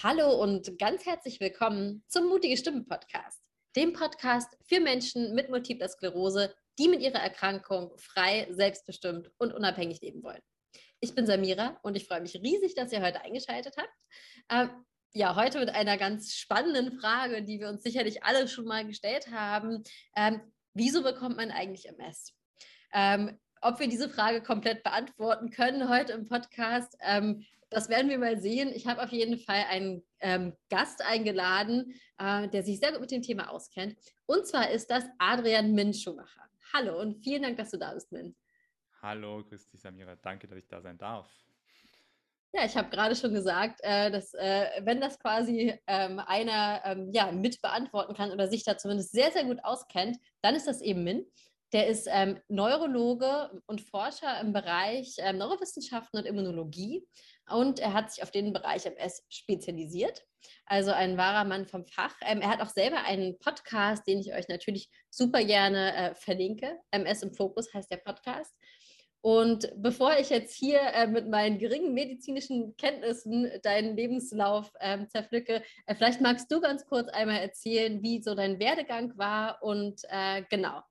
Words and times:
Hallo 0.00 0.40
und 0.40 0.78
ganz 0.78 1.06
herzlich 1.06 1.40
willkommen 1.40 2.04
zum 2.06 2.28
Mutige 2.28 2.56
Stimmen 2.56 2.86
Podcast, 2.86 3.42
dem 3.74 3.92
Podcast 3.92 4.48
für 4.64 4.78
Menschen 4.78 5.34
mit 5.34 5.50
multipler 5.50 5.88
Sklerose, 5.88 6.54
die 6.78 6.86
mit 6.86 7.00
ihrer 7.00 7.18
Erkrankung 7.18 7.90
frei, 7.96 8.46
selbstbestimmt 8.48 9.32
und 9.38 9.52
unabhängig 9.52 10.00
leben 10.00 10.22
wollen. 10.22 10.40
Ich 11.00 11.16
bin 11.16 11.26
Samira 11.26 11.80
und 11.82 11.96
ich 11.96 12.06
freue 12.06 12.20
mich 12.20 12.36
riesig, 12.36 12.76
dass 12.76 12.92
ihr 12.92 13.02
heute 13.02 13.22
eingeschaltet 13.22 13.74
habt. 13.76 13.92
Ähm, 14.52 14.70
ja, 15.14 15.34
heute 15.34 15.58
mit 15.58 15.70
einer 15.70 15.96
ganz 15.96 16.32
spannenden 16.32 17.00
Frage, 17.00 17.42
die 17.42 17.58
wir 17.58 17.68
uns 17.68 17.82
sicherlich 17.82 18.22
alle 18.22 18.46
schon 18.46 18.66
mal 18.66 18.86
gestellt 18.86 19.32
haben. 19.32 19.82
Ähm, 20.14 20.40
wieso 20.74 21.02
bekommt 21.02 21.38
man 21.38 21.50
eigentlich 21.50 21.88
MS? 21.88 22.34
Ähm, 22.94 23.36
ob 23.62 23.80
wir 23.80 23.88
diese 23.88 24.08
Frage 24.08 24.42
komplett 24.42 24.84
beantworten 24.84 25.50
können 25.50 25.88
heute 25.88 26.12
im 26.12 26.24
Podcast, 26.24 26.96
ähm, 27.00 27.44
das 27.70 27.88
werden 27.88 28.08
wir 28.08 28.18
mal 28.18 28.40
sehen. 28.40 28.72
Ich 28.74 28.86
habe 28.86 29.02
auf 29.02 29.10
jeden 29.10 29.38
Fall 29.38 29.64
einen 29.68 30.02
ähm, 30.20 30.56
Gast 30.70 31.02
eingeladen, 31.02 31.94
äh, 32.18 32.48
der 32.48 32.62
sich 32.62 32.78
sehr 32.78 32.92
gut 32.92 33.00
mit 33.00 33.10
dem 33.10 33.22
Thema 33.22 33.50
auskennt. 33.50 33.96
Und 34.26 34.46
zwar 34.46 34.70
ist 34.70 34.90
das 34.90 35.04
Adrian 35.18 35.72
Min-Schumacher. 35.72 36.48
Hallo 36.72 37.00
und 37.00 37.22
vielen 37.22 37.42
Dank, 37.42 37.56
dass 37.56 37.70
du 37.70 37.78
da 37.78 37.94
bist, 37.94 38.12
Min. 38.12 38.34
Hallo, 39.00 39.44
grüß 39.44 39.68
dich, 39.68 39.80
Samira. 39.80 40.16
Danke, 40.16 40.48
dass 40.48 40.58
ich 40.58 40.68
da 40.68 40.80
sein 40.80 40.98
darf. 40.98 41.30
Ja, 42.52 42.64
ich 42.64 42.76
habe 42.76 42.88
gerade 42.88 43.14
schon 43.14 43.34
gesagt, 43.34 43.80
äh, 43.82 44.10
dass 44.10 44.32
äh, 44.32 44.66
wenn 44.80 45.00
das 45.00 45.18
quasi 45.18 45.78
ähm, 45.86 46.18
einer 46.18 46.80
ähm, 46.84 47.10
ja, 47.12 47.30
mit 47.30 47.60
beantworten 47.60 48.14
kann 48.14 48.30
oder 48.32 48.48
sich 48.48 48.64
da 48.64 48.78
zumindest 48.78 49.12
sehr, 49.12 49.30
sehr 49.30 49.44
gut 49.44 49.62
auskennt, 49.62 50.16
dann 50.40 50.54
ist 50.54 50.66
das 50.66 50.80
eben 50.80 51.04
Min. 51.04 51.26
Der 51.74 51.86
ist 51.86 52.08
ähm, 52.10 52.40
Neurologe 52.48 53.50
und 53.66 53.82
Forscher 53.82 54.40
im 54.40 54.54
Bereich 54.54 55.16
ähm, 55.18 55.36
Neurowissenschaften 55.36 56.18
und 56.18 56.24
Immunologie 56.24 57.06
und 57.50 57.80
er 57.80 57.92
hat 57.92 58.12
sich 58.12 58.22
auf 58.22 58.30
den 58.30 58.52
Bereich 58.52 58.86
MS 58.86 59.24
spezialisiert. 59.28 60.24
Also 60.66 60.92
ein 60.92 61.16
wahrer 61.16 61.44
Mann 61.44 61.66
vom 61.66 61.86
Fach. 61.86 62.14
Ähm, 62.22 62.40
er 62.40 62.50
hat 62.50 62.60
auch 62.60 62.68
selber 62.68 63.04
einen 63.04 63.38
Podcast, 63.38 64.06
den 64.06 64.20
ich 64.20 64.32
euch 64.34 64.48
natürlich 64.48 64.90
super 65.10 65.42
gerne 65.44 65.94
äh, 65.94 66.14
verlinke. 66.14 66.78
MS 66.90 67.22
im 67.22 67.34
Fokus 67.34 67.72
heißt 67.72 67.90
der 67.90 67.96
Podcast. 67.98 68.54
Und 69.20 69.72
bevor 69.76 70.16
ich 70.16 70.30
jetzt 70.30 70.54
hier 70.54 70.80
äh, 70.80 71.06
mit 71.08 71.28
meinen 71.28 71.58
geringen 71.58 71.92
medizinischen 71.92 72.76
Kenntnissen 72.76 73.50
deinen 73.62 73.96
Lebenslauf 73.96 74.72
ähm, 74.80 75.08
zerpflücke, 75.08 75.62
äh, 75.86 75.94
vielleicht 75.94 76.20
magst 76.20 76.50
du 76.52 76.60
ganz 76.60 76.86
kurz 76.86 77.08
einmal 77.08 77.40
erzählen, 77.40 78.00
wie 78.02 78.22
so 78.22 78.34
dein 78.34 78.60
Werdegang 78.60 79.18
war 79.18 79.60
und 79.62 80.02
äh, 80.08 80.44
genau, 80.50 80.82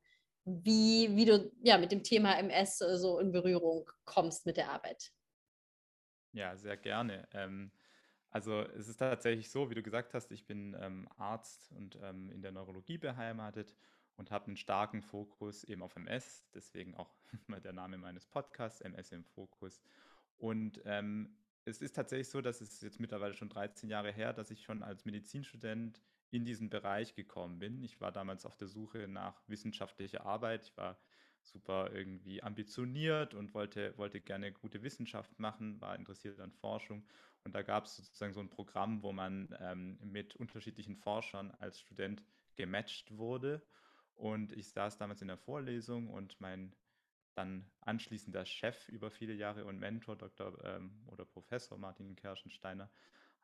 wie, 0.43 1.15
wie 1.15 1.25
du 1.25 1.51
ja, 1.61 1.77
mit 1.77 1.91
dem 1.91 2.03
Thema 2.03 2.37
MS 2.37 2.81
äh, 2.81 2.97
so 2.97 3.19
in 3.19 3.31
Berührung 3.31 3.89
kommst 4.03 4.45
mit 4.45 4.57
der 4.57 4.71
Arbeit. 4.71 5.11
Ja, 6.33 6.55
sehr 6.57 6.77
gerne. 6.77 7.27
Ähm, 7.33 7.71
also 8.29 8.61
es 8.61 8.87
ist 8.87 8.97
tatsächlich 8.97 9.49
so, 9.49 9.69
wie 9.69 9.75
du 9.75 9.81
gesagt 9.83 10.13
hast, 10.13 10.31
ich 10.31 10.45
bin 10.45 10.75
ähm, 10.79 11.07
Arzt 11.17 11.71
und 11.71 11.97
ähm, 12.01 12.29
in 12.29 12.41
der 12.41 12.51
Neurologie 12.51 12.97
beheimatet 12.97 13.75
und 14.15 14.31
habe 14.31 14.47
einen 14.47 14.57
starken 14.57 15.01
Fokus 15.01 15.63
eben 15.63 15.81
auf 15.81 15.95
MS, 15.95 16.49
deswegen 16.53 16.95
auch 16.95 17.15
der 17.63 17.73
Name 17.73 17.97
meines 17.97 18.27
Podcasts, 18.27 18.81
MS 18.81 19.11
im 19.13 19.23
Fokus. 19.25 19.81
Und 20.37 20.81
ähm, 20.85 21.37
es 21.65 21.81
ist 21.81 21.93
tatsächlich 21.95 22.29
so, 22.29 22.41
dass 22.41 22.61
es 22.61 22.81
jetzt 22.81 22.99
mittlerweile 22.99 23.33
schon 23.33 23.49
13 23.49 23.89
Jahre 23.89 24.11
her, 24.11 24.33
dass 24.33 24.51
ich 24.51 24.63
schon 24.63 24.83
als 24.83 25.05
Medizinstudent 25.05 26.01
in 26.29 26.45
diesen 26.45 26.69
Bereich 26.69 27.15
gekommen 27.15 27.59
bin. 27.59 27.83
Ich 27.83 27.99
war 28.01 28.11
damals 28.11 28.45
auf 28.45 28.55
der 28.57 28.67
Suche 28.67 29.07
nach 29.07 29.47
wissenschaftlicher 29.47 30.25
Arbeit. 30.25 30.65
Ich 30.65 30.77
war 30.77 30.99
super 31.49 31.91
irgendwie 31.93 32.41
ambitioniert 32.43 33.33
und 33.33 33.53
wollte, 33.53 33.97
wollte 33.97 34.21
gerne 34.21 34.51
gute 34.51 34.83
Wissenschaft 34.83 35.39
machen, 35.39 35.79
war 35.81 35.95
interessiert 35.95 36.39
an 36.39 36.51
Forschung. 36.51 37.03
Und 37.43 37.55
da 37.55 37.61
gab 37.61 37.85
es 37.85 37.97
sozusagen 37.97 38.33
so 38.33 38.39
ein 38.39 38.49
Programm, 38.49 39.03
wo 39.03 39.11
man 39.13 39.55
ähm, 39.59 39.97
mit 40.01 40.35
unterschiedlichen 40.35 40.95
Forschern 40.95 41.51
als 41.59 41.79
Student 41.79 42.23
gematcht 42.55 43.17
wurde. 43.17 43.61
Und 44.15 44.51
ich 44.51 44.69
saß 44.69 44.97
damals 44.97 45.21
in 45.21 45.27
der 45.27 45.37
Vorlesung 45.37 46.09
und 46.09 46.39
mein 46.41 46.75
dann 47.35 47.69
anschließender 47.81 48.45
Chef 48.45 48.89
über 48.89 49.11
viele 49.11 49.33
Jahre 49.33 49.65
und 49.65 49.79
Mentor, 49.79 50.15
Dr. 50.15 50.57
Ähm, 50.65 51.03
oder 51.07 51.23
Professor 51.23 51.77
Martin 51.77 52.15
Kerschensteiner, 52.15 52.89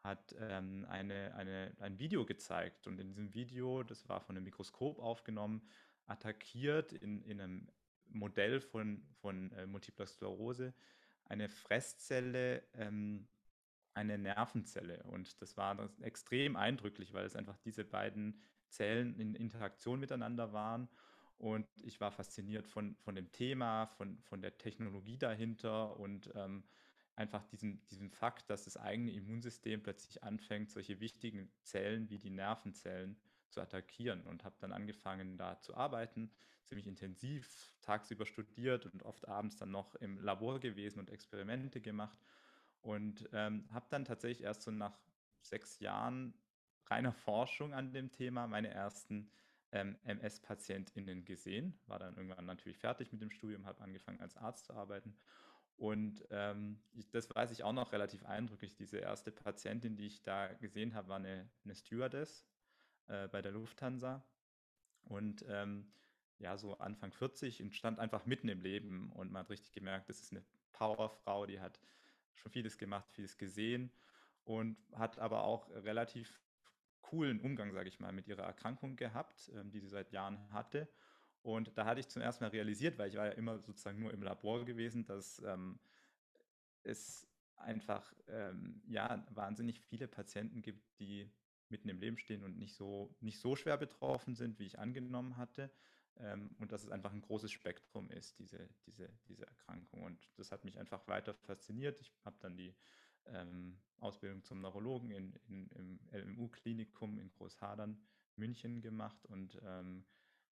hat 0.03 0.35
ähm, 0.37 0.85
eine, 0.89 1.33
eine, 1.35 1.71
ein 1.79 1.97
Video 1.99 2.25
gezeigt. 2.25 2.87
Und 2.87 2.99
in 2.99 3.07
diesem 3.07 3.33
Video, 3.33 3.83
das 3.83 4.09
war 4.09 4.19
von 4.19 4.35
einem 4.35 4.43
Mikroskop 4.45 4.99
aufgenommen, 4.99 5.61
attackiert 6.07 6.91
in, 6.91 7.21
in 7.23 7.39
einem 7.39 7.67
Modell 8.13 8.61
von, 8.61 9.05
von 9.21 9.51
äh, 9.53 9.65
Multipler 9.65 10.05
Sklerose 10.05 10.73
eine 11.25 11.49
Fresszelle, 11.49 12.63
ähm, 12.73 13.27
eine 13.93 14.17
Nervenzelle. 14.17 15.03
Und 15.03 15.41
das 15.41 15.57
war 15.57 15.75
das 15.75 15.99
extrem 15.99 16.55
eindrücklich, 16.55 17.13
weil 17.13 17.25
es 17.25 17.35
einfach 17.35 17.57
diese 17.57 17.85
beiden 17.85 18.41
Zellen 18.69 19.19
in 19.19 19.35
Interaktion 19.35 19.99
miteinander 19.99 20.53
waren. 20.53 20.89
Und 21.37 21.67
ich 21.83 21.99
war 21.99 22.11
fasziniert 22.11 22.67
von, 22.67 22.95
von 22.97 23.15
dem 23.15 23.31
Thema, 23.31 23.87
von, 23.87 24.19
von 24.21 24.41
der 24.41 24.57
Technologie 24.57 25.17
dahinter 25.17 25.99
und 25.99 26.31
ähm, 26.35 26.63
einfach 27.15 27.43
diesem, 27.45 27.85
diesem 27.87 28.09
Fakt, 28.09 28.49
dass 28.49 28.63
das 28.63 28.77
eigene 28.77 29.11
Immunsystem 29.11 29.83
plötzlich 29.83 30.23
anfängt, 30.23 30.71
solche 30.71 30.99
wichtigen 30.99 31.51
Zellen 31.63 32.09
wie 32.09 32.17
die 32.17 32.29
Nervenzellen 32.29 33.17
zu 33.53 33.61
attackieren 33.61 34.23
und 34.23 34.43
habe 34.43 34.55
dann 34.59 34.73
angefangen, 34.73 35.37
da 35.37 35.59
zu 35.59 35.75
arbeiten, 35.75 36.31
ziemlich 36.65 36.87
intensiv, 36.87 37.75
tagsüber 37.81 38.25
studiert 38.25 38.85
und 38.85 39.03
oft 39.03 39.27
abends 39.27 39.57
dann 39.57 39.71
noch 39.71 39.95
im 39.95 40.19
Labor 40.19 40.59
gewesen 40.59 40.99
und 40.99 41.09
Experimente 41.09 41.81
gemacht. 41.81 42.17
Und 42.81 43.29
ähm, 43.31 43.67
habe 43.71 43.85
dann 43.89 44.05
tatsächlich 44.05 44.43
erst 44.43 44.63
so 44.63 44.71
nach 44.71 44.97
sechs 45.41 45.79
Jahren 45.79 46.33
reiner 46.87 47.13
Forschung 47.13 47.73
an 47.73 47.93
dem 47.93 48.11
Thema 48.11 48.47
meine 48.47 48.69
ersten 48.69 49.29
ähm, 49.71 49.97
MS-PatientInnen 50.03 51.25
gesehen, 51.25 51.79
war 51.87 51.99
dann 51.99 52.15
irgendwann 52.15 52.45
natürlich 52.45 52.77
fertig 52.77 53.11
mit 53.11 53.21
dem 53.21 53.31
Studium, 53.31 53.65
habe 53.65 53.81
angefangen 53.81 54.21
als 54.21 54.37
Arzt 54.37 54.65
zu 54.65 54.73
arbeiten. 54.73 55.15
Und 55.75 56.23
ähm, 56.29 56.81
ich, 56.93 57.09
das 57.09 57.33
weiß 57.33 57.51
ich 57.51 57.63
auch 57.63 57.73
noch 57.73 57.91
relativ 57.91 58.25
eindrücklich. 58.25 58.75
Diese 58.75 58.97
erste 58.97 59.31
Patientin, 59.31 59.95
die 59.95 60.05
ich 60.05 60.21
da 60.21 60.47
gesehen 60.53 60.93
habe, 60.93 61.07
war 61.07 61.15
eine, 61.17 61.49
eine 61.63 61.75
Stewardess 61.75 62.45
äh, 63.07 63.27
bei 63.27 63.41
der 63.41 63.51
Lufthansa. 63.51 64.23
Und 65.03 65.45
ähm, 65.47 65.91
ja, 66.39 66.57
so 66.57 66.77
Anfang 66.77 67.11
40 67.11 67.61
und 67.61 67.73
stand 67.73 67.99
einfach 67.99 68.25
mitten 68.25 68.49
im 68.49 68.61
Leben 68.61 69.11
und 69.11 69.31
man 69.31 69.41
hat 69.41 69.49
richtig 69.49 69.71
gemerkt, 69.71 70.09
das 70.09 70.21
ist 70.21 70.31
eine 70.31 70.43
Powerfrau, 70.73 71.45
die 71.45 71.59
hat 71.59 71.79
schon 72.35 72.51
vieles 72.51 72.77
gemacht, 72.77 73.09
vieles 73.11 73.37
gesehen 73.37 73.91
und 74.43 74.77
hat 74.93 75.19
aber 75.19 75.43
auch 75.43 75.69
relativ 75.69 76.41
coolen 77.01 77.39
Umgang, 77.39 77.71
sage 77.71 77.89
ich 77.89 77.99
mal, 77.99 78.11
mit 78.11 78.27
ihrer 78.27 78.43
Erkrankung 78.43 78.95
gehabt, 78.95 79.51
ähm, 79.55 79.71
die 79.71 79.79
sie 79.79 79.87
seit 79.87 80.11
Jahren 80.11 80.51
hatte. 80.51 80.87
Und 81.43 81.77
da 81.77 81.85
hatte 81.85 81.99
ich 81.99 82.07
zum 82.07 82.21
ersten 82.21 82.43
Mal 82.43 82.51
realisiert, 82.51 82.97
weil 82.97 83.09
ich 83.09 83.15
war 83.15 83.25
ja 83.25 83.33
immer 83.33 83.59
sozusagen 83.59 83.99
nur 83.99 84.13
im 84.13 84.23
Labor 84.23 84.65
gewesen, 84.65 85.05
dass 85.05 85.39
ähm, 85.45 85.79
es 86.83 87.27
einfach 87.57 88.13
ähm, 88.27 88.81
ja 88.87 89.25
wahnsinnig 89.29 89.79
viele 89.79 90.07
Patienten 90.07 90.61
gibt, 90.61 90.99
die 90.99 91.29
mitten 91.73 91.89
im 91.89 91.99
Leben 91.99 92.19
stehen 92.19 92.43
und 92.43 92.59
nicht 92.59 92.75
so, 92.75 93.15
nicht 93.19 93.39
so 93.39 93.55
schwer 93.55 93.77
betroffen 93.77 94.35
sind, 94.35 94.59
wie 94.59 94.65
ich 94.65 94.77
angenommen 94.77 95.37
hatte. 95.37 95.71
Ähm, 96.17 96.51
und 96.59 96.71
dass 96.71 96.83
es 96.83 96.91
einfach 96.91 97.11
ein 97.11 97.21
großes 97.21 97.51
Spektrum 97.51 98.11
ist, 98.11 98.37
diese, 98.37 98.69
diese, 98.85 99.09
diese 99.27 99.47
Erkrankung. 99.47 100.03
Und 100.03 100.29
das 100.37 100.51
hat 100.51 100.65
mich 100.65 100.77
einfach 100.77 101.07
weiter 101.07 101.33
fasziniert. 101.33 101.99
Ich 101.99 102.13
habe 102.23 102.35
dann 102.39 102.55
die 102.55 102.75
ähm, 103.25 103.79
Ausbildung 103.97 104.43
zum 104.43 104.61
Neurologen 104.61 105.09
in, 105.09 105.33
in, 105.47 105.67
im 105.71 105.99
LMU-Klinikum 106.11 107.17
in 107.17 107.31
Großhadern, 107.31 107.99
München 108.35 108.81
gemacht 108.81 109.25
und 109.25 109.59
ähm, 109.63 110.05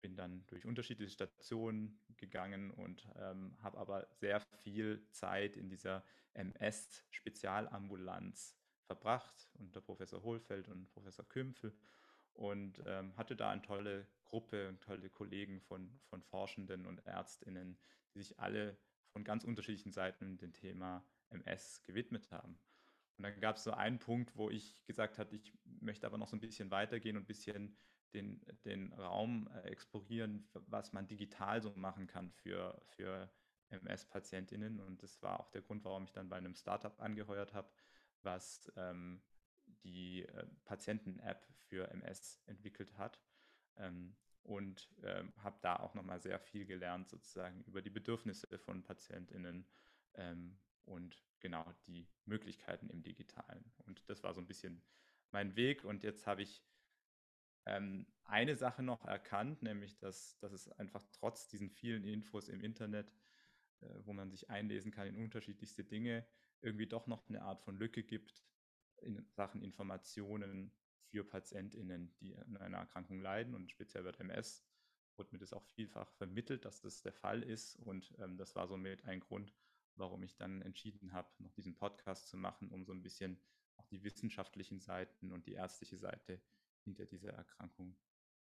bin 0.01 0.15
dann 0.15 0.45
durch 0.45 0.65
unterschiedliche 0.65 1.11
Stationen 1.11 1.99
gegangen 2.17 2.69
und 2.69 3.07
ähm, 3.15 3.57
habe 3.63 3.79
aber 3.79 4.07
sehr 4.11 4.41
viel 4.61 5.03
Zeit 5.09 5.57
in 5.57 5.69
dieser 5.69 6.03
MS-Spezialambulanz 6.33 8.56
verbracht 8.87 9.49
unter 9.59 9.81
Professor 9.81 10.23
Hohlfeld 10.23 10.67
und 10.69 10.89
Professor 10.89 11.27
Kümpfel 11.27 11.73
und 12.33 12.81
ähm, 12.85 13.15
hatte 13.17 13.35
da 13.35 13.51
eine 13.51 13.61
tolle 13.61 14.07
Gruppe 14.25 14.69
und 14.69 14.81
tolle 14.81 15.09
Kollegen 15.09 15.61
von, 15.61 15.99
von 16.09 16.23
Forschenden 16.23 16.85
und 16.85 17.05
Ärztinnen, 17.05 17.77
die 18.13 18.19
sich 18.19 18.39
alle 18.39 18.77
von 19.09 19.23
ganz 19.23 19.43
unterschiedlichen 19.43 19.91
Seiten 19.91 20.37
dem 20.37 20.53
Thema 20.53 21.03
MS 21.29 21.83
gewidmet 21.83 22.31
haben. 22.31 22.59
Und 23.17 23.23
dann 23.23 23.39
gab 23.39 23.57
es 23.57 23.63
so 23.63 23.71
einen 23.71 23.99
Punkt, 23.99 24.35
wo 24.35 24.49
ich 24.49 24.85
gesagt 24.85 25.17
habe, 25.17 25.35
ich 25.35 25.53
möchte 25.63 26.05
aber 26.05 26.17
noch 26.17 26.27
so 26.27 26.35
ein 26.35 26.39
bisschen 26.39 26.69
weitergehen 26.69 27.17
und 27.17 27.23
ein 27.23 27.27
bisschen 27.27 27.75
den, 28.13 28.41
den 28.63 28.93
Raum 28.93 29.49
äh, 29.53 29.69
explorieren, 29.69 30.47
was 30.53 30.93
man 30.93 31.07
digital 31.07 31.61
so 31.61 31.71
machen 31.75 32.07
kann 32.07 32.31
für, 32.31 32.79
für 32.85 33.29
MS-PatientInnen. 33.69 34.79
Und 34.79 35.01
das 35.03 35.21
war 35.21 35.39
auch 35.39 35.49
der 35.49 35.61
Grund, 35.61 35.83
warum 35.83 36.03
ich 36.05 36.13
dann 36.13 36.29
bei 36.29 36.37
einem 36.37 36.55
Startup 36.55 36.99
angeheuert 37.01 37.53
habe, 37.53 37.69
was 38.23 38.71
ähm, 38.75 39.21
die 39.83 40.23
äh, 40.23 40.45
Patienten-App 40.65 41.45
für 41.67 41.89
MS 41.89 42.41
entwickelt 42.45 42.97
hat. 42.97 43.19
Ähm, 43.77 44.15
und 44.43 44.89
ähm, 45.03 45.33
habe 45.43 45.57
da 45.61 45.75
auch 45.75 45.93
nochmal 45.93 46.21
sehr 46.21 46.39
viel 46.39 46.65
gelernt, 46.65 47.09
sozusagen 47.09 47.63
über 47.65 47.81
die 47.81 47.89
Bedürfnisse 47.89 48.57
von 48.57 48.81
PatientInnen 48.81 49.67
ähm, 50.13 50.57
und 50.85 51.21
genau 51.41 51.69
die 51.85 52.07
Möglichkeiten 52.23 52.89
im 52.89 53.03
Digitalen. 53.03 53.71
Und 53.85 54.09
das 54.09 54.23
war 54.23 54.33
so 54.33 54.39
ein 54.39 54.47
bisschen 54.47 54.81
mein 55.31 55.57
Weg. 55.57 55.83
Und 55.83 56.03
jetzt 56.03 56.25
habe 56.27 56.43
ich 56.43 56.63
ähm, 57.65 58.07
eine 58.23 58.55
Sache 58.55 58.83
noch 58.83 59.03
erkannt, 59.03 59.61
nämlich 59.63 59.97
dass, 59.97 60.37
dass 60.39 60.53
es 60.53 60.69
einfach 60.69 61.05
trotz 61.11 61.49
diesen 61.49 61.69
vielen 61.69 62.05
Infos 62.05 62.47
im 62.47 62.61
Internet, 62.61 63.11
äh, 63.81 63.87
wo 64.05 64.13
man 64.13 64.29
sich 64.29 64.49
einlesen 64.49 64.91
kann 64.91 65.07
in 65.07 65.17
unterschiedlichste 65.17 65.83
Dinge, 65.83 66.25
irgendwie 66.61 66.87
doch 66.87 67.07
noch 67.07 67.27
eine 67.29 67.41
Art 67.41 67.61
von 67.61 67.77
Lücke 67.77 68.03
gibt 68.03 68.43
in 69.01 69.25
Sachen 69.29 69.61
Informationen 69.61 70.71
für 71.09 71.23
PatientInnen, 71.23 72.13
die 72.19 72.35
an 72.37 72.57
einer 72.57 72.77
Erkrankung 72.77 73.21
leiden 73.21 73.55
und 73.55 73.71
speziell 73.71 74.03
bei 74.03 74.11
MS 74.11 74.65
wurde 75.17 75.29
mir 75.31 75.39
das 75.39 75.53
auch 75.53 75.65
vielfach 75.65 76.11
vermittelt, 76.13 76.65
dass 76.65 76.81
das 76.81 77.01
der 77.01 77.13
Fall 77.13 77.43
ist. 77.43 77.75
Und 77.77 78.13
ähm, 78.19 78.37
das 78.37 78.55
war 78.55 78.67
somit 78.67 79.03
ein 79.05 79.19
Grund, 79.19 79.53
warum 79.95 80.23
ich 80.23 80.35
dann 80.35 80.61
entschieden 80.61 81.11
habe, 81.13 81.29
noch 81.39 81.53
diesen 81.53 81.75
Podcast 81.75 82.27
zu 82.27 82.37
machen, 82.37 82.69
um 82.69 82.85
so 82.85 82.91
ein 82.91 83.01
bisschen 83.01 83.41
auch 83.77 83.87
die 83.87 84.03
wissenschaftlichen 84.03 84.79
Seiten 84.79 85.31
und 85.31 85.45
die 85.47 85.53
ärztliche 85.53 85.97
Seite 85.97 86.41
hinter 86.83 87.05
dieser 87.05 87.31
Erkrankung 87.31 87.97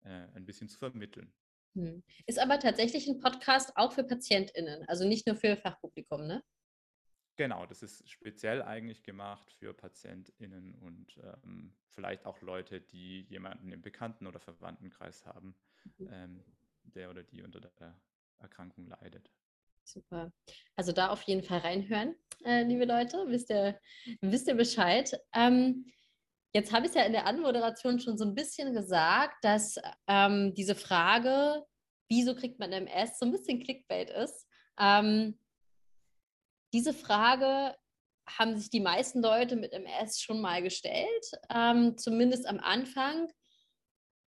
äh, 0.04 0.28
ein 0.34 0.46
bisschen 0.46 0.69
zu 0.69 0.78
vermitteln. 0.78 1.34
Hm. 1.75 2.04
Ist 2.25 2.40
aber 2.40 2.60
tatsächlich 2.60 3.07
ein 3.07 3.19
Podcast 3.19 3.75
auch 3.75 3.94
für 3.94 4.04
PatientInnen, 4.04 4.84
also 4.88 5.07
nicht 5.07 5.25
nur 5.25 5.36
für 5.36 5.56
Fachpublikum, 5.56 6.25
ne? 6.28 6.44
Genau, 7.42 7.66
das 7.66 7.82
ist 7.82 8.08
speziell 8.08 8.62
eigentlich 8.62 9.02
gemacht 9.02 9.52
für 9.52 9.74
PatientInnen 9.74 10.76
und 10.76 11.18
ähm, 11.24 11.74
vielleicht 11.88 12.28
auch 12.28 12.40
Leute, 12.42 12.80
die 12.82 13.22
jemanden 13.22 13.72
im 13.72 13.82
Bekannten- 13.82 14.28
oder 14.28 14.40
Verwandtenkreis 14.40 15.26
haben, 15.26 15.56
mhm. 15.98 16.10
ähm, 16.12 16.44
der 16.84 17.10
oder 17.10 17.24
die 17.24 17.42
unter 17.42 17.60
der 17.60 18.00
Erkrankung 18.38 18.86
leidet. 18.86 19.32
Super. 19.84 20.32
Also 20.76 20.92
da 20.92 21.10
auf 21.10 21.24
jeden 21.24 21.42
Fall 21.42 21.62
reinhören, 21.62 22.14
äh, 22.46 22.62
liebe 22.62 22.86
Leute, 22.86 23.26
wisst 23.30 23.50
ihr, 23.50 23.82
wisst 24.22 24.48
ihr 24.48 24.54
Bescheid. 24.54 25.12
Ähm, 25.34 25.92
jetzt 26.54 26.72
habe 26.72 26.86
ich 26.86 26.92
es 26.92 26.96
ja 26.96 27.06
in 27.06 27.14
der 27.14 27.26
Anmoderation 27.26 28.00
schon 28.00 28.20
so 28.20 28.26
ein 28.26 28.36
bisschen 28.36 28.72
gesagt, 28.76 29.44
dass 29.44 29.78
ähm, 30.06 30.54
diese 30.54 30.76
Frage, 30.76 31.66
wieso 32.08 32.36
kriegt 32.36 32.60
man 32.60 32.72
MS, 32.72 33.18
so 33.18 33.26
ein 33.26 33.32
bisschen 33.32 33.64
Clickbait 33.64 34.12
ist. 34.12 34.48
Ähm, 34.80 35.40
diese 36.73 36.94
Frage 36.94 37.75
haben 38.29 38.57
sich 38.57 38.69
die 38.69 38.79
meisten 38.79 39.21
Leute 39.21 39.56
mit 39.56 39.73
MS 39.73 40.21
schon 40.21 40.41
mal 40.41 40.62
gestellt, 40.62 41.31
ähm, 41.50 41.97
zumindest 41.97 42.45
am 42.45 42.59
Anfang. 42.59 43.31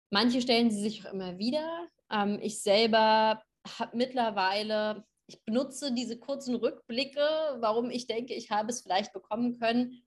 Manche 0.10 0.42
stellen 0.42 0.72
sie 0.72 0.82
sich 0.82 1.06
auch 1.06 1.14
immer 1.14 1.38
wieder. 1.38 1.88
Ähm, 2.12 2.40
ich 2.42 2.62
selber 2.62 3.44
habe 3.80 3.98
mittlerweile 3.98 5.06
ich 5.28 5.44
benutze 5.46 5.94
diese 5.94 6.20
kurzen 6.20 6.56
Rückblicke, 6.56 7.58
warum 7.60 7.90
ich 7.90 8.08
denke, 8.08 8.34
ich 8.34 8.52
habe 8.52 8.70
es 8.70 8.82
vielleicht 8.82 9.14
bekommen 9.14 9.58
können, 9.60 10.04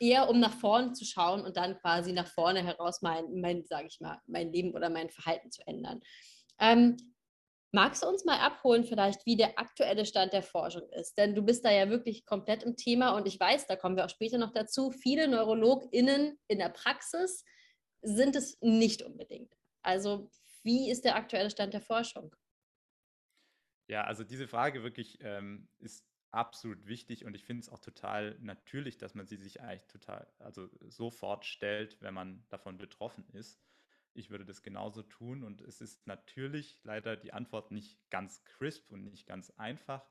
eher 0.00 0.28
um 0.28 0.40
nach 0.40 0.54
vorne 0.54 0.92
zu 0.92 1.04
schauen 1.04 1.42
und 1.42 1.56
dann 1.56 1.78
quasi 1.78 2.12
nach 2.12 2.28
vorne 2.28 2.64
heraus 2.64 3.02
mein, 3.02 3.40
mein 3.40 3.64
sage 3.66 3.88
ich 3.88 4.00
mal, 4.00 4.18
mein 4.26 4.52
Leben 4.52 4.72
oder 4.72 4.90
mein 4.90 5.10
Verhalten 5.10 5.50
zu 5.50 5.66
ändern. 5.66 6.00
Ähm, 6.58 6.96
magst 7.72 8.02
du 8.02 8.08
uns 8.08 8.24
mal 8.24 8.38
abholen, 8.38 8.84
vielleicht, 8.84 9.26
wie 9.26 9.36
der 9.36 9.58
aktuelle 9.58 10.06
Stand 10.06 10.32
der 10.32 10.42
Forschung 10.42 10.88
ist? 10.90 11.18
Denn 11.18 11.34
du 11.34 11.42
bist 11.42 11.64
da 11.64 11.70
ja 11.70 11.90
wirklich 11.90 12.24
komplett 12.24 12.62
im 12.62 12.76
Thema 12.76 13.16
und 13.16 13.26
ich 13.26 13.38
weiß, 13.38 13.66
da 13.66 13.76
kommen 13.76 13.96
wir 13.96 14.04
auch 14.04 14.10
später 14.10 14.38
noch 14.38 14.52
dazu, 14.52 14.90
viele 14.90 15.28
NeurologInnen 15.28 16.38
in 16.48 16.58
der 16.58 16.70
Praxis 16.70 17.44
sind 18.02 18.36
es 18.36 18.58
nicht 18.60 19.02
unbedingt. 19.02 19.54
Also, 19.82 20.30
wie 20.62 20.90
ist 20.90 21.04
der 21.04 21.16
aktuelle 21.16 21.50
Stand 21.50 21.74
der 21.74 21.80
Forschung? 21.80 22.34
Ja, 23.88 24.04
also 24.04 24.22
diese 24.22 24.46
Frage 24.46 24.82
wirklich 24.82 25.18
ähm, 25.22 25.68
ist 25.78 26.04
absolut 26.30 26.86
wichtig 26.86 27.24
und 27.24 27.34
ich 27.34 27.44
finde 27.44 27.62
es 27.62 27.68
auch 27.70 27.78
total 27.78 28.36
natürlich, 28.40 28.98
dass 28.98 29.14
man 29.14 29.26
sie 29.26 29.36
sich 29.36 29.60
eigentlich 29.60 29.86
total, 29.86 30.30
also 30.38 30.68
sofort 30.86 31.46
stellt, 31.46 32.00
wenn 32.02 32.12
man 32.12 32.44
davon 32.48 32.76
betroffen 32.76 33.26
ist. 33.32 33.58
Ich 34.18 34.30
würde 34.30 34.44
das 34.44 34.62
genauso 34.62 35.02
tun 35.02 35.44
und 35.44 35.60
es 35.60 35.80
ist 35.80 36.04
natürlich 36.08 36.80
leider 36.82 37.16
die 37.16 37.32
Antwort 37.32 37.70
nicht 37.70 38.00
ganz 38.10 38.42
crisp 38.44 38.90
und 38.90 39.04
nicht 39.04 39.26
ganz 39.26 39.50
einfach, 39.50 40.04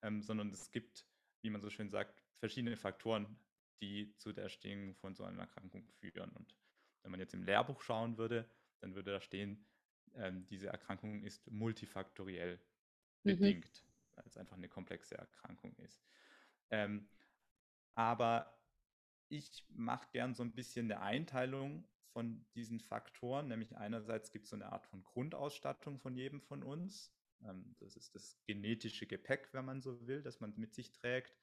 ähm, 0.00 0.22
sondern 0.22 0.50
es 0.52 0.70
gibt, 0.70 1.04
wie 1.42 1.50
man 1.50 1.60
so 1.60 1.68
schön 1.68 1.90
sagt, 1.90 2.22
verschiedene 2.36 2.76
Faktoren, 2.76 3.36
die 3.80 4.14
zu 4.16 4.32
der 4.32 4.44
Entstehung 4.44 4.94
von 4.94 5.16
so 5.16 5.24
einer 5.24 5.40
Erkrankung 5.40 5.88
führen. 5.88 6.30
Und 6.36 6.54
wenn 7.02 7.10
man 7.10 7.18
jetzt 7.18 7.34
im 7.34 7.42
Lehrbuch 7.42 7.82
schauen 7.82 8.16
würde, 8.16 8.48
dann 8.78 8.94
würde 8.94 9.10
da 9.10 9.20
stehen, 9.20 9.66
ähm, 10.14 10.46
diese 10.46 10.68
Erkrankung 10.68 11.24
ist 11.24 11.50
multifaktoriell 11.50 12.60
mhm. 13.24 13.30
bedingt, 13.30 13.84
weil 14.14 14.24
es 14.24 14.36
einfach 14.36 14.56
eine 14.56 14.68
komplexe 14.68 15.18
Erkrankung 15.18 15.74
ist. 15.78 16.00
Ähm, 16.70 17.08
aber 17.96 18.56
ich 19.28 19.66
mache 19.70 20.06
gern 20.12 20.36
so 20.36 20.44
ein 20.44 20.54
bisschen 20.54 20.92
eine 20.92 21.00
Einteilung 21.00 21.88
von 22.12 22.46
diesen 22.54 22.80
Faktoren, 22.80 23.48
nämlich 23.48 23.76
einerseits 23.76 24.30
gibt 24.32 24.44
es 24.44 24.50
so 24.50 24.56
eine 24.56 24.72
Art 24.72 24.86
von 24.86 25.02
Grundausstattung 25.04 25.98
von 25.98 26.14
jedem 26.14 26.40
von 26.40 26.62
uns. 26.62 27.12
Ähm, 27.44 27.76
das 27.78 27.96
ist 27.96 28.14
das 28.14 28.38
genetische 28.44 29.06
Gepäck, 29.06 29.48
wenn 29.52 29.64
man 29.64 29.80
so 29.80 30.06
will, 30.06 30.22
das 30.22 30.40
man 30.40 30.54
mit 30.56 30.74
sich 30.74 30.92
trägt. 30.92 31.36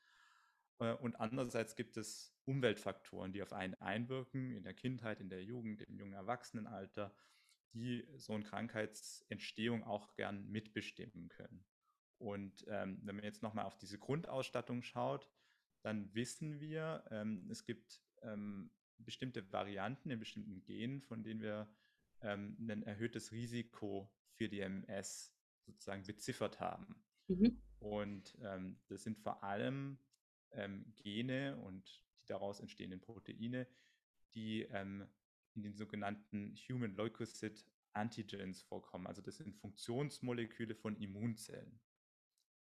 Äh, 0.80 0.94
und 0.94 1.16
andererseits 1.16 1.76
gibt 1.76 1.98
es 1.98 2.34
Umweltfaktoren, 2.46 3.34
die 3.34 3.42
auf 3.42 3.54
einen 3.54 3.76
einwirken, 3.76 4.52
in 4.52 4.64
der 4.64 4.74
Kindheit, 4.74 5.22
in 5.22 5.30
der 5.30 5.44
Jugend, 5.44 5.82
im 5.82 5.98
jungen 5.98 6.14
Erwachsenenalter, 6.14 7.16
die 7.74 8.08
so 8.16 8.34
eine 8.34 8.44
Krankheitsentstehung 8.44 9.84
auch 9.84 10.16
gern 10.16 10.50
mitbestimmen 10.50 11.30
können. 11.30 11.66
Und 12.18 12.66
ähm, 12.70 13.00
wenn 13.04 13.16
man 13.16 13.26
jetzt 13.26 13.44
nochmal 13.44 13.66
auf 13.66 13.78
diese 13.78 14.00
Grundausstattung 14.00 14.82
schaut, 14.82 15.30
dann 15.82 16.14
wissen 16.16 16.60
wir, 16.60 17.04
ähm, 17.12 17.48
es 17.52 17.66
gibt 17.66 18.02
ähm, 18.22 18.72
bestimmte 18.98 19.52
Varianten 19.52 20.10
in 20.10 20.20
bestimmten 20.20 20.62
Genen, 20.64 21.02
von 21.02 21.24
denen 21.24 21.42
wir 21.42 21.70
ähm, 22.22 22.58
ein 22.60 22.84
erhöhtes 22.84 23.32
Risiko 23.32 24.12
für 24.34 24.50
die 24.50 24.60
MS 24.60 25.34
sozusagen 25.66 26.04
beziffert 26.04 26.60
haben. 26.60 27.04
Mhm. 27.28 27.62
Und 27.80 28.38
ähm, 28.42 28.80
das 28.88 29.04
sind 29.04 29.20
vor 29.20 29.44
allem 29.44 29.98
ähm, 30.52 30.94
Gene 30.96 31.58
und 31.58 32.04
die 32.22 32.26
daraus 32.28 32.60
entstehenden 32.60 33.02
Proteine, 33.02 33.68
die 34.34 34.64
in 34.64 35.08
den 35.62 35.76
sogenannten 35.76 36.56
Human 36.68 36.96
Leukocyte 36.96 37.64
Antigens 37.94 38.62
vorkommen. 38.64 39.08
Also 39.08 39.22
das 39.22 39.38
sind 39.38 39.56
Funktionsmoleküle 39.56 40.76
von 40.76 40.98
Immunzellen. 40.98 41.80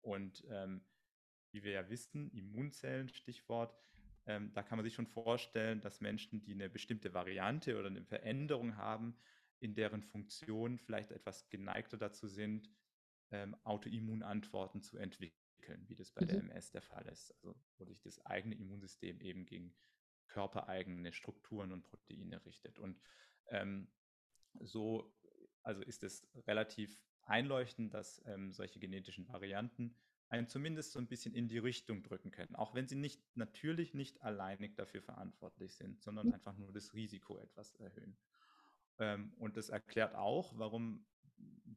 Und 0.01 0.45
ähm, 0.50 0.86
wie 1.51 1.63
wir 1.63 1.71
ja 1.71 1.89
wissen, 1.89 2.31
Immunzellen, 2.31 3.09
Stichwort, 3.09 3.75
ähm, 4.27 4.51
da 4.53 4.63
kann 4.63 4.77
man 4.77 4.84
sich 4.84 4.94
schon 4.94 5.08
vorstellen, 5.08 5.82
dass 5.82 6.01
Menschen, 6.01 6.41
die 6.41 6.53
eine 6.53 6.70
bestimmte 6.70 7.13
Variante 7.13 7.77
oder 7.77 7.88
eine 7.88 8.03
Veränderung 8.03 8.77
haben, 8.77 9.15
in 9.60 9.75
deren 9.75 10.01
Funktion 10.03 10.77
vielleicht 10.79 11.12
etwas 11.12 11.50
geneigter 11.50 11.98
dazu 11.98 12.27
sind, 12.27 12.70
ähm, 13.32 13.55
Autoimmunantworten 13.63 14.82
zu 14.82 14.98
entwickeln, 14.98 15.86
wie 15.88 15.96
das 15.96 16.12
bei 16.12 16.24
mhm. 16.24 16.27
der 16.27 16.38
MS 16.39 16.72
der 16.72 16.82
Fall 16.82 17.05
ist. 17.08 17.32
Also 17.36 17.55
wo 17.77 17.86
sich 17.86 18.01
das 18.01 18.25
eigene 18.25 18.55
Immunsystem 18.55 19.22
eben 19.22 19.46
gegen 19.46 19.75
körpereigene 20.27 21.13
Strukturen 21.13 21.72
und 21.72 21.84
Proteine 21.84 22.44
richtet. 22.46 22.79
Und 22.79 23.00
ähm, 23.50 23.88
so 24.60 25.13
also 25.65 25.82
ist 25.82 26.03
es 26.03 26.27
relativ 26.48 27.00
einleuchten, 27.24 27.89
dass 27.89 28.22
ähm, 28.25 28.51
solche 28.51 28.79
genetischen 28.79 29.27
Varianten 29.27 29.96
einen 30.37 30.47
zumindest 30.47 30.91
so 30.91 30.99
ein 30.99 31.07
bisschen 31.07 31.33
in 31.33 31.47
die 31.47 31.57
Richtung 31.57 32.03
drücken 32.03 32.31
können, 32.31 32.55
auch 32.55 32.73
wenn 32.73 32.87
sie 32.87 32.95
nicht 32.95 33.21
natürlich 33.35 33.93
nicht 33.93 34.21
alleinig 34.21 34.75
dafür 34.75 35.01
verantwortlich 35.01 35.75
sind, 35.75 36.01
sondern 36.01 36.33
einfach 36.33 36.57
nur 36.57 36.71
das 36.71 36.93
Risiko 36.93 37.39
etwas 37.39 37.73
erhöhen. 37.75 38.17
Ähm, 38.99 39.33
und 39.37 39.57
das 39.57 39.69
erklärt 39.69 40.15
auch, 40.15 40.57
warum, 40.57 41.05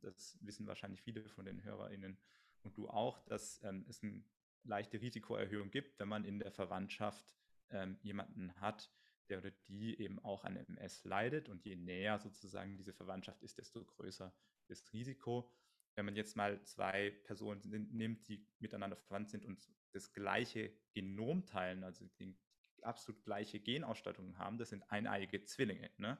das 0.00 0.38
wissen 0.40 0.66
wahrscheinlich 0.66 1.02
viele 1.02 1.28
von 1.28 1.44
den 1.44 1.62
HörerInnen 1.62 2.18
und 2.62 2.76
du 2.76 2.88
auch, 2.88 3.20
dass 3.26 3.60
ähm, 3.62 3.84
es 3.88 4.02
eine 4.02 4.22
leichte 4.64 5.00
Risikoerhöhung 5.00 5.70
gibt, 5.70 5.98
wenn 5.98 6.08
man 6.08 6.24
in 6.24 6.38
der 6.38 6.50
Verwandtschaft 6.50 7.34
ähm, 7.70 7.98
jemanden 8.02 8.52
hat, 8.60 8.90
der 9.28 9.38
oder 9.38 9.50
die 9.68 9.98
eben 10.00 10.18
auch 10.24 10.44
an 10.44 10.56
MS 10.56 11.04
leidet. 11.04 11.48
Und 11.48 11.64
je 11.64 11.76
näher 11.76 12.18
sozusagen 12.18 12.76
diese 12.76 12.92
Verwandtschaft 12.92 13.42
ist, 13.42 13.58
desto 13.58 13.84
größer 13.84 14.32
das 14.68 14.92
Risiko. 14.92 15.50
Wenn 15.99 16.05
man 16.05 16.14
jetzt 16.14 16.37
mal 16.37 16.62
zwei 16.62 17.11
Personen 17.25 17.61
nimmt, 17.90 18.28
die 18.28 18.47
miteinander 18.61 18.95
verwandt 18.95 19.31
sind 19.31 19.45
und 19.45 19.61
das 19.90 20.12
gleiche 20.12 20.73
Genom 20.93 21.45
teilen, 21.45 21.83
also 21.83 22.07
die 22.21 22.38
absolut 22.83 23.25
gleiche 23.25 23.59
Genausstattung 23.59 24.38
haben, 24.38 24.59
das 24.59 24.69
sind 24.69 24.85
eineiige 24.93 25.43
Zwillinge. 25.43 25.90
Ne? 25.97 26.17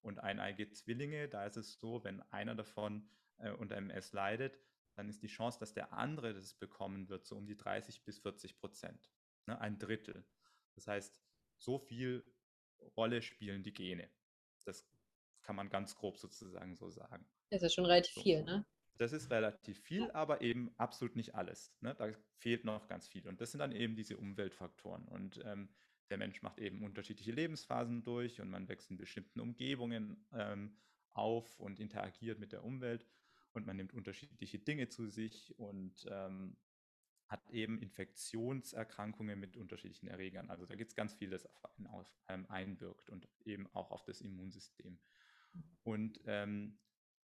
Und 0.00 0.18
eineiige 0.18 0.70
Zwillinge, 0.70 1.28
da 1.28 1.44
ist 1.44 1.58
es 1.58 1.78
so, 1.78 2.02
wenn 2.04 2.22
einer 2.32 2.54
davon 2.54 3.06
äh, 3.36 3.50
unter 3.50 3.76
MS 3.76 4.14
leidet, 4.14 4.58
dann 4.94 5.10
ist 5.10 5.22
die 5.22 5.26
Chance, 5.26 5.58
dass 5.58 5.74
der 5.74 5.92
andere 5.92 6.32
das 6.32 6.54
bekommen 6.54 7.10
wird, 7.10 7.26
so 7.26 7.36
um 7.36 7.44
die 7.44 7.58
30 7.58 8.04
bis 8.04 8.20
40 8.20 8.56
Prozent. 8.56 9.10
Ne? 9.44 9.60
Ein 9.60 9.78
Drittel. 9.78 10.24
Das 10.74 10.86
heißt, 10.86 11.20
so 11.58 11.78
viel 11.78 12.24
Rolle 12.96 13.20
spielen 13.20 13.62
die 13.62 13.74
Gene. 13.74 14.08
Das 14.64 14.88
kann 15.42 15.54
man 15.54 15.68
ganz 15.68 15.94
grob 15.96 16.16
sozusagen 16.16 16.76
so 16.76 16.88
sagen. 16.88 17.28
Das 17.50 17.62
ist 17.62 17.74
schon 17.74 17.84
relativ 17.84 18.14
so. 18.14 18.22
viel, 18.22 18.42
ne? 18.42 18.64
Das 18.98 19.12
ist 19.12 19.30
relativ 19.30 19.80
viel, 19.80 20.10
aber 20.10 20.42
eben 20.42 20.70
absolut 20.76 21.16
nicht 21.16 21.34
alles. 21.34 21.72
Ne? 21.80 21.94
Da 21.94 22.10
fehlt 22.36 22.64
noch 22.64 22.88
ganz 22.88 23.08
viel. 23.08 23.26
Und 23.26 23.40
das 23.40 23.52
sind 23.52 23.60
dann 23.60 23.72
eben 23.72 23.96
diese 23.96 24.16
Umweltfaktoren. 24.16 25.06
Und 25.06 25.40
ähm, 25.44 25.68
der 26.10 26.18
Mensch 26.18 26.42
macht 26.42 26.58
eben 26.58 26.82
unterschiedliche 26.82 27.32
Lebensphasen 27.32 28.02
durch 28.02 28.40
und 28.40 28.50
man 28.50 28.68
wächst 28.68 28.90
in 28.90 28.96
bestimmten 28.96 29.40
Umgebungen 29.40 30.26
ähm, 30.32 30.76
auf 31.12 31.58
und 31.60 31.80
interagiert 31.80 32.38
mit 32.38 32.52
der 32.52 32.64
Umwelt 32.64 33.06
und 33.52 33.66
man 33.66 33.76
nimmt 33.76 33.92
unterschiedliche 33.92 34.58
Dinge 34.58 34.88
zu 34.88 35.06
sich 35.06 35.58
und 35.58 36.06
ähm, 36.10 36.56
hat 37.26 37.50
eben 37.50 37.78
Infektionserkrankungen 37.78 39.38
mit 39.38 39.56
unterschiedlichen 39.56 40.08
Erregern. 40.08 40.48
Also 40.48 40.64
da 40.64 40.74
gibt 40.74 40.90
es 40.90 40.96
ganz 40.96 41.14
viel, 41.14 41.30
das 41.30 41.46
auf, 41.62 41.78
auf 41.90 42.20
ähm, 42.28 42.46
einwirkt 42.48 43.10
und 43.10 43.28
eben 43.44 43.66
auch 43.74 43.90
auf 43.90 44.04
das 44.04 44.22
Immunsystem. 44.22 44.98
Und 45.82 46.20
ähm, 46.24 46.78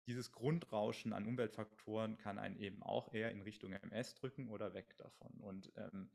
dieses 0.07 0.33
Grundrauschen 0.33 1.13
an 1.13 1.27
Umweltfaktoren 1.27 2.17
kann 2.19 2.39
einen 2.39 2.57
eben 2.57 2.83
auch 2.83 3.13
eher 3.13 3.31
in 3.31 3.43
Richtung 3.43 3.73
MS 3.73 4.15
drücken 4.15 4.49
oder 4.49 4.75
weg 4.75 4.97
davon. 4.97 5.33
Und 5.41 5.73
ähm, 5.77 6.11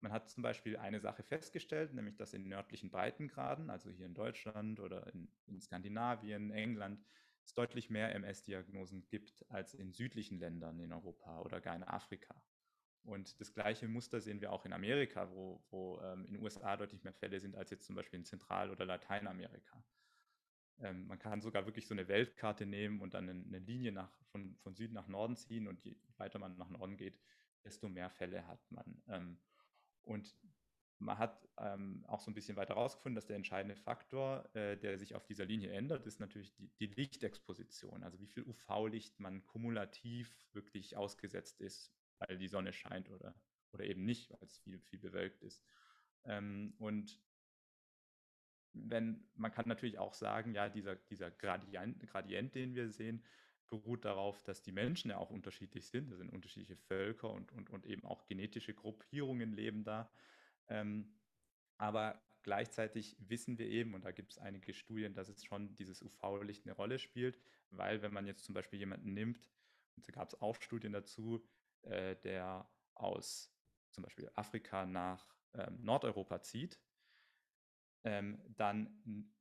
man 0.00 0.12
hat 0.12 0.28
zum 0.28 0.42
Beispiel 0.42 0.76
eine 0.76 1.00
Sache 1.00 1.22
festgestellt, 1.22 1.94
nämlich 1.94 2.16
dass 2.16 2.34
in 2.34 2.48
nördlichen 2.48 2.90
Breitengraden, 2.90 3.70
also 3.70 3.90
hier 3.90 4.06
in 4.06 4.14
Deutschland 4.14 4.80
oder 4.80 5.06
in, 5.14 5.28
in 5.46 5.60
Skandinavien, 5.60 6.50
England, 6.50 7.04
es 7.44 7.54
deutlich 7.54 7.90
mehr 7.90 8.14
MS-Diagnosen 8.14 9.06
gibt 9.06 9.44
als 9.50 9.74
in 9.74 9.92
südlichen 9.92 10.38
Ländern 10.38 10.78
in 10.80 10.92
Europa 10.92 11.40
oder 11.40 11.60
gar 11.60 11.74
in 11.74 11.82
Afrika. 11.82 12.34
Und 13.04 13.40
das 13.40 13.52
gleiche 13.52 13.88
Muster 13.88 14.20
sehen 14.20 14.40
wir 14.40 14.52
auch 14.52 14.64
in 14.64 14.72
Amerika, 14.72 15.28
wo, 15.30 15.64
wo 15.70 16.00
ähm, 16.00 16.24
in 16.26 16.34
den 16.34 16.42
USA 16.42 16.76
deutlich 16.76 17.02
mehr 17.02 17.12
Fälle 17.12 17.40
sind 17.40 17.56
als 17.56 17.70
jetzt 17.70 17.86
zum 17.86 17.96
Beispiel 17.96 18.20
in 18.20 18.24
Zentral- 18.24 18.70
oder 18.70 18.84
Lateinamerika. 18.84 19.84
Ähm, 20.82 21.06
man 21.06 21.18
kann 21.18 21.40
sogar 21.40 21.66
wirklich 21.66 21.86
so 21.86 21.94
eine 21.94 22.08
Weltkarte 22.08 22.66
nehmen 22.66 23.00
und 23.00 23.14
dann 23.14 23.28
eine, 23.28 23.44
eine 23.44 23.58
Linie 23.58 23.92
nach, 23.92 24.12
von, 24.30 24.56
von 24.62 24.74
Süden 24.74 24.94
nach 24.94 25.08
Norden 25.08 25.36
ziehen 25.36 25.68
und 25.68 25.82
je 25.82 25.96
weiter 26.16 26.38
man 26.38 26.56
nach 26.56 26.70
Norden 26.70 26.96
geht, 26.96 27.18
desto 27.64 27.88
mehr 27.88 28.10
Fälle 28.10 28.46
hat 28.46 28.60
man. 28.70 29.02
Ähm, 29.08 29.38
und 30.02 30.34
man 30.98 31.18
hat 31.18 31.48
ähm, 31.58 32.04
auch 32.06 32.20
so 32.20 32.30
ein 32.30 32.34
bisschen 32.34 32.56
weiter 32.56 32.74
herausgefunden, 32.74 33.16
dass 33.16 33.26
der 33.26 33.36
entscheidende 33.36 33.76
Faktor, 33.76 34.48
äh, 34.54 34.76
der 34.76 34.98
sich 34.98 35.14
auf 35.14 35.24
dieser 35.26 35.44
Linie 35.44 35.72
ändert, 35.72 36.06
ist 36.06 36.20
natürlich 36.20 36.54
die, 36.54 36.68
die 36.78 36.86
Lichtexposition, 36.86 38.02
also 38.02 38.20
wie 38.20 38.26
viel 38.26 38.44
UV-Licht 38.44 39.18
man 39.20 39.44
kumulativ 39.46 40.48
wirklich 40.52 40.96
ausgesetzt 40.96 41.60
ist, 41.60 41.92
weil 42.18 42.38
die 42.38 42.48
Sonne 42.48 42.72
scheint 42.72 43.10
oder, 43.10 43.34
oder 43.72 43.84
eben 43.84 44.04
nicht, 44.04 44.30
weil 44.30 44.38
es 44.42 44.58
viel, 44.58 44.78
viel 44.80 44.98
bewölkt 44.98 45.42
ist. 45.42 45.64
Ähm, 46.24 46.74
und 46.78 47.20
wenn, 48.74 49.24
man 49.34 49.52
kann 49.52 49.68
natürlich 49.68 49.98
auch 49.98 50.14
sagen, 50.14 50.54
ja, 50.54 50.68
dieser, 50.68 50.96
dieser 50.96 51.30
Gradient, 51.30 52.06
Gradient, 52.08 52.54
den 52.54 52.74
wir 52.74 52.90
sehen, 52.90 53.22
beruht 53.68 54.04
darauf, 54.04 54.42
dass 54.42 54.62
die 54.62 54.72
Menschen 54.72 55.10
ja 55.10 55.16
auch 55.16 55.30
unterschiedlich 55.30 55.86
sind. 55.86 56.10
Das 56.10 56.18
sind 56.18 56.30
unterschiedliche 56.30 56.76
Völker 56.76 57.30
und, 57.30 57.52
und, 57.52 57.70
und 57.70 57.86
eben 57.86 58.04
auch 58.04 58.26
genetische 58.26 58.74
Gruppierungen 58.74 59.52
leben 59.52 59.82
da. 59.84 60.10
Ähm, 60.68 61.14
aber 61.78 62.22
gleichzeitig 62.42 63.16
wissen 63.18 63.58
wir 63.58 63.66
eben, 63.66 63.94
und 63.94 64.04
da 64.04 64.10
gibt 64.10 64.32
es 64.32 64.38
einige 64.38 64.74
Studien, 64.74 65.14
dass 65.14 65.28
es 65.28 65.44
schon 65.44 65.74
dieses 65.76 66.02
UV-Licht 66.02 66.66
eine 66.66 66.74
Rolle 66.74 66.98
spielt, 66.98 67.38
weil 67.70 68.02
wenn 68.02 68.12
man 68.12 68.26
jetzt 68.26 68.44
zum 68.44 68.54
Beispiel 68.54 68.78
jemanden 68.78 69.14
nimmt, 69.14 69.48
und 69.96 70.06
da 70.06 70.12
gab 70.12 70.28
es 70.28 70.40
auch 70.40 70.56
Studien 70.60 70.92
dazu, 70.92 71.42
äh, 71.82 72.16
der 72.16 72.68
aus 72.94 73.54
zum 73.90 74.04
Beispiel 74.04 74.30
Afrika 74.34 74.86
nach 74.86 75.34
ähm, 75.54 75.82
Nordeuropa 75.82 76.42
zieht, 76.42 76.78
ähm, 78.04 78.38
dann 78.56 79.32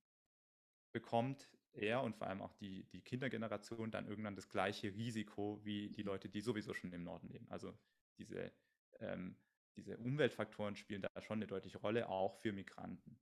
bekommt 0.91 1.49
er 1.73 2.03
und 2.03 2.15
vor 2.15 2.27
allem 2.27 2.41
auch 2.41 2.53
die, 2.53 2.83
die 2.85 3.01
Kindergeneration 3.01 3.91
dann 3.91 4.07
irgendwann 4.07 4.35
das 4.35 4.49
gleiche 4.49 4.93
Risiko 4.93 5.59
wie 5.63 5.89
die 5.89 6.03
Leute, 6.03 6.29
die 6.29 6.41
sowieso 6.41 6.73
schon 6.73 6.91
im 6.91 7.03
Norden 7.03 7.29
leben. 7.29 7.47
Also 7.49 7.77
diese, 8.17 8.51
ähm, 8.99 9.37
diese 9.75 9.97
Umweltfaktoren 9.97 10.75
spielen 10.75 11.01
da 11.01 11.21
schon 11.21 11.37
eine 11.37 11.47
deutliche 11.47 11.79
Rolle, 11.79 12.09
auch 12.09 12.35
für 12.41 12.51
Migranten. 12.51 13.19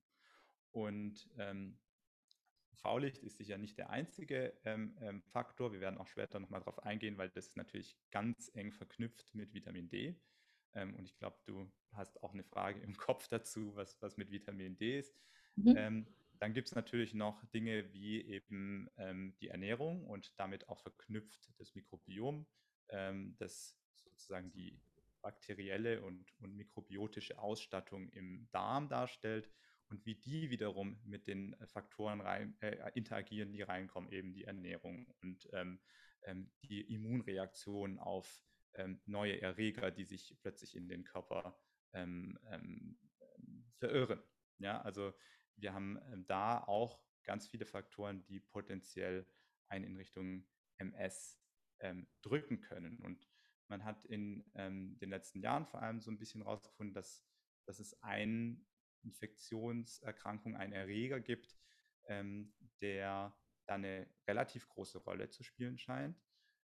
Und 0.72 1.30
ähm, 1.38 1.80
V-Licht 2.74 3.18
ist 3.20 3.38
sicher 3.38 3.58
nicht 3.58 3.78
der 3.78 3.90
einzige 3.90 4.58
ähm, 4.64 4.96
ähm, 5.02 5.22
Faktor. 5.22 5.72
Wir 5.74 5.82
werden 5.82 5.98
auch 5.98 6.08
später 6.08 6.40
nochmal 6.40 6.62
darauf 6.62 6.84
eingehen, 6.84 7.18
weil 7.18 7.30
das 7.30 7.48
ist 7.48 7.58
natürlich 7.58 7.98
ganz 8.12 8.52
eng 8.56 8.72
verknüpft 8.72 9.34
mit 9.34 9.54
Vitamin 9.54 9.90
D. 9.90 10.16
Ähm, 10.76 10.96
und 10.96 11.06
ich 11.06 11.18
glaube, 11.18 11.38
du 11.46 11.72
hast 11.94 12.22
auch 12.24 12.34
eine 12.34 12.44
Frage 12.44 12.80
im 12.82 12.94
Kopf 12.98 13.28
dazu, 13.28 13.76
was, 13.76 14.02
was 14.02 14.18
mit 14.18 14.32
Vitamin 14.32 14.78
D 14.78 15.00
ist. 15.00 15.16
Mhm. 15.56 15.74
Ähm, 15.78 16.08
dann 16.40 16.54
gibt 16.54 16.70
es 16.70 16.76
natürlich 16.76 17.14
noch 17.14 17.44
Dinge 17.52 17.92
wie 17.94 18.22
eben 18.22 18.90
ähm, 18.98 19.36
die 19.42 19.50
Ernährung 19.50 20.06
und 20.08 20.34
damit 20.40 20.70
auch 20.70 20.80
verknüpft 20.80 21.50
das 21.58 21.76
Mikrobiom, 21.76 22.46
ähm, 22.90 23.36
das 23.38 23.78
sozusagen 23.96 24.52
die 24.52 24.80
bakterielle 25.22 26.02
und, 26.02 26.34
und 26.40 26.56
mikrobiotische 26.56 27.38
Ausstattung 27.40 28.10
im 28.10 28.48
Darm 28.52 28.88
darstellt 28.88 29.50
und 29.90 30.06
wie 30.06 30.16
die 30.16 30.50
wiederum 30.50 31.00
mit 31.04 31.28
den 31.28 31.56
Faktoren 31.66 32.22
rein, 32.22 32.56
äh, 32.62 32.78
interagieren, 32.94 33.52
die 33.52 33.64
reinkommen, 33.64 34.12
eben 34.12 34.34
die 34.34 34.46
Ernährung 34.46 35.08
und 35.22 35.50
ähm, 35.52 35.80
ähm, 36.24 36.52
die 36.64 36.82
Immunreaktion 36.82 38.00
auf 38.00 38.44
ähm, 38.76 39.02
neue 39.06 39.42
Erreger, 39.42 39.92
die 39.92 40.06
sich 40.06 40.38
plötzlich 40.42 40.76
in 40.76 40.88
den 40.88 41.04
Körper 41.04 41.58
ähm, 41.94 42.38
ähm, 42.46 42.98
verirren. 43.78 44.22
Ja, 44.60 44.82
also 44.82 45.14
wir 45.56 45.74
haben 45.74 46.00
ähm, 46.12 46.26
da 46.28 46.64
auch 46.64 47.04
ganz 47.24 47.48
viele 47.48 47.66
Faktoren, 47.66 48.26
die 48.26 48.40
potenziell 48.40 49.28
einen 49.68 49.86
in 49.86 49.98
Richtung 49.98 50.48
MS 50.78 51.38
drücken 52.22 52.60
können. 52.60 53.00
Und 53.00 53.30
man 53.70 53.86
hat 53.86 54.04
in 54.04 54.44
den 54.54 55.10
letzten 55.10 55.40
Jahren 55.40 55.66
vor 55.66 55.82
allem 55.82 56.02
so 56.02 56.12
ein 56.12 56.18
bisschen 56.18 56.42
herausgefunden, 56.42 56.94
dass, 56.94 57.26
dass 57.66 57.80
es 57.80 58.04
eine 58.04 58.60
Infektionserkrankung, 59.04 60.58
einen 60.58 60.74
Erreger 60.74 61.22
gibt, 61.22 61.58
der 62.10 63.34
da 63.66 63.76
eine 63.76 64.10
relativ 64.28 64.68
große 64.68 64.98
Rolle 64.98 65.30
zu 65.30 65.44
spielen 65.44 65.78
scheint 65.78 66.22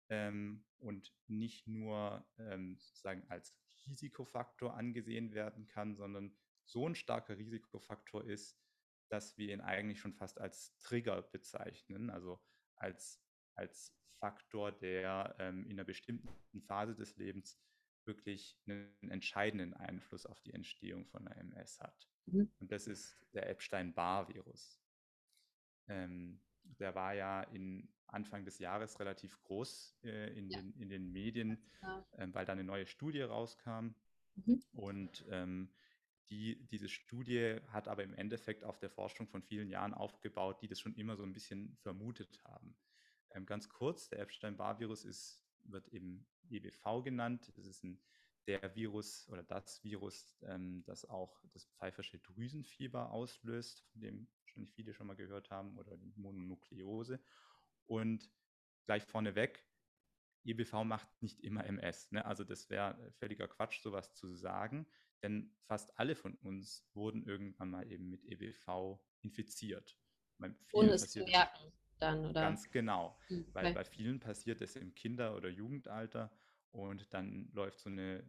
ähm, 0.10 0.66
und 0.80 1.14
nicht 1.28 1.68
nur 1.68 2.26
ähm, 2.38 2.78
sozusagen 2.80 3.24
als 3.30 3.56
Risikofaktor 3.88 4.76
angesehen 4.76 5.34
werden 5.34 5.68
kann, 5.68 5.96
sondern 5.96 6.36
so 6.66 6.88
ein 6.88 6.96
starker 6.96 7.38
Risikofaktor 7.38 8.24
ist, 8.24 8.60
dass 9.10 9.38
wir 9.38 9.54
ihn 9.54 9.62
eigentlich 9.62 10.00
schon 10.00 10.14
fast 10.14 10.40
als 10.40 10.78
Trigger 10.80 11.22
bezeichnen, 11.22 12.10
also 12.10 12.42
als, 12.76 13.22
als 13.56 13.96
Faktor, 14.20 14.72
der 14.72 15.36
ähm, 15.40 15.66
in 15.66 15.74
einer 15.74 15.84
bestimmten 15.84 16.62
Phase 16.64 16.96
des 16.96 17.16
Lebens 17.18 17.60
wirklich 18.06 18.60
einen 18.66 19.10
entscheidenden 19.10 19.74
Einfluss 19.74 20.26
auf 20.26 20.40
die 20.42 20.54
Entstehung 20.54 21.06
von 21.08 21.28
einer 21.28 21.38
MS 21.38 21.80
hat. 21.80 22.10
Mhm. 22.26 22.52
Und 22.60 22.72
das 22.72 22.88
ist 22.88 23.18
der 23.34 23.50
Epstein-Barr-Virus. 23.50 24.80
Ähm, 25.88 26.42
der 26.64 26.96
war 26.96 27.14
ja 27.14 27.44
in 27.44 27.95
Anfang 28.08 28.46
des 28.46 28.60
Jahres 28.60 29.00
relativ 29.00 29.40
groß 29.44 29.98
äh, 30.04 30.38
in, 30.38 30.50
ja. 30.50 30.60
den, 30.60 30.74
in 30.74 30.90
den 30.90 31.12
Medien, 31.12 31.64
äh, 32.18 32.28
weil 32.32 32.46
da 32.46 32.54
eine 32.54 32.64
neue 32.64 32.86
Studie 32.86 33.22
rauskam. 33.22 33.96
Mhm. 34.36 34.62
Und 34.74 35.26
ähm, 35.30 35.70
die, 36.30 36.66
diese 36.68 36.90
Studie 36.90 37.60
hat 37.68 37.88
aber 37.88 38.04
im 38.04 38.14
Endeffekt 38.14 38.64
auf 38.64 38.80
der 38.80 38.90
Forschung 38.90 39.28
von 39.28 39.44
vielen 39.44 39.70
Jahren 39.70 39.94
aufgebaut, 39.94 40.62
die 40.62 40.68
das 40.68 40.80
schon 40.80 40.96
immer 40.96 41.16
so 41.16 41.24
ein 41.24 41.34
bisschen 41.34 41.78
vermutet 41.82 42.42
haben. 42.44 42.76
Ähm, 43.32 43.46
ganz 43.46 43.70
kurz, 43.70 44.10
der 44.10 44.20
Epstein-Barr-Virus 44.20 45.42
wird 45.64 45.88
eben 45.90 46.26
EBV 46.50 47.04
genannt. 47.04 47.52
Das 47.56 47.66
ist 47.66 47.84
ein, 47.84 48.00
der 48.48 48.76
Virus 48.76 49.28
oder 49.30 49.44
das 49.44 49.84
Virus, 49.84 50.38
ähm, 50.44 50.84
das 50.86 51.06
auch 51.06 51.44
das 51.52 51.66
pfeifersche 51.66 52.20
Drüsenfieber 52.20 53.12
auslöst, 53.12 53.82
von 53.92 54.02
dem 54.02 54.28
wahrscheinlich 54.42 54.72
viele 54.74 54.94
schon 54.94 55.08
mal 55.08 55.16
gehört 55.16 55.50
haben, 55.50 55.78
oder 55.78 55.98
die 55.98 56.14
Mononukleose. 56.16 57.20
Und 57.88 58.30
gleich 58.86 59.04
vorneweg, 59.04 59.64
EBV 60.44 60.84
macht 60.84 61.10
nicht 61.22 61.42
immer 61.42 61.66
MS. 61.66 62.12
Ne? 62.12 62.26
Also 62.26 62.44
das 62.44 62.70
wäre 62.70 63.12
völliger 63.14 63.48
Quatsch, 63.48 63.82
sowas 63.82 64.14
zu 64.14 64.36
sagen, 64.36 64.86
denn 65.24 65.56
fast 65.64 65.98
alle 66.00 66.16
von 66.16 66.36
uns 66.36 66.88
wurden 66.94 67.26
irgendwann 67.26 67.72
mal 67.72 67.92
eben 67.92 68.10
mit 68.10 68.24
EBV 68.26 69.00
infiziert. 69.22 69.98
Ohne 70.74 70.92
es 70.92 71.12
zu 71.12 71.24
merken 71.24 71.72
dann, 72.00 72.26
oder? 72.26 72.42
Ganz 72.42 72.70
genau, 72.72 73.18
hm, 73.28 73.42
okay. 73.42 73.50
weil 73.54 73.74
bei 73.74 73.84
vielen 73.84 74.20
passiert 74.20 74.62
es 74.62 74.76
im 74.76 74.94
Kinder- 74.96 75.36
oder 75.36 75.50
Jugendalter 75.50 76.32
und 76.72 77.14
dann 77.14 77.50
läuft 77.54 77.80
so 77.80 77.90
eine 77.90 78.24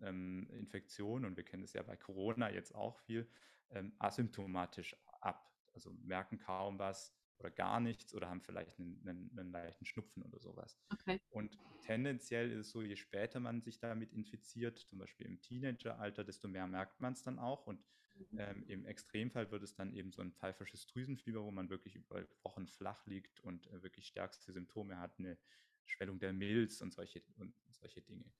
ähm, 0.00 0.48
Infektion, 0.50 1.24
und 1.24 1.36
wir 1.36 1.44
kennen 1.44 1.62
es 1.62 1.72
ja 1.72 1.82
bei 1.82 1.96
Corona 1.96 2.50
jetzt 2.50 2.74
auch 2.74 2.98
viel, 2.98 3.28
ähm, 3.70 3.94
asymptomatisch 3.98 4.96
ab. 5.20 5.50
Also 5.72 5.92
merken 6.02 6.38
kaum 6.38 6.78
was, 6.78 7.14
oder 7.42 7.50
gar 7.50 7.80
nichts 7.80 8.14
oder 8.14 8.28
haben 8.28 8.40
vielleicht 8.40 8.78
einen, 8.78 9.00
einen, 9.06 9.38
einen 9.38 9.50
leichten 9.50 9.84
Schnupfen 9.84 10.22
oder 10.22 10.38
sowas. 10.38 10.78
Okay. 10.92 11.20
Und 11.30 11.58
tendenziell 11.82 12.50
ist 12.52 12.66
es 12.66 12.70
so, 12.70 12.82
je 12.82 12.96
später 12.96 13.40
man 13.40 13.60
sich 13.60 13.78
damit 13.78 14.12
infiziert, 14.12 14.78
zum 14.78 14.98
Beispiel 14.98 15.26
im 15.26 15.40
Teenageralter, 15.40 16.24
desto 16.24 16.48
mehr 16.48 16.66
merkt 16.66 17.00
man 17.00 17.14
es 17.14 17.22
dann 17.22 17.38
auch. 17.38 17.66
Und 17.66 17.84
mhm. 18.30 18.38
ähm, 18.38 18.64
im 18.68 18.86
Extremfall 18.86 19.50
wird 19.50 19.62
es 19.62 19.74
dann 19.74 19.92
eben 19.92 20.12
so 20.12 20.22
ein 20.22 20.32
pfeifersches 20.32 20.86
Drüsenfieber, 20.86 21.42
wo 21.42 21.50
man 21.50 21.68
wirklich 21.68 21.96
über 21.96 22.24
Wochen 22.42 22.68
flach 22.68 23.04
liegt 23.06 23.40
und 23.40 23.66
äh, 23.68 23.82
wirklich 23.82 24.06
stärkste 24.06 24.52
Symptome 24.52 24.98
hat, 24.98 25.18
eine 25.18 25.36
Schwellung 25.84 26.20
der 26.20 26.32
Milz 26.32 26.80
und 26.80 26.92
solche, 26.92 27.22
und 27.36 27.54
solche 27.70 28.02
Dinge. 28.02 28.32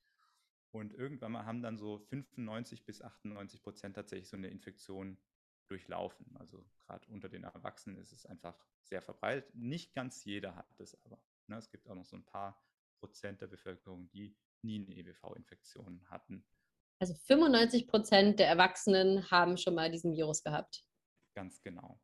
Und 0.71 0.93
irgendwann 0.93 1.33
mal 1.33 1.45
haben 1.45 1.61
dann 1.61 1.77
so 1.77 1.99
95 1.99 2.83
bis 2.83 3.01
98 3.01 3.61
Prozent 3.61 3.95
tatsächlich 3.95 4.29
so 4.29 4.37
eine 4.37 4.47
Infektion 4.47 5.19
durchlaufen. 5.67 6.35
Also 6.37 6.65
gerade 6.85 7.07
unter 7.09 7.29
den 7.29 7.43
Erwachsenen 7.43 7.97
ist 7.97 8.11
es 8.11 8.25
einfach 8.25 8.57
sehr 8.83 9.01
verbreitet. 9.01 9.53
Nicht 9.55 9.93
ganz 9.93 10.23
jeder 10.23 10.55
hat 10.55 10.79
es 10.79 10.95
aber. 11.05 11.21
Ne? 11.47 11.57
Es 11.57 11.69
gibt 11.69 11.87
auch 11.87 11.95
noch 11.95 12.05
so 12.05 12.15
ein 12.15 12.25
paar 12.25 12.61
Prozent 12.99 13.41
der 13.41 13.47
Bevölkerung, 13.47 14.09
die 14.09 14.35
nie 14.61 14.83
eine 14.83 14.95
EBV-Infektion 14.95 16.01
hatten. 16.09 16.45
Also 16.99 17.13
95 17.15 17.87
Prozent 17.87 18.39
der 18.39 18.47
Erwachsenen 18.47 19.29
haben 19.29 19.57
schon 19.57 19.75
mal 19.75 19.91
diesen 19.91 20.15
Virus 20.15 20.41
gehabt. 20.41 20.85
Ganz 21.35 21.61
genau. 21.61 21.99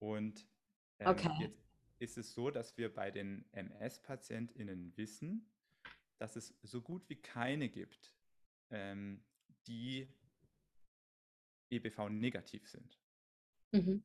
Und 0.00 0.48
ähm, 0.98 1.08
okay. 1.08 1.30
jetzt 1.40 1.62
ist 1.98 2.18
es 2.18 2.34
so, 2.34 2.50
dass 2.50 2.76
wir 2.76 2.92
bei 2.92 3.10
den 3.10 3.44
MS-PatientInnen 3.52 4.96
wissen, 4.96 5.48
dass 6.18 6.34
es 6.34 6.56
so 6.62 6.82
gut 6.82 7.08
wie 7.08 7.20
keine 7.20 7.68
gibt, 7.68 8.14
ähm, 8.70 9.24
die 9.66 10.08
EBV 11.72 12.10
negativ 12.10 12.68
sind. 12.68 12.98
Mhm. 13.72 14.04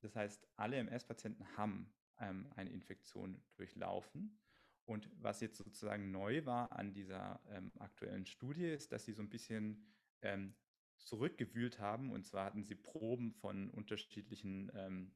Das 0.00 0.16
heißt, 0.16 0.48
alle 0.56 0.76
MS-Patienten 0.76 1.46
haben 1.56 1.92
ähm, 2.18 2.50
eine 2.56 2.70
Infektion 2.70 3.42
durchlaufen. 3.56 4.38
Und 4.86 5.08
was 5.20 5.40
jetzt 5.40 5.58
sozusagen 5.58 6.10
neu 6.10 6.44
war 6.46 6.72
an 6.72 6.92
dieser 6.92 7.40
ähm, 7.50 7.70
aktuellen 7.78 8.26
Studie, 8.26 8.66
ist, 8.66 8.92
dass 8.92 9.04
sie 9.04 9.12
so 9.12 9.22
ein 9.22 9.28
bisschen 9.28 9.86
ähm, 10.22 10.54
zurückgewühlt 10.96 11.78
haben. 11.78 12.10
Und 12.10 12.26
zwar 12.26 12.46
hatten 12.46 12.64
sie 12.64 12.74
Proben 12.74 13.32
von 13.32 13.70
unterschiedlichen, 13.70 14.72
ähm, 14.74 15.12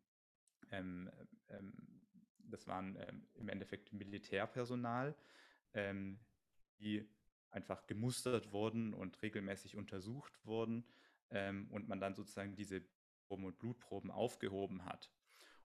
ähm, 0.71 1.11
ähm, 1.49 1.73
das 2.38 2.66
waren 2.66 2.97
im 3.35 3.49
Endeffekt 3.49 3.92
Militärpersonal, 3.92 5.16
die 6.78 7.09
einfach 7.50 7.87
gemustert 7.87 8.52
wurden 8.52 8.94
und 8.94 9.21
regelmäßig 9.23 9.76
untersucht 9.76 10.38
wurden 10.44 10.85
und 11.31 11.88
man 11.88 12.00
dann 12.00 12.14
sozusagen 12.14 12.54
diese 12.54 12.85
Proben 13.26 13.47
und 13.47 13.59
Blutproben 13.59 14.11
aufgehoben 14.11 14.85
hat. 14.85 15.11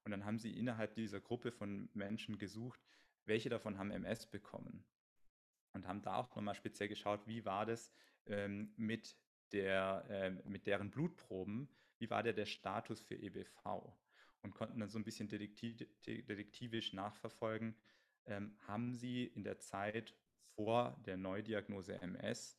Und 0.03 0.11
dann 0.11 0.25
haben 0.25 0.39
sie 0.39 0.57
innerhalb 0.57 0.95
dieser 0.95 1.19
Gruppe 1.19 1.51
von 1.51 1.89
Menschen 1.93 2.37
gesucht, 2.37 2.79
welche 3.25 3.49
davon 3.49 3.77
haben 3.77 3.91
MS 3.91 4.25
bekommen. 4.25 4.85
Und 5.73 5.87
haben 5.87 6.01
da 6.01 6.15
auch 6.15 6.35
nochmal 6.35 6.55
speziell 6.55 6.89
geschaut, 6.89 7.27
wie 7.27 7.45
war 7.45 7.65
das 7.65 7.91
ähm, 8.25 8.73
mit, 8.75 9.15
der, 9.51 10.05
äh, 10.09 10.31
mit 10.49 10.65
deren 10.65 10.89
Blutproben, 10.89 11.69
wie 11.99 12.09
war 12.09 12.23
der, 12.23 12.33
der 12.33 12.45
Status 12.45 13.01
für 13.01 13.15
EBV. 13.15 13.93
Und 14.41 14.55
konnten 14.55 14.79
dann 14.79 14.89
so 14.89 14.97
ein 14.97 15.03
bisschen 15.03 15.27
detektiv, 15.27 15.77
detektivisch 16.05 16.93
nachverfolgen, 16.93 17.75
ähm, 18.25 18.57
haben 18.67 18.93
sie 18.93 19.25
in 19.25 19.43
der 19.43 19.59
Zeit 19.59 20.15
vor 20.55 20.97
der 21.05 21.17
Neudiagnose 21.17 22.01
MS 22.01 22.57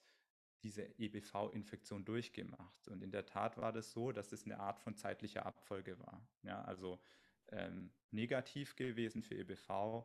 diese 0.62 0.82
EBV-Infektion 0.98 2.04
durchgemacht. 2.04 2.88
Und 2.88 3.02
in 3.02 3.10
der 3.10 3.26
Tat 3.26 3.56
war 3.56 3.72
das 3.72 3.92
so, 3.92 4.12
dass 4.12 4.32
es 4.32 4.44
eine 4.44 4.60
Art 4.60 4.78
von 4.78 4.96
zeitlicher 4.96 5.46
Abfolge 5.46 5.98
war. 5.98 6.26
Ja, 6.42 6.62
also 6.62 7.00
ähm, 7.48 7.90
negativ 8.10 8.76
gewesen 8.76 9.22
für 9.22 9.36
EBV, 9.36 10.04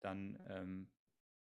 dann 0.00 0.38
ähm, 0.48 0.88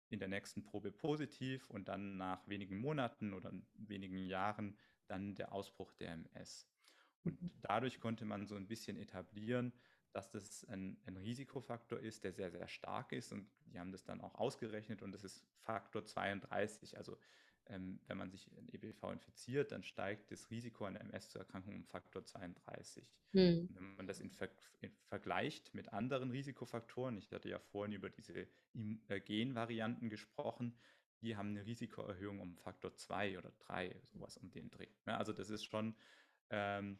in 0.09 0.19
der 0.19 0.27
nächsten 0.27 0.63
Probe 0.63 0.91
positiv 0.91 1.69
und 1.69 1.87
dann 1.87 2.17
nach 2.17 2.47
wenigen 2.47 2.77
Monaten 2.77 3.33
oder 3.33 3.51
wenigen 3.75 4.17
Jahren 4.17 4.77
dann 5.07 5.35
der 5.35 5.53
Ausbruch 5.53 5.93
der 5.93 6.11
MS. 6.13 6.67
Und 7.23 7.41
mhm. 7.41 7.51
dadurch 7.61 7.99
konnte 7.99 8.25
man 8.25 8.47
so 8.47 8.55
ein 8.55 8.67
bisschen 8.67 8.97
etablieren, 8.97 9.73
dass 10.11 10.29
das 10.29 10.65
ein, 10.65 10.97
ein, 11.05 11.15
Risikofaktor 11.17 11.99
ist, 11.99 12.23
der 12.23 12.33
sehr, 12.33 12.51
sehr 12.51 12.67
stark 12.67 13.13
ist. 13.13 13.31
Und 13.31 13.49
die 13.67 13.79
haben 13.79 13.91
das 13.91 14.03
dann 14.03 14.19
auch 14.19 14.35
ausgerechnet 14.35 15.01
und 15.01 15.13
das 15.13 15.23
ist 15.23 15.43
Faktor 15.59 16.03
32. 16.03 16.97
Also 16.97 17.17
ähm, 17.71 17.99
wenn 18.07 18.17
man 18.17 18.29
sich 18.29 18.47
in 18.57 18.67
EBV 18.69 19.11
infiziert, 19.11 19.71
dann 19.71 19.83
steigt 19.83 20.31
das 20.31 20.49
Risiko 20.51 20.85
einer 20.85 21.01
MS 21.01 21.29
zu 21.29 21.39
Erkrankung 21.39 21.75
um 21.75 21.85
Faktor 21.85 22.25
32. 22.25 23.07
Hm. 23.31 23.69
Wenn 23.73 23.95
man 23.95 24.07
das 24.07 24.19
in, 24.19 24.29
Ver 24.29 24.49
in 24.81 24.91
vergleicht 25.07 25.73
mit 25.73 25.93
anderen 25.93 26.31
Risikofaktoren, 26.31 27.17
ich 27.17 27.31
hatte 27.31 27.49
ja 27.49 27.59
vorhin 27.59 27.93
über 27.93 28.09
diese 28.09 28.47
äh, 29.07 29.19
Genvarianten 29.21 30.09
gesprochen, 30.09 30.77
die 31.21 31.37
haben 31.37 31.49
eine 31.49 31.65
Risikoerhöhung 31.65 32.39
um 32.39 32.57
Faktor 32.57 32.95
2 32.95 33.37
oder 33.37 33.51
3, 33.59 33.95
sowas 34.03 34.37
um 34.37 34.51
den 34.51 34.69
Dreh. 34.69 34.87
Ja, 35.05 35.17
also 35.17 35.33
das 35.33 35.49
ist 35.49 35.63
schon 35.63 35.95
ähm, 36.49 36.97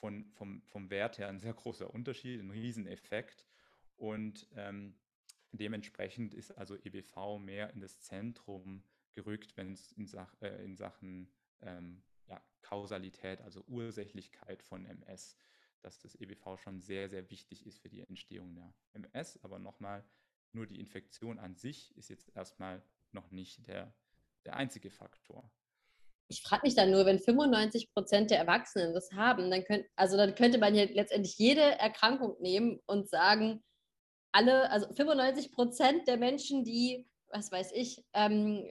von, 0.00 0.30
vom, 0.32 0.62
vom 0.62 0.90
Wert 0.90 1.18
her 1.18 1.28
ein 1.28 1.38
sehr 1.38 1.54
großer 1.54 1.92
Unterschied, 1.92 2.40
ein 2.40 2.50
Rieseneffekt. 2.50 3.44
Und 3.96 4.48
ähm, 4.56 4.94
dementsprechend 5.52 6.34
ist 6.34 6.52
also 6.52 6.76
EBV 6.76 7.38
mehr 7.38 7.70
in 7.72 7.80
das 7.80 8.00
Zentrum 8.00 8.82
gerückt, 9.14 9.56
wenn 9.56 9.72
es 9.72 9.92
in, 9.92 10.06
Sach 10.06 10.34
äh, 10.40 10.64
in 10.64 10.76
Sachen 10.76 11.30
ähm, 11.60 12.02
ja, 12.26 12.40
Kausalität, 12.62 13.40
also 13.40 13.64
Ursächlichkeit 13.66 14.62
von 14.62 14.84
MS, 14.84 15.36
dass 15.80 16.00
das 16.00 16.14
EBV 16.14 16.58
schon 16.58 16.80
sehr, 16.80 17.08
sehr 17.08 17.30
wichtig 17.30 17.66
ist 17.66 17.80
für 17.80 17.88
die 17.88 18.00
Entstehung 18.00 18.54
der 18.54 18.74
MS. 18.92 19.38
Aber 19.42 19.58
nochmal, 19.58 20.04
nur 20.52 20.66
die 20.66 20.80
Infektion 20.80 21.38
an 21.38 21.54
sich 21.54 21.96
ist 21.96 22.10
jetzt 22.10 22.34
erstmal 22.34 22.82
noch 23.12 23.30
nicht 23.30 23.66
der, 23.66 23.94
der 24.44 24.56
einzige 24.56 24.90
Faktor. 24.90 25.50
Ich 26.30 26.42
frage 26.42 26.66
mich 26.66 26.74
dann 26.74 26.90
nur, 26.90 27.06
wenn 27.06 27.18
95 27.18 27.90
Prozent 27.94 28.30
der 28.30 28.38
Erwachsenen 28.38 28.92
das 28.92 29.12
haben, 29.12 29.50
dann, 29.50 29.64
könnt, 29.64 29.86
also 29.96 30.16
dann 30.16 30.34
könnte 30.34 30.58
man 30.58 30.74
ja 30.74 30.84
letztendlich 30.84 31.38
jede 31.38 31.62
Erkrankung 31.62 32.36
nehmen 32.40 32.80
und 32.86 33.08
sagen, 33.08 33.64
alle, 34.32 34.70
also 34.70 34.92
95 34.92 35.52
Prozent 35.52 36.06
der 36.06 36.18
Menschen, 36.18 36.64
die 36.64 37.08
was 37.30 37.52
weiß 37.52 37.72
ich, 37.72 38.04
ähm, 38.14 38.64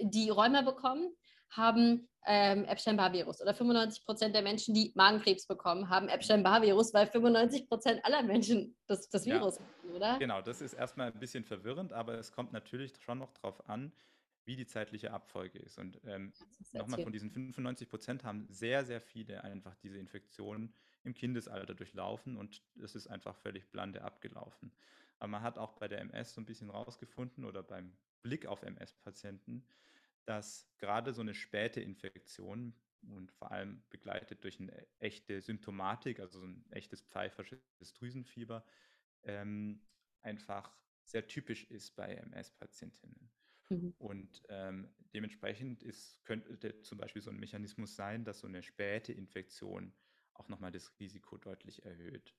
die 0.00 0.30
Rheuma 0.30 0.62
bekommen, 0.62 1.14
haben 1.50 2.08
ähm, 2.26 2.64
Epstein-Barr-Virus. 2.64 3.40
Oder 3.40 3.54
95 3.54 4.04
Prozent 4.04 4.34
der 4.34 4.42
Menschen, 4.42 4.74
die 4.74 4.92
Magenkrebs 4.94 5.46
bekommen, 5.46 5.88
haben 5.88 6.08
Epstein-Barr-Virus, 6.08 6.94
weil 6.94 7.06
95 7.06 7.68
Prozent 7.68 8.04
aller 8.04 8.22
Menschen 8.22 8.76
das, 8.86 9.08
das 9.08 9.26
Virus 9.26 9.58
ja, 9.58 9.64
haben, 9.64 9.94
oder? 9.94 10.18
Genau, 10.18 10.40
das 10.40 10.60
ist 10.60 10.74
erstmal 10.74 11.12
ein 11.12 11.18
bisschen 11.18 11.44
verwirrend, 11.44 11.92
aber 11.92 12.14
es 12.14 12.32
kommt 12.32 12.52
natürlich 12.52 12.92
schon 13.00 13.18
noch 13.18 13.32
darauf 13.32 13.68
an, 13.68 13.92
wie 14.44 14.56
die 14.56 14.66
zeitliche 14.66 15.12
Abfolge 15.12 15.58
ist. 15.58 15.78
Und 15.78 16.00
ähm, 16.04 16.32
nochmal 16.72 17.02
von 17.02 17.12
diesen 17.12 17.30
95 17.30 17.88
Prozent 17.88 18.24
haben 18.24 18.46
sehr, 18.50 18.84
sehr 18.84 19.00
viele 19.00 19.42
einfach 19.44 19.74
diese 19.76 19.98
Infektionen 19.98 20.74
im 21.02 21.14
Kindesalter 21.14 21.74
durchlaufen 21.74 22.36
und 22.36 22.62
es 22.82 22.94
ist 22.94 23.06
einfach 23.06 23.36
völlig 23.36 23.70
blande 23.70 24.02
abgelaufen. 24.02 24.72
Aber 25.18 25.28
man 25.28 25.42
hat 25.42 25.58
auch 25.58 25.72
bei 25.74 25.88
der 25.88 26.00
MS 26.00 26.34
so 26.34 26.40
ein 26.40 26.46
bisschen 26.46 26.70
rausgefunden 26.70 27.44
oder 27.44 27.62
beim 27.62 27.96
Blick 28.22 28.46
auf 28.46 28.62
MS-Patienten, 28.62 29.66
dass 30.24 30.68
gerade 30.78 31.12
so 31.12 31.20
eine 31.20 31.34
späte 31.34 31.80
Infektion 31.80 32.74
und 33.10 33.30
vor 33.32 33.50
allem 33.50 33.82
begleitet 33.90 34.42
durch 34.44 34.58
eine 34.60 34.86
echte 34.98 35.40
Symptomatik, 35.40 36.20
also 36.20 36.40
so 36.40 36.46
ein 36.46 36.64
echtes 36.70 37.02
pfeifersches 37.02 37.60
Drüsenfieber, 37.94 38.64
ähm, 39.24 39.82
einfach 40.22 40.76
sehr 41.04 41.26
typisch 41.26 41.64
ist 41.64 41.96
bei 41.96 42.14
MS-Patientinnen. 42.14 43.30
Mhm. 43.68 43.94
Und 43.98 44.42
ähm, 44.48 44.88
dementsprechend 45.12 45.82
ist, 45.82 46.24
könnte 46.24 46.80
zum 46.82 46.98
Beispiel 46.98 47.22
so 47.22 47.30
ein 47.30 47.38
Mechanismus 47.38 47.94
sein, 47.94 48.24
dass 48.24 48.40
so 48.40 48.46
eine 48.46 48.62
späte 48.62 49.12
Infektion 49.12 49.92
auch 50.34 50.48
nochmal 50.48 50.72
das 50.72 50.98
Risiko 50.98 51.36
deutlich 51.36 51.84
erhöht. 51.84 52.34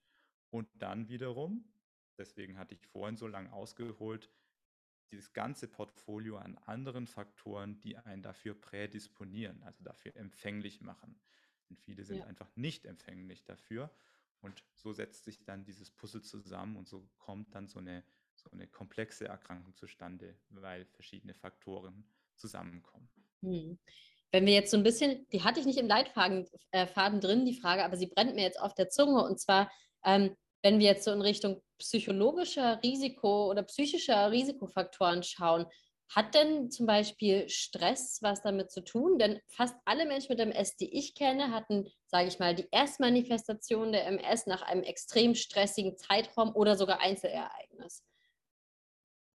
Und 0.50 0.68
dann 0.74 1.08
wiederum 1.08 1.64
deswegen 2.18 2.58
hatte 2.58 2.74
ich 2.74 2.86
vorhin 2.86 3.16
so 3.16 3.26
lange 3.26 3.52
ausgeholt, 3.52 4.30
dieses 5.10 5.32
ganze 5.32 5.68
Portfolio 5.68 6.38
an 6.38 6.58
anderen 6.66 7.06
Faktoren, 7.06 7.80
die 7.80 7.96
einen 7.96 8.22
dafür 8.22 8.54
prädisponieren, 8.54 9.62
also 9.62 9.84
dafür 9.84 10.16
empfänglich 10.16 10.80
machen. 10.80 11.20
Und 11.68 11.80
viele 11.80 12.04
sind 12.04 12.18
ja. 12.18 12.24
einfach 12.26 12.48
nicht 12.56 12.86
empfänglich 12.86 13.44
dafür. 13.44 13.90
Und 14.40 14.62
so 14.74 14.92
setzt 14.92 15.24
sich 15.24 15.44
dann 15.44 15.64
dieses 15.64 15.90
Puzzle 15.90 16.22
zusammen 16.22 16.76
und 16.76 16.88
so 16.88 17.08
kommt 17.18 17.54
dann 17.54 17.66
so 17.68 17.78
eine, 17.78 18.04
so 18.34 18.50
eine 18.50 18.66
komplexe 18.66 19.26
Erkrankung 19.26 19.74
zustande, 19.74 20.36
weil 20.50 20.84
verschiedene 20.86 21.34
Faktoren 21.34 22.04
zusammenkommen. 22.36 23.08
Hm. 23.42 23.78
Wenn 24.32 24.46
wir 24.46 24.52
jetzt 24.52 24.70
so 24.70 24.76
ein 24.76 24.82
bisschen, 24.82 25.26
die 25.30 25.42
hatte 25.42 25.60
ich 25.60 25.66
nicht 25.66 25.78
im 25.78 25.86
Leitfaden 25.86 26.46
äh, 26.72 27.20
drin, 27.20 27.46
die 27.46 27.58
Frage, 27.58 27.84
aber 27.84 27.96
sie 27.96 28.08
brennt 28.08 28.34
mir 28.34 28.42
jetzt 28.42 28.60
auf 28.60 28.74
der 28.74 28.88
Zunge. 28.88 29.24
Und 29.24 29.40
zwar, 29.40 29.70
ähm, 30.04 30.36
wenn 30.66 30.80
wir 30.80 30.86
jetzt 30.86 31.04
so 31.04 31.12
in 31.12 31.22
Richtung 31.22 31.62
psychologischer 31.78 32.82
Risiko 32.82 33.48
oder 33.48 33.62
psychischer 33.62 34.32
Risikofaktoren 34.32 35.22
schauen, 35.22 35.66
hat 36.08 36.34
denn 36.34 36.72
zum 36.72 36.86
Beispiel 36.86 37.48
Stress 37.48 38.18
was 38.20 38.42
damit 38.42 38.72
zu 38.72 38.82
tun? 38.82 39.16
Denn 39.16 39.40
fast 39.46 39.76
alle 39.84 40.06
Menschen 40.06 40.30
mit 40.30 40.40
MS, 40.40 40.76
die 40.76 40.92
ich 40.92 41.14
kenne, 41.14 41.52
hatten, 41.52 41.88
sage 42.06 42.26
ich 42.26 42.40
mal, 42.40 42.52
die 42.52 42.66
Erstmanifestation 42.72 43.92
der 43.92 44.06
MS 44.08 44.46
nach 44.46 44.62
einem 44.62 44.82
extrem 44.82 45.36
stressigen 45.36 45.96
Zeitraum 45.96 46.52
oder 46.56 46.74
sogar 46.74 47.00
Einzelereignis. 47.00 48.02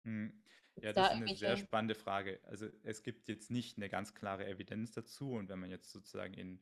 Hm. 0.02 0.42
Ja, 0.82 0.92
das 0.92 0.94
da 0.94 1.14
ist 1.14 1.22
eine 1.22 1.36
sehr 1.36 1.56
spannende 1.58 1.94
Frage. 1.94 2.40
Also 2.42 2.66
es 2.82 3.04
gibt 3.04 3.28
jetzt 3.28 3.52
nicht 3.52 3.76
eine 3.76 3.88
ganz 3.88 4.14
klare 4.14 4.48
Evidenz 4.48 4.90
dazu 4.90 5.34
und 5.34 5.48
wenn 5.48 5.60
man 5.60 5.70
jetzt 5.70 5.92
sozusagen 5.92 6.34
in, 6.34 6.60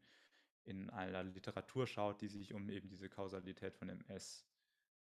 in 0.64 0.90
aller 0.90 1.22
Literatur 1.22 1.86
schaut, 1.86 2.20
die 2.20 2.28
sich 2.28 2.52
um 2.52 2.68
eben 2.68 2.90
diese 2.90 3.08
Kausalität 3.08 3.74
von 3.74 3.88
MS 3.88 4.44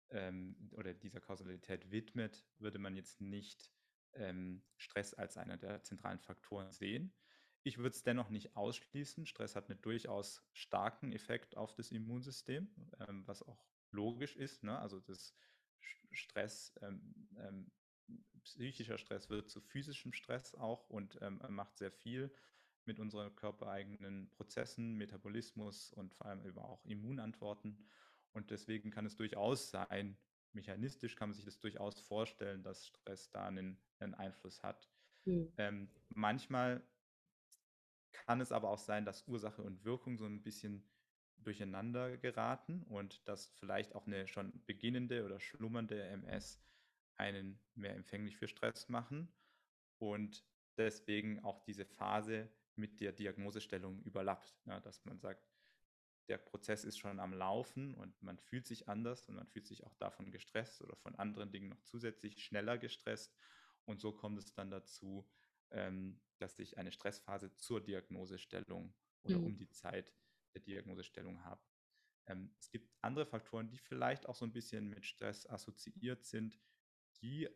ähm, 0.09 0.69
oder 0.71 0.93
dieser 0.93 1.19
Kausalität 1.19 1.91
widmet, 1.91 2.45
würde 2.59 2.79
man 2.79 2.95
jetzt 2.95 3.21
nicht 3.21 3.69
ähm, 4.13 4.63
Stress 4.77 5.13
als 5.13 5.37
einer 5.37 5.57
der 5.57 5.83
zentralen 5.83 6.19
Faktoren 6.19 6.71
sehen. 6.71 7.13
Ich 7.63 7.77
würde 7.77 7.95
es 7.95 8.03
dennoch 8.03 8.29
nicht 8.29 8.55
ausschließen. 8.55 9.25
Stress 9.25 9.55
hat 9.55 9.69
einen 9.69 9.81
durchaus 9.81 10.47
starken 10.53 11.11
Effekt 11.11 11.57
auf 11.57 11.73
das 11.73 11.91
Immunsystem, 11.91 12.69
ähm, 12.99 13.27
was 13.27 13.41
auch 13.41 13.65
logisch 13.91 14.35
ist. 14.35 14.63
Ne? 14.63 14.77
Also 14.77 14.99
das 14.99 15.35
Stress, 16.11 16.73
ähm, 16.81 17.27
ähm, 17.37 17.71
psychischer 18.43 18.99
Stress 18.99 19.29
wird 19.29 19.49
zu 19.49 19.61
physischem 19.61 20.13
Stress 20.13 20.53
auch 20.53 20.89
und 20.89 21.17
ähm, 21.21 21.41
macht 21.49 21.77
sehr 21.77 21.91
viel 21.91 22.31
mit 22.85 22.99
unseren 22.99 23.35
körpereigenen 23.35 24.29
Prozessen, 24.29 24.93
Metabolismus 24.93 25.91
und 25.91 26.13
vor 26.13 26.27
allem 26.27 26.45
eben 26.45 26.59
auch 26.59 26.85
Immunantworten. 26.85 27.83
Und 28.36 28.52
deswegen 28.52 28.91
kann 28.91 29.06
es 29.06 29.15
durchaus 29.15 29.71
sein, 29.71 30.17
mechanistisch 30.52 31.15
kann 31.15 31.30
man 31.30 31.36
sich 31.36 31.45
das 31.45 31.60
durchaus 31.60 32.02
vorstellen, 32.02 32.63
dass 32.63 32.86
Stress 32.86 33.30
da 33.32 33.45
einen, 33.48 33.78
einen 34.00 34.13
Einfluss 34.13 34.62
hat. 34.62 34.89
Mhm. 35.26 35.54
Ähm, 35.58 35.89
manchmal 36.10 36.84
kann 38.12 38.41
es 38.41 38.52
aber 38.52 38.69
auch 38.69 38.80
sein, 38.80 39.06
dass 39.06 39.28
Ursache 39.28 39.62
und 39.62 39.84
Wirkung 39.86 40.17
so 40.17 40.26
ein 40.26 40.43
bisschen 40.43 40.86
durcheinander 41.38 42.17
geraten 42.17 42.84
und 42.84 43.26
dass 43.28 43.48
vielleicht 43.48 43.95
auch 43.95 44.06
eine 44.06 44.28
schon 44.28 44.65
beginnende 44.65 45.24
oder 45.26 45.39
schlummernde 45.39 46.02
MS 46.04 46.62
einen 47.15 47.60
mehr 47.76 47.95
empfänglich 47.95 48.36
für 48.36 48.48
Stress 48.48 48.89
machen 48.89 49.32
und 49.98 50.43
deswegen 50.78 51.39
auch 51.43 51.62
diese 51.62 51.86
Phase 51.86 52.50
mit 52.76 53.00
der 53.00 53.13
Diagnosestellung 53.13 54.02
überlappt, 54.04 54.56
ja, 54.65 54.80
dass 54.82 55.06
man 55.06 55.19
sagt, 55.19 55.48
der 56.27 56.38
Prozess 56.38 56.83
ist 56.83 56.97
schon 56.97 57.19
am 57.19 57.33
Laufen 57.33 57.93
und 57.93 58.21
man 58.21 58.38
fühlt 58.39 58.65
sich 58.67 58.89
anders 58.89 59.27
und 59.27 59.35
man 59.35 59.47
fühlt 59.47 59.67
sich 59.67 59.83
auch 59.85 59.95
davon 59.95 60.31
gestresst 60.31 60.81
oder 60.81 60.95
von 60.95 61.15
anderen 61.15 61.51
Dingen 61.51 61.69
noch 61.69 61.81
zusätzlich 61.81 62.43
schneller 62.43 62.77
gestresst. 62.77 63.35
Und 63.85 64.01
so 64.01 64.11
kommt 64.11 64.39
es 64.39 64.53
dann 64.53 64.71
dazu, 64.71 65.29
ähm, 65.71 66.19
dass 66.39 66.57
ich 66.59 66.77
eine 66.77 66.91
Stressphase 66.91 67.55
zur 67.55 67.81
Diagnosestellung 67.81 68.93
oder 69.23 69.38
mhm. 69.38 69.45
um 69.45 69.57
die 69.57 69.69
Zeit 69.69 70.13
der 70.53 70.61
Diagnosestellung 70.61 71.43
habe. 71.43 71.61
Ähm, 72.27 72.55
es 72.59 72.69
gibt 72.69 72.91
andere 73.01 73.25
Faktoren, 73.25 73.69
die 73.69 73.77
vielleicht 73.77 74.27
auch 74.27 74.35
so 74.35 74.45
ein 74.45 74.53
bisschen 74.53 74.89
mit 74.89 75.05
Stress 75.05 75.47
assoziiert 75.47 76.23
sind, 76.25 76.59
die 77.21 77.47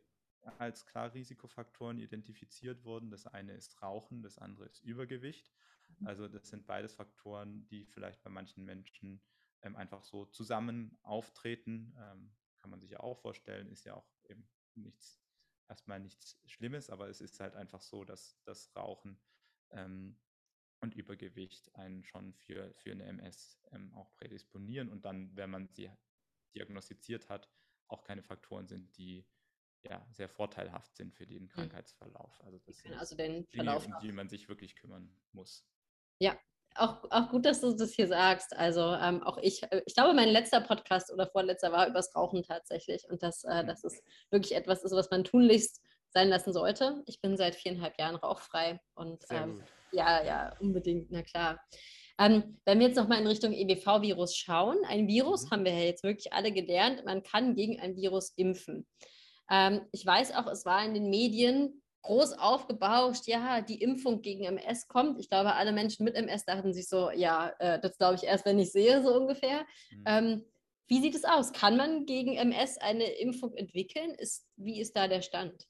als 0.58 0.86
klar 0.86 1.14
Risikofaktoren 1.14 2.00
identifiziert 2.00 2.84
wurden. 2.84 3.10
Das 3.10 3.28
eine 3.28 3.54
ist 3.54 3.82
Rauchen, 3.82 4.22
das 4.22 4.38
andere 4.38 4.66
ist 4.68 4.82
Übergewicht. 4.82 5.52
Mhm. 5.98 6.08
Also 6.08 6.28
das 6.28 6.50
sind 6.50 6.66
beides 6.66 6.94
Faktoren, 6.94 7.68
die 7.68 7.86
vielleicht 7.86 8.22
bei 8.24 8.30
manchen 8.30 8.66
Menschen 8.66 9.22
ähm, 9.62 9.76
einfach 9.76 10.04
so 10.04 10.26
zusammen 10.26 10.98
auftreten. 11.04 11.96
Ähm, 11.98 12.32
kann 12.60 12.72
man 12.72 12.80
sich 12.80 12.92
ja 12.92 13.00
auch 13.00 13.20
vorstellen, 13.20 13.70
ist 13.70 13.86
ja 13.86 13.96
auch 13.96 14.08
eben 14.28 14.48
nichts, 14.76 15.22
erstmal 15.68 16.00
nichts 16.00 16.40
Schlimmes, 16.46 16.90
aber 16.90 17.08
es 17.10 17.22
ist 17.22 17.40
halt 17.40 17.56
einfach 17.56 17.82
so, 17.82 18.04
dass 18.04 18.42
das 18.44 18.76
Rauchen 18.76 19.20
ähm, 19.72 20.20
und 20.82 20.94
Übergewicht 20.94 21.74
einen 21.76 22.04
schon 22.04 22.34
für, 22.34 22.74
für 22.76 22.92
eine 22.92 23.06
MS 23.06 23.60
ähm, 23.72 23.94
auch 23.94 24.14
prädisponieren 24.16 24.90
und 24.90 25.06
dann, 25.06 25.36
wenn 25.36 25.50
man 25.50 25.68
sie 25.70 25.92
diagnostiziert 26.56 27.30
hat, 27.30 27.50
auch 27.88 28.04
keine 28.04 28.24
Faktoren 28.24 28.68
sind, 28.68 28.98
die 28.98 29.26
ja, 29.84 30.06
sehr 30.12 30.30
vorteilhaft 30.30 30.96
sind 30.96 31.14
für 31.14 31.26
den 31.26 31.44
hm. 31.44 31.50
Krankheitsverlauf. 31.50 32.42
Also 32.44 32.60
das 32.60 32.80
sind 32.80 32.94
also 32.94 33.16
den 33.16 33.46
Verlauf 33.48 33.84
Dinge, 33.84 33.96
um 33.96 34.02
die 34.02 34.12
man 34.12 34.30
sich 34.30 34.50
wirklich 34.50 34.76
kümmern 34.76 35.16
muss. 35.32 35.66
Ja, 36.20 36.38
auch, 36.76 36.98
auch 37.10 37.30
gut, 37.30 37.46
dass 37.46 37.62
du 37.62 37.74
das 37.74 37.94
hier 37.94 38.08
sagst. 38.08 38.56
Also 38.56 38.82
ähm, 38.82 39.24
auch 39.24 39.38
ich, 39.38 39.64
äh, 39.64 39.82
ich 39.86 39.96
glaube, 39.96 40.14
mein 40.14 40.30
letzter 40.30 40.62
Podcast 40.62 41.12
oder 41.12 41.28
vorletzter 41.28 41.72
war 41.72 41.88
übers 41.88 42.16
Rauchen 42.16 42.44
tatsächlich. 42.44 43.04
Und 43.10 43.24
dass 43.24 43.44
äh, 43.44 43.66
das 43.66 43.84
ist 43.84 44.04
wirklich 44.30 44.56
etwas 44.56 44.84
ist, 44.84 44.92
was 44.94 45.10
man 45.10 45.24
tunlichst 45.24 45.82
sein 46.12 46.30
lassen 46.30 46.54
sollte. 46.54 47.04
Ich 47.06 47.22
bin 47.22 47.38
seit 47.38 47.56
viereinhalb 47.56 48.00
Jahren 48.00 48.16
rauchfrei 48.16 48.80
und 48.96 49.24
ähm, 49.30 49.64
ja, 49.92 50.24
ja, 50.24 50.56
unbedingt, 50.60 51.12
na 51.12 51.22
klar. 51.22 51.60
Ähm, 52.18 52.60
wenn 52.66 52.80
wir 52.80 52.88
jetzt 52.88 52.98
nochmal 52.98 53.22
in 53.22 53.28
Richtung 53.28 53.54
EBV-Virus 53.54 54.36
schauen, 54.36 54.78
ein 54.88 55.08
Virus 55.08 55.46
mhm. 55.46 55.52
haben 55.52 55.66
wir 55.66 55.74
ja 55.74 55.86
jetzt 55.86 56.04
wirklich 56.04 56.34
alle 56.34 56.52
gelernt, 56.52 57.06
man 57.06 57.24
kann 57.24 57.56
gegen 57.56 57.80
ein 57.80 57.96
Virus 57.96 58.34
impfen. 58.36 58.88
Ähm, 59.50 59.82
ich 59.92 60.06
weiß 60.06 60.34
auch, 60.36 60.48
es 60.48 60.66
war 60.66 60.84
in 60.84 60.94
den 60.94 61.10
Medien 61.10 61.82
groß 62.02 62.34
aufgebauscht, 62.34 63.28
ja, 63.28 63.62
die 63.62 63.82
Impfung 63.82 64.22
gegen 64.22 64.44
MS 64.44 64.88
kommt. 64.88 65.20
Ich 65.20 65.30
glaube, 65.30 65.54
alle 65.54 65.72
Menschen 65.72 66.06
mit 66.06 66.16
MS 66.16 66.46
dachten 66.46 66.74
sich 66.74 66.88
so, 66.88 67.12
ja, 67.12 67.50
äh, 67.60 67.80
das 67.80 67.98
glaube 67.98 68.16
ich 68.16 68.24
erst, 68.24 68.46
wenn 68.46 68.60
ich 68.60 68.72
sehe, 68.72 69.04
so 69.04 69.16
ungefähr. 69.16 69.66
Mhm. 69.92 70.04
Ähm, 70.06 70.46
wie 70.88 71.02
sieht 71.02 71.16
es 71.16 71.26
aus? 71.26 71.54
Kann 71.54 71.78
man 71.78 72.06
gegen 72.06 72.36
MS 72.36 72.78
eine 72.78 73.04
Impfung 73.04 73.54
entwickeln? 73.54 74.12
Ist, 74.16 74.48
wie 74.56 74.80
ist 74.80 74.96
da 74.96 75.08
der 75.08 75.22
Stand? 75.22 75.68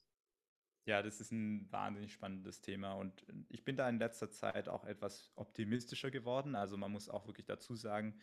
Ja, 0.85 1.03
das 1.03 1.19
ist 1.19 1.31
ein 1.31 1.67
wahnsinnig 1.71 2.13
spannendes 2.13 2.61
Thema 2.61 2.93
und 2.93 3.25
ich 3.49 3.63
bin 3.63 3.75
da 3.75 3.87
in 3.87 3.99
letzter 3.99 4.31
Zeit 4.31 4.69
auch 4.69 4.85
etwas 4.85 5.31
optimistischer 5.35 6.09
geworden. 6.09 6.55
Also 6.55 6.77
man 6.77 6.91
muss 6.91 7.09
auch 7.09 7.27
wirklich 7.27 7.45
dazu 7.45 7.75
sagen, 7.75 8.19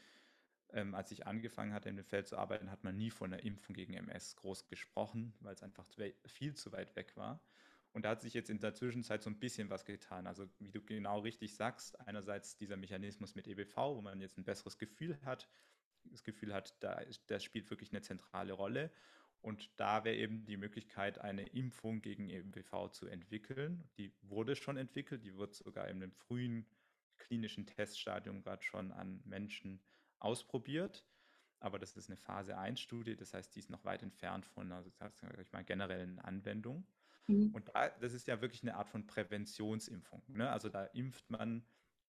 ähm, 0.72 0.94
als 0.94 1.12
ich 1.12 1.26
angefangen 1.26 1.72
hatte, 1.72 1.88
in 1.88 1.96
dem 1.96 2.04
Feld 2.04 2.26
zu 2.26 2.36
arbeiten, 2.36 2.70
hat 2.70 2.82
man 2.82 2.96
nie 2.96 3.10
von 3.10 3.32
einer 3.32 3.42
Impfung 3.44 3.74
gegen 3.74 3.94
MS 3.94 4.36
groß 4.36 4.66
gesprochen, 4.66 5.34
weil 5.40 5.54
es 5.54 5.62
einfach 5.62 5.86
viel 6.26 6.54
zu 6.54 6.72
weit 6.72 6.96
weg 6.96 7.16
war. 7.16 7.40
Und 7.96 8.04
da 8.04 8.10
hat 8.10 8.20
sich 8.20 8.34
jetzt 8.34 8.50
in 8.50 8.60
der 8.60 8.74
Zwischenzeit 8.74 9.22
so 9.22 9.30
ein 9.30 9.38
bisschen 9.38 9.70
was 9.70 9.86
getan. 9.86 10.26
Also 10.26 10.46
wie 10.58 10.70
du 10.70 10.82
genau 10.82 11.20
richtig 11.20 11.54
sagst, 11.54 11.98
einerseits 12.00 12.58
dieser 12.58 12.76
Mechanismus 12.76 13.34
mit 13.34 13.48
EBV, 13.48 13.74
wo 13.74 14.02
man 14.02 14.20
jetzt 14.20 14.36
ein 14.36 14.44
besseres 14.44 14.76
Gefühl 14.76 15.18
hat, 15.24 15.48
das 16.04 16.22
Gefühl 16.22 16.52
hat, 16.52 16.76
da, 16.80 17.00
das 17.26 17.42
spielt 17.42 17.70
wirklich 17.70 17.92
eine 17.92 18.02
zentrale 18.02 18.52
Rolle. 18.52 18.90
Und 19.40 19.70
da 19.80 20.04
wäre 20.04 20.14
eben 20.16 20.44
die 20.44 20.58
Möglichkeit, 20.58 21.20
eine 21.20 21.46
Impfung 21.48 22.02
gegen 22.02 22.28
EBV 22.28 22.90
zu 22.90 23.06
entwickeln. 23.06 23.88
Die 23.96 24.12
wurde 24.20 24.56
schon 24.56 24.76
entwickelt, 24.76 25.24
die 25.24 25.34
wird 25.34 25.54
sogar 25.54 25.88
in 25.88 26.02
einem 26.02 26.12
frühen 26.12 26.66
klinischen 27.16 27.64
Teststadium 27.64 28.42
gerade 28.42 28.62
schon 28.62 28.92
an 28.92 29.22
Menschen 29.24 29.80
ausprobiert. 30.18 31.02
Aber 31.60 31.78
das 31.78 31.96
ist 31.96 32.10
eine 32.10 32.18
Phase 32.18 32.58
1-Studie, 32.58 33.16
das 33.16 33.32
heißt, 33.32 33.54
die 33.54 33.60
ist 33.60 33.70
noch 33.70 33.86
weit 33.86 34.02
entfernt 34.02 34.44
von 34.44 34.70
einer 34.70 34.84
ich 35.40 35.52
mal, 35.52 35.64
generellen 35.64 36.18
Anwendung. 36.18 36.86
Mhm. 37.28 37.54
Und 37.54 37.68
da, 37.74 37.90
das 37.90 38.12
ist 38.12 38.26
ja 38.26 38.40
wirklich 38.40 38.62
eine 38.62 38.76
Art 38.76 38.88
von 38.88 39.06
Präventionsimpfung. 39.06 40.24
Ne? 40.28 40.50
Also 40.50 40.68
da 40.68 40.84
impft 40.86 41.30
man, 41.30 41.66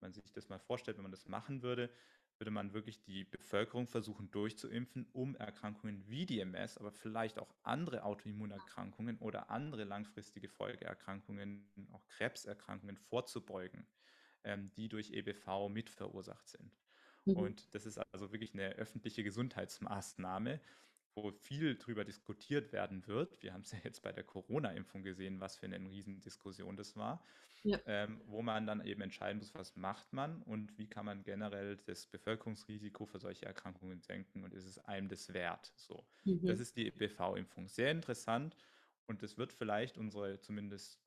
wenn 0.00 0.08
man 0.08 0.12
sich 0.12 0.32
das 0.32 0.48
mal 0.48 0.58
vorstellt, 0.58 0.96
wenn 0.96 1.02
man 1.02 1.12
das 1.12 1.26
machen 1.26 1.62
würde, 1.62 1.92
würde 2.38 2.50
man 2.50 2.72
wirklich 2.74 3.00
die 3.02 3.24
Bevölkerung 3.24 3.86
versuchen 3.86 4.30
durchzuimpfen, 4.30 5.08
um 5.12 5.36
Erkrankungen 5.36 6.06
wie 6.06 6.26
die 6.26 6.40
MS, 6.40 6.76
aber 6.78 6.92
vielleicht 6.92 7.38
auch 7.38 7.54
andere 7.62 8.04
Autoimmunerkrankungen 8.04 9.18
oder 9.18 9.50
andere 9.50 9.84
langfristige 9.84 10.48
Folgeerkrankungen, 10.48 11.72
auch 11.92 12.06
Krebserkrankungen 12.08 12.98
vorzubeugen, 12.98 13.88
ähm, 14.44 14.70
die 14.72 14.88
durch 14.88 15.12
EBV 15.12 15.68
mit 15.70 15.88
verursacht 15.90 16.48
sind. 16.48 16.78
Mhm. 17.26 17.34
Und 17.36 17.74
das 17.74 17.86
ist 17.86 17.98
also 17.98 18.32
wirklich 18.32 18.54
eine 18.54 18.70
öffentliche 18.76 19.22
Gesundheitsmaßnahme, 19.24 20.60
wo 21.16 21.32
viel 21.32 21.74
darüber 21.76 22.04
diskutiert 22.04 22.72
werden 22.72 23.06
wird. 23.06 23.42
Wir 23.42 23.52
haben 23.52 23.62
es 23.62 23.72
ja 23.72 23.78
jetzt 23.82 24.02
bei 24.02 24.12
der 24.12 24.24
Corona-Impfung 24.24 25.02
gesehen, 25.02 25.40
was 25.40 25.56
für 25.56 25.66
eine 25.66 25.78
Riesendiskussion 25.78 26.76
das 26.76 26.96
war, 26.96 27.24
ja. 27.64 27.80
ähm, 27.86 28.20
wo 28.26 28.42
man 28.42 28.66
dann 28.66 28.84
eben 28.84 29.00
entscheiden 29.00 29.38
muss, 29.38 29.54
was 29.54 29.74
macht 29.76 30.12
man 30.12 30.42
und 30.42 30.76
wie 30.78 30.86
kann 30.86 31.06
man 31.06 31.24
generell 31.24 31.76
das 31.78 32.06
Bevölkerungsrisiko 32.06 33.06
für 33.06 33.18
solche 33.18 33.46
Erkrankungen 33.46 34.00
senken 34.02 34.44
und 34.44 34.52
ist 34.52 34.66
es 34.66 34.78
einem 34.78 35.08
das 35.08 35.32
wert? 35.32 35.72
So, 35.76 36.06
mhm. 36.24 36.46
das 36.46 36.60
ist 36.60 36.76
die 36.76 36.90
BV-Impfung. 36.90 37.68
Sehr 37.68 37.90
interessant 37.90 38.56
und 39.06 39.22
das 39.22 39.38
wird 39.38 39.52
vielleicht 39.52 39.98
unsere 39.98 40.40
zumindest 40.40 41.00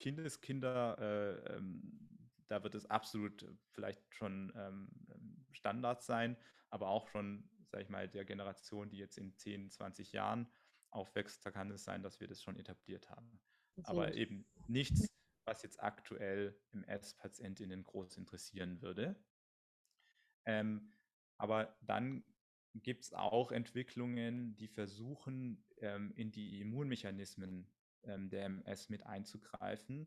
Kindeskinder 0.00 0.98
äh, 0.98 1.56
ähm, 1.56 2.08
da 2.52 2.62
wird 2.62 2.74
es 2.74 2.84
absolut 2.84 3.46
vielleicht 3.70 4.02
schon 4.14 4.52
ähm, 4.54 4.88
Standard 5.52 6.02
sein, 6.02 6.36
aber 6.68 6.88
auch 6.88 7.08
schon, 7.08 7.44
sage 7.72 7.84
ich 7.84 7.88
mal, 7.88 8.08
der 8.08 8.24
Generation, 8.24 8.90
die 8.90 8.98
jetzt 8.98 9.16
in 9.18 9.34
10, 9.34 9.70
20 9.70 10.12
Jahren 10.12 10.46
aufwächst, 10.90 11.44
da 11.44 11.50
kann 11.50 11.70
es 11.70 11.84
sein, 11.84 12.02
dass 12.02 12.20
wir 12.20 12.28
das 12.28 12.42
schon 12.42 12.58
etabliert 12.58 13.08
haben. 13.08 13.40
Okay. 13.76 13.90
Aber 13.90 14.14
eben 14.14 14.46
nichts, 14.68 15.08
was 15.46 15.62
jetzt 15.62 15.82
aktuell 15.82 16.54
MS-PatientInnen 16.72 17.82
groß 17.82 18.18
interessieren 18.18 18.82
würde. 18.82 19.16
Ähm, 20.44 20.92
aber 21.38 21.76
dann 21.80 22.24
gibt 22.74 23.04
es 23.04 23.12
auch 23.14 23.52
Entwicklungen, 23.52 24.54
die 24.56 24.68
versuchen, 24.68 25.64
ähm, 25.78 26.12
in 26.14 26.30
die 26.30 26.60
Immunmechanismen 26.60 27.70
ähm, 28.02 28.28
der 28.28 28.44
MS 28.44 28.90
mit 28.90 29.06
einzugreifen, 29.06 30.06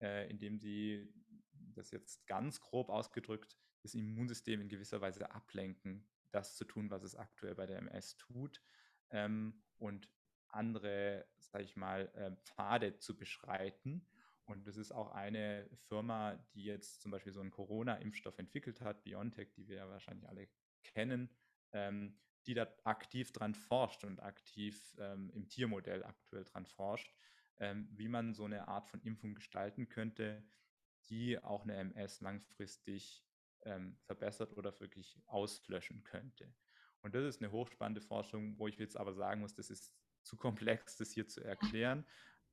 äh, 0.00 0.28
indem 0.30 0.58
sie 0.58 1.12
das 1.52 1.90
jetzt 1.90 2.26
ganz 2.26 2.60
grob 2.60 2.88
ausgedrückt, 2.88 3.58
das 3.82 3.94
Immunsystem 3.94 4.60
in 4.62 4.68
gewisser 4.68 5.00
Weise 5.00 5.30
ablenken, 5.30 6.06
das 6.34 6.56
zu 6.56 6.64
tun, 6.64 6.90
was 6.90 7.02
es 7.02 7.14
aktuell 7.14 7.54
bei 7.54 7.66
der 7.66 7.78
MS 7.78 8.16
tut 8.16 8.62
ähm, 9.10 9.62
und 9.78 10.08
andere, 10.48 11.26
sage 11.38 11.64
ich 11.64 11.76
mal, 11.76 12.10
äh, 12.14 12.36
Pfade 12.44 12.98
zu 12.98 13.16
beschreiten. 13.16 14.06
Und 14.46 14.66
das 14.66 14.76
ist 14.76 14.92
auch 14.92 15.10
eine 15.12 15.68
Firma, 15.88 16.36
die 16.54 16.64
jetzt 16.64 17.00
zum 17.00 17.10
Beispiel 17.10 17.32
so 17.32 17.40
einen 17.40 17.50
Corona-Impfstoff 17.50 18.38
entwickelt 18.38 18.80
hat, 18.80 19.02
BioNTech, 19.02 19.52
die 19.52 19.68
wir 19.68 19.76
ja 19.76 19.88
wahrscheinlich 19.88 20.28
alle 20.28 20.48
kennen, 20.82 21.30
ähm, 21.72 22.18
die 22.46 22.54
da 22.54 22.68
aktiv 22.84 23.32
dran 23.32 23.54
forscht 23.54 24.04
und 24.04 24.20
aktiv 24.20 24.94
ähm, 24.98 25.30
im 25.30 25.48
Tiermodell 25.48 26.04
aktuell 26.04 26.44
dran 26.44 26.66
forscht, 26.66 27.10
ähm, 27.58 27.88
wie 27.92 28.08
man 28.08 28.34
so 28.34 28.44
eine 28.44 28.68
Art 28.68 28.86
von 28.86 29.00
Impfung 29.00 29.34
gestalten 29.34 29.88
könnte, 29.88 30.44
die 31.08 31.42
auch 31.42 31.62
eine 31.62 31.76
MS 31.76 32.20
langfristig 32.20 33.24
ähm, 33.64 33.96
verbessert 34.04 34.56
oder 34.56 34.78
wirklich 34.80 35.18
auslöschen 35.26 36.02
könnte. 36.04 36.52
Und 37.02 37.14
das 37.14 37.24
ist 37.24 37.42
eine 37.42 37.52
hochspannende 37.52 38.00
Forschung, 38.00 38.58
wo 38.58 38.66
ich 38.66 38.78
jetzt 38.78 38.96
aber 38.96 39.14
sagen 39.14 39.40
muss, 39.40 39.54
das 39.54 39.70
ist 39.70 39.94
zu 40.22 40.36
komplex, 40.36 40.96
das 40.96 41.12
hier 41.12 41.28
zu 41.28 41.42
erklären. 41.42 42.06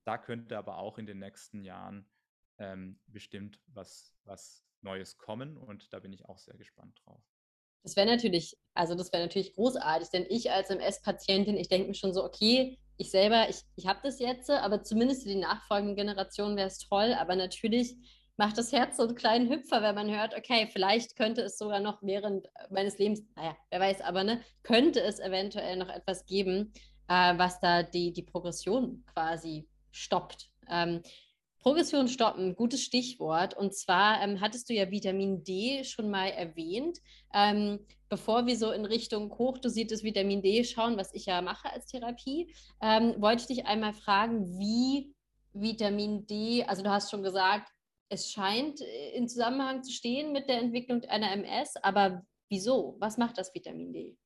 Da 0.04 0.18
könnte 0.18 0.58
aber 0.58 0.78
auch 0.78 0.98
in 0.98 1.06
den 1.06 1.20
nächsten 1.20 1.64
Jahren 1.64 2.10
ähm, 2.58 3.00
bestimmt 3.08 3.62
was, 3.68 4.14
was 4.24 4.66
Neues 4.82 5.18
kommen 5.18 5.58
und 5.58 5.94
da 5.94 6.00
bin 6.00 6.12
ich 6.12 6.26
auch 6.28 6.40
sehr 6.40 6.58
gespannt 6.58 7.00
drauf. 7.06 7.24
Das 7.84 7.96
wäre 7.96 8.08
natürlich, 8.08 8.58
also 8.74 8.94
das 8.94 9.12
wäre 9.12 9.24
natürlich 9.24 9.56
großartig, 9.56 10.10
denn 10.10 10.26
ich 10.30 10.52
als 10.52 10.70
MS-Patientin, 10.70 11.58
ich 11.58 11.68
denke 11.68 11.88
mir 11.88 11.96
schon 11.96 12.14
so, 12.14 12.24
okay, 12.24 12.78
ich 12.98 13.10
selber, 13.10 13.50
ich, 13.50 13.62
ich 13.76 13.88
habe 13.88 14.00
das 14.04 14.20
jetzt, 14.20 14.50
aber 14.50 14.84
zumindest 14.84 15.24
für 15.24 15.30
die 15.30 15.36
nachfolgenden 15.36 15.96
Generationen 15.96 16.58
wäre 16.58 16.68
es 16.68 16.78
toll, 16.78 17.14
aber 17.14 17.36
natürlich 17.36 17.96
macht 18.38 18.58
das 18.58 18.72
Herz 18.72 18.98
so 18.98 19.04
einen 19.04 19.16
kleinen 19.16 19.50
Hüpfer, 19.50 19.82
wenn 19.82 19.96
man 19.96 20.10
hört, 20.10 20.36
okay, 20.36 20.68
vielleicht 20.72 21.16
könnte 21.16 21.42
es 21.42 21.58
sogar 21.58 21.80
noch 21.80 22.02
während 22.02 22.48
meines 22.70 22.98
Lebens, 22.98 23.22
naja, 23.36 23.56
wer 23.70 23.80
weiß, 23.80 24.02
aber 24.02 24.24
ne, 24.24 24.42
könnte 24.64 25.02
es 25.02 25.20
eventuell 25.20 25.78
noch 25.78 25.90
etwas 25.90 26.26
geben, 26.26 26.74
äh, 27.08 27.38
was 27.38 27.60
da 27.60 27.84
die, 27.84 28.14
die 28.14 28.24
Progression 28.24 29.04
quasi 29.14 29.68
stoppt. 29.92 30.50
Ähm, 30.70 31.02
Progression 31.62 32.08
stoppen, 32.08 32.56
gutes 32.56 32.82
Stichwort. 32.82 33.56
Und 33.56 33.76
zwar 33.76 34.22
ähm, 34.24 34.42
hattest 34.42 34.68
du 34.70 34.74
ja 34.74 34.90
Vitamin 34.90 35.44
D 35.44 35.84
schon 35.84 36.10
mal 36.10 36.30
erwähnt. 36.30 36.98
Ähm, 37.34 37.86
bevor 38.10 38.48
wir 38.48 38.58
so 38.58 38.72
in 38.72 38.86
Richtung 38.86 39.32
hochdosiertes 39.38 40.04
Vitamin 40.04 40.42
D 40.42 40.64
schauen, 40.64 40.98
was 40.98 41.14
ich 41.14 41.28
ja 41.28 41.42
mache 41.42 41.72
als 41.72 41.86
Therapie, 41.86 42.54
ähm, 42.82 43.16
wollte 43.20 43.42
ich 43.42 43.48
dich 43.48 43.66
einmal 43.68 43.94
fragen, 43.94 44.58
wie 44.58 45.14
Vitamin 45.54 46.26
D, 46.26 46.64
also 46.64 46.82
du 46.82 46.90
hast 46.90 47.12
schon 47.12 47.24
gesagt, 47.24 47.72
es 48.12 48.30
scheint 48.30 48.82
äh, 48.82 49.12
in 49.12 49.28
Zusammenhang 49.28 49.84
zu 49.84 49.92
stehen 49.92 50.34
mit 50.34 50.50
der 50.50 50.60
Entwicklung 50.60 51.04
einer 51.06 51.32
MS, 51.32 51.78
aber 51.78 52.26
wieso? 52.50 52.98
Was 53.00 53.18
macht 53.18 53.38
das 53.38 53.56
Vitamin 53.56 53.94
D? 53.94 54.18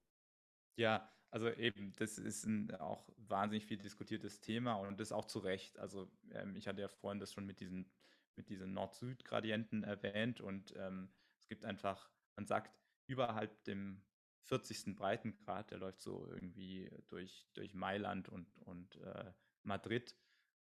Ja, 0.75 1.09
also 1.29 1.49
eben, 1.49 1.93
das 1.97 2.17
ist 2.17 2.45
ein 2.45 2.73
auch 2.75 3.07
wahnsinnig 3.17 3.65
viel 3.65 3.77
diskutiertes 3.77 4.41
Thema 4.41 4.73
und 4.73 4.99
das 4.99 5.11
auch 5.11 5.25
zu 5.25 5.39
Recht. 5.39 5.77
Also 5.77 6.11
ähm, 6.31 6.55
ich 6.55 6.67
hatte 6.67 6.81
ja 6.81 6.87
vorhin 6.87 7.19
das 7.19 7.31
schon 7.31 7.45
mit 7.45 7.59
diesen, 7.59 7.91
mit 8.35 8.49
diesen 8.49 8.73
Nord-Süd-Gradienten 8.73 9.83
erwähnt 9.83 10.41
und 10.41 10.73
ähm, 10.77 11.09
es 11.39 11.47
gibt 11.47 11.63
einfach, 11.63 12.09
man 12.35 12.47
sagt, 12.47 12.75
überhalb 13.05 13.63
dem 13.65 14.01
40. 14.45 14.95
Breitengrad, 14.95 15.69
der 15.69 15.77
läuft 15.77 16.01
so 16.01 16.27
irgendwie 16.31 16.89
durch, 17.07 17.47
durch 17.53 17.73
Mailand 17.75 18.29
und, 18.29 18.47
und 18.65 18.95
äh, 19.01 19.31
Madrid, 19.63 20.15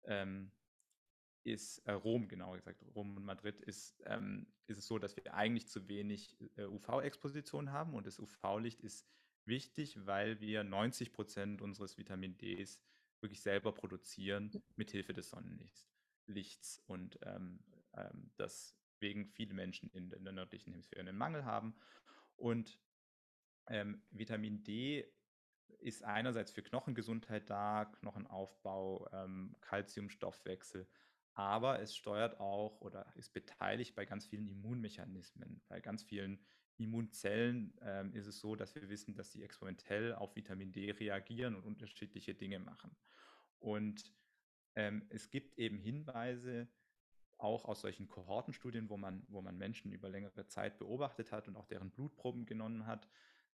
ähm, 0.03 0.51
ist 1.43 1.79
äh, 1.79 1.91
Rom, 1.91 2.27
genauer 2.27 2.57
gesagt, 2.57 2.83
Rom 2.95 3.15
und 3.17 3.25
Madrid, 3.25 3.59
ist, 3.61 4.01
ähm, 4.05 4.47
ist 4.67 4.77
es 4.77 4.87
so, 4.87 4.99
dass 4.99 5.15
wir 5.15 5.33
eigentlich 5.33 5.67
zu 5.67 5.87
wenig 5.87 6.37
äh, 6.57 6.65
UV-Exposition 6.65 7.71
haben 7.71 7.93
und 7.93 8.07
das 8.07 8.19
UV-Licht 8.19 8.81
ist 8.81 9.07
wichtig, 9.45 10.05
weil 10.05 10.39
wir 10.39 10.63
90 10.63 11.11
Prozent 11.11 11.61
unseres 11.61 11.97
Vitamin 11.97 12.37
Ds 12.37 12.79
wirklich 13.19 13.41
selber 13.41 13.73
produzieren 13.73 14.51
mit 14.75 14.91
Hilfe 14.91 15.13
des 15.13 15.29
Sonnenlichts. 15.29 16.81
Und 16.85 17.19
ähm, 17.23 17.59
ähm, 17.95 18.31
deswegen 18.37 19.27
viele 19.27 19.53
Menschen 19.53 19.89
in, 19.91 20.11
in, 20.11 20.23
der 20.23 20.33
nördlichen 20.33 20.71
Hemisphäre 20.71 21.01
einen 21.01 21.17
Mangel 21.17 21.45
haben. 21.45 21.75
Und 22.35 22.79
ähm, 23.67 24.01
Vitamin 24.11 24.63
D 24.63 25.05
ist 25.79 26.03
einerseits 26.03 26.51
für 26.51 26.63
Knochengesundheit 26.63 27.49
da, 27.49 27.85
Knochenaufbau, 27.85 29.09
ähm, 29.11 29.55
Kalziumstoffwechsel, 29.61 30.87
aber 31.33 31.79
es 31.79 31.95
steuert 31.95 32.39
auch 32.39 32.79
oder 32.81 33.11
ist 33.15 33.33
beteiligt 33.33 33.95
bei 33.95 34.05
ganz 34.05 34.25
vielen 34.25 34.47
Immunmechanismen, 34.47 35.61
bei 35.67 35.79
ganz 35.79 36.03
vielen 36.03 36.39
Immunzellen 36.77 37.73
ähm, 37.81 38.13
ist 38.13 38.27
es 38.27 38.39
so, 38.39 38.55
dass 38.55 38.75
wir 38.75 38.89
wissen, 38.89 39.15
dass 39.15 39.31
sie 39.31 39.43
experimentell 39.43 40.13
auf 40.15 40.35
Vitamin 40.35 40.71
D 40.71 40.91
reagieren 40.91 41.55
und 41.55 41.63
unterschiedliche 41.63 42.33
Dinge 42.33 42.59
machen. 42.59 42.95
Und 43.59 44.11
ähm, 44.75 45.05
es 45.09 45.29
gibt 45.29 45.57
eben 45.57 45.77
Hinweise, 45.77 46.67
auch 47.37 47.65
aus 47.65 47.81
solchen 47.81 48.07
Kohortenstudien, 48.07 48.89
wo 48.89 48.97
man, 48.97 49.25
wo 49.27 49.41
man 49.41 49.57
Menschen 49.57 49.91
über 49.91 50.07
längere 50.07 50.47
Zeit 50.47 50.77
beobachtet 50.77 51.31
hat 51.31 51.47
und 51.47 51.57
auch 51.57 51.65
deren 51.65 51.91
Blutproben 51.91 52.45
genommen 52.45 52.85
hat, 52.85 53.07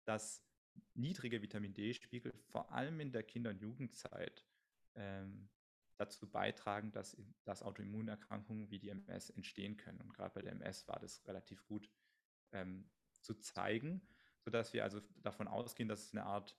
dass 0.03 0.43
niedrige 0.93 1.41
Vitamin 1.41 1.73
D-Spiegel 1.73 2.33
vor 2.51 2.71
allem 2.71 2.99
in 2.99 3.11
der 3.11 3.23
Kinder- 3.23 3.51
und 3.51 3.61
Jugendzeit 3.61 4.45
ähm, 4.95 5.49
dazu 5.97 6.29
beitragen, 6.29 6.91
dass, 6.91 7.17
dass 7.43 7.63
Autoimmunerkrankungen 7.63 8.69
wie 8.69 8.79
die 8.79 8.89
MS 8.89 9.31
entstehen 9.31 9.77
können. 9.77 10.01
Und 10.01 10.13
gerade 10.13 10.33
bei 10.33 10.41
der 10.41 10.53
MS 10.53 10.87
war 10.87 10.99
das 10.99 11.25
relativ 11.27 11.65
gut 11.65 11.89
ähm, 12.51 12.89
zu 13.21 13.35
zeigen, 13.35 14.01
sodass 14.39 14.73
wir 14.73 14.83
also 14.83 15.01
davon 15.21 15.47
ausgehen, 15.47 15.89
dass 15.89 16.05
es 16.05 16.13
eine 16.13 16.25
Art 16.25 16.57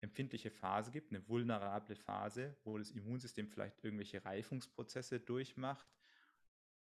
empfindliche 0.00 0.50
Phase 0.50 0.90
gibt, 0.90 1.10
eine 1.10 1.26
vulnerable 1.28 1.96
Phase, 1.96 2.56
wo 2.64 2.78
das 2.78 2.90
Immunsystem 2.90 3.48
vielleicht 3.48 3.82
irgendwelche 3.82 4.24
Reifungsprozesse 4.24 5.20
durchmacht, 5.20 5.86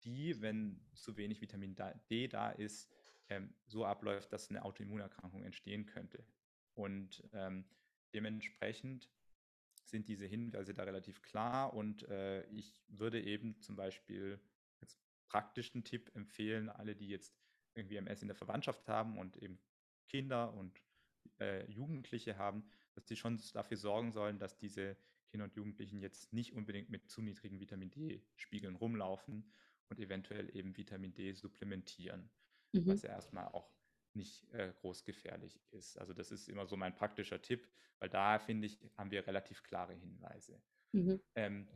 die, 0.04 0.40
wenn 0.40 0.80
zu 0.94 1.16
wenig 1.16 1.40
Vitamin 1.40 1.76
D 2.10 2.28
da 2.28 2.50
ist, 2.50 2.90
ähm, 3.28 3.54
so 3.66 3.84
abläuft, 3.84 4.32
dass 4.32 4.50
eine 4.50 4.64
Autoimmunerkrankung 4.64 5.44
entstehen 5.44 5.86
könnte. 5.86 6.24
Und 6.74 7.22
ähm, 7.32 7.64
dementsprechend 8.14 9.10
sind 9.84 10.08
diese 10.08 10.26
Hinweise 10.26 10.74
da 10.74 10.84
relativ 10.84 11.22
klar 11.22 11.74
und 11.74 12.08
äh, 12.08 12.44
ich 12.46 12.82
würde 12.88 13.22
eben 13.22 13.60
zum 13.60 13.76
Beispiel 13.76 14.40
als 14.80 14.98
praktischen 15.26 15.84
Tipp 15.84 16.10
empfehlen, 16.14 16.68
alle, 16.68 16.94
die 16.94 17.08
jetzt 17.08 17.34
irgendwie 17.74 17.96
MS 17.96 18.22
in 18.22 18.28
der 18.28 18.36
Verwandtschaft 18.36 18.88
haben 18.88 19.18
und 19.18 19.36
eben 19.36 19.58
Kinder 20.06 20.52
und 20.54 20.82
äh, 21.40 21.64
Jugendliche 21.70 22.36
haben, 22.36 22.64
dass 22.94 23.06
die 23.06 23.16
schon 23.16 23.40
dafür 23.52 23.76
sorgen 23.76 24.12
sollen, 24.12 24.38
dass 24.38 24.58
diese 24.58 24.96
Kinder 25.30 25.44
und 25.44 25.54
Jugendlichen 25.54 26.00
jetzt 26.00 26.32
nicht 26.32 26.52
unbedingt 26.52 26.90
mit 26.90 27.08
zu 27.08 27.22
niedrigen 27.22 27.58
Vitamin 27.58 27.90
D-Spiegeln 27.90 28.76
rumlaufen 28.76 29.50
und 29.88 29.98
eventuell 29.98 30.54
eben 30.54 30.76
Vitamin 30.76 31.14
D 31.14 31.32
supplementieren, 31.32 32.30
mhm. 32.72 32.86
was 32.86 33.02
ja 33.02 33.10
erstmal 33.10 33.46
auch 33.48 33.70
nicht 34.16 34.48
äh, 34.52 34.72
groß 34.80 35.04
gefährlich 35.04 35.60
ist. 35.70 35.98
Also 35.98 36.12
das 36.12 36.30
ist 36.30 36.48
immer 36.48 36.66
so 36.66 36.76
mein 36.76 36.94
praktischer 36.94 37.40
Tipp, 37.40 37.68
weil 37.98 38.08
da 38.08 38.38
finde 38.38 38.66
ich, 38.66 38.78
haben 38.96 39.10
wir 39.10 39.26
relativ 39.26 39.62
klare 39.62 39.94
Hinweise. 39.94 40.60
Mhm. 40.92 41.20
Ähm, 41.34 41.68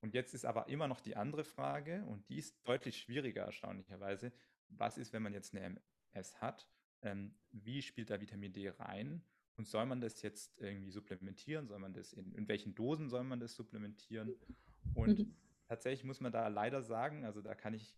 und 0.00 0.14
jetzt 0.14 0.34
ist 0.34 0.44
aber 0.44 0.68
immer 0.68 0.88
noch 0.88 1.00
die 1.00 1.16
andere 1.16 1.44
Frage, 1.44 2.04
und 2.06 2.28
die 2.28 2.38
ist 2.38 2.56
deutlich 2.64 2.98
schwieriger 2.98 3.42
erstaunlicherweise. 3.42 4.32
Was 4.68 4.98
ist, 4.98 5.12
wenn 5.12 5.22
man 5.22 5.32
jetzt 5.32 5.54
eine 5.54 5.80
MS 6.12 6.40
hat? 6.40 6.68
Ähm, 7.02 7.34
wie 7.50 7.82
spielt 7.82 8.10
da 8.10 8.20
Vitamin 8.20 8.52
D 8.52 8.68
rein? 8.68 9.22
Und 9.56 9.66
soll 9.66 9.86
man 9.86 10.00
das 10.00 10.22
jetzt 10.22 10.58
irgendwie 10.58 10.90
supplementieren? 10.90 11.66
Soll 11.66 11.78
man 11.78 11.94
das 11.94 12.12
in, 12.12 12.32
in 12.34 12.46
welchen 12.46 12.74
Dosen 12.74 13.08
soll 13.08 13.24
man 13.24 13.40
das 13.40 13.54
supplementieren? 13.54 14.34
Und 14.94 15.18
mhm. 15.18 15.36
tatsächlich 15.66 16.04
muss 16.04 16.20
man 16.20 16.32
da 16.32 16.48
leider 16.48 16.82
sagen, 16.82 17.24
also 17.24 17.40
da 17.40 17.54
kann 17.54 17.74
ich 17.74 17.96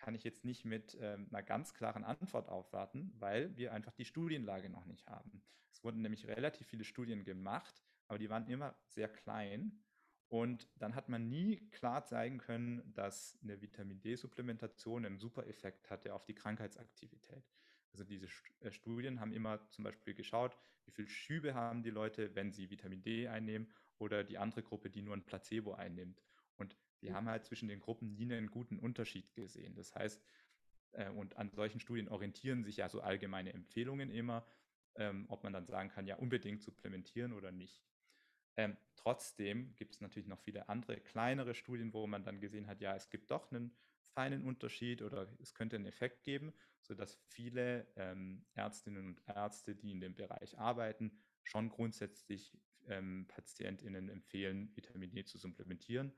kann 0.00 0.14
ich 0.14 0.24
jetzt 0.24 0.44
nicht 0.44 0.64
mit 0.64 0.96
ähm, 1.00 1.28
einer 1.30 1.42
ganz 1.42 1.74
klaren 1.74 2.04
Antwort 2.04 2.48
aufwarten, 2.48 3.12
weil 3.18 3.56
wir 3.56 3.72
einfach 3.72 3.92
die 3.92 4.04
Studienlage 4.04 4.70
noch 4.70 4.86
nicht 4.86 5.06
haben. 5.06 5.42
Es 5.70 5.84
wurden 5.84 6.02
nämlich 6.02 6.26
relativ 6.26 6.66
viele 6.66 6.84
Studien 6.84 7.24
gemacht, 7.24 7.82
aber 8.08 8.18
die 8.18 8.30
waren 8.30 8.48
immer 8.48 8.74
sehr 8.86 9.08
klein. 9.08 9.84
Und 10.28 10.68
dann 10.76 10.94
hat 10.94 11.08
man 11.08 11.28
nie 11.28 11.68
klar 11.70 12.04
zeigen 12.04 12.38
können, 12.38 12.92
dass 12.94 13.38
eine 13.42 13.60
Vitamin 13.60 14.00
D-Supplementation 14.00 15.04
einen 15.04 15.18
super 15.18 15.46
Effekt 15.46 15.90
hatte 15.90 16.14
auf 16.14 16.24
die 16.24 16.34
Krankheitsaktivität. 16.34 17.44
Also 17.92 18.04
diese 18.04 18.26
äh, 18.60 18.70
Studien 18.70 19.20
haben 19.20 19.32
immer 19.32 19.68
zum 19.70 19.84
Beispiel 19.84 20.14
geschaut, 20.14 20.56
wie 20.84 20.92
viel 20.92 21.08
Schübe 21.08 21.54
haben 21.54 21.82
die 21.82 21.90
Leute, 21.90 22.34
wenn 22.34 22.52
sie 22.52 22.70
Vitamin 22.70 23.02
D 23.02 23.28
einnehmen 23.28 23.68
oder 23.98 24.24
die 24.24 24.38
andere 24.38 24.62
Gruppe, 24.62 24.88
die 24.88 25.02
nur 25.02 25.16
ein 25.16 25.24
Placebo 25.24 25.74
einnimmt. 25.74 26.22
Und 26.56 26.76
die 27.02 27.12
haben 27.12 27.28
halt 27.28 27.44
zwischen 27.44 27.68
den 27.68 27.80
Gruppen 27.80 28.14
nie 28.14 28.32
einen 28.32 28.50
guten 28.50 28.78
Unterschied 28.78 29.32
gesehen. 29.34 29.74
Das 29.74 29.94
heißt, 29.94 30.22
äh, 30.92 31.08
und 31.10 31.36
an 31.36 31.50
solchen 31.50 31.80
Studien 31.80 32.08
orientieren 32.08 32.64
sich 32.64 32.78
ja 32.78 32.88
so 32.88 33.00
allgemeine 33.00 33.52
Empfehlungen 33.52 34.10
immer, 34.10 34.46
ähm, 34.96 35.26
ob 35.28 35.44
man 35.44 35.52
dann 35.52 35.66
sagen 35.66 35.88
kann, 35.88 36.06
ja, 36.06 36.16
unbedingt 36.16 36.62
supplementieren 36.62 37.32
oder 37.32 37.52
nicht. 37.52 37.82
Ähm, 38.56 38.76
trotzdem 38.96 39.74
gibt 39.76 39.94
es 39.94 40.00
natürlich 40.00 40.28
noch 40.28 40.40
viele 40.40 40.68
andere 40.68 41.00
kleinere 41.00 41.54
Studien, 41.54 41.92
wo 41.92 42.06
man 42.06 42.24
dann 42.24 42.40
gesehen 42.40 42.66
hat, 42.66 42.80
ja, 42.80 42.94
es 42.94 43.08
gibt 43.08 43.30
doch 43.30 43.50
einen 43.50 43.72
feinen 44.10 44.42
Unterschied 44.42 45.02
oder 45.02 45.28
es 45.40 45.54
könnte 45.54 45.76
einen 45.76 45.86
Effekt 45.86 46.24
geben, 46.24 46.52
sodass 46.82 47.14
viele 47.28 47.86
ähm, 47.96 48.44
Ärztinnen 48.54 49.06
und 49.06 49.22
Ärzte, 49.28 49.76
die 49.76 49.92
in 49.92 50.00
dem 50.00 50.14
Bereich 50.14 50.58
arbeiten, 50.58 51.12
schon 51.44 51.68
grundsätzlich 51.68 52.58
ähm, 52.88 53.26
PatientInnen 53.28 54.08
empfehlen, 54.08 54.74
Vitamin 54.74 55.10
D 55.10 55.24
zu 55.24 55.38
supplementieren. 55.38 56.12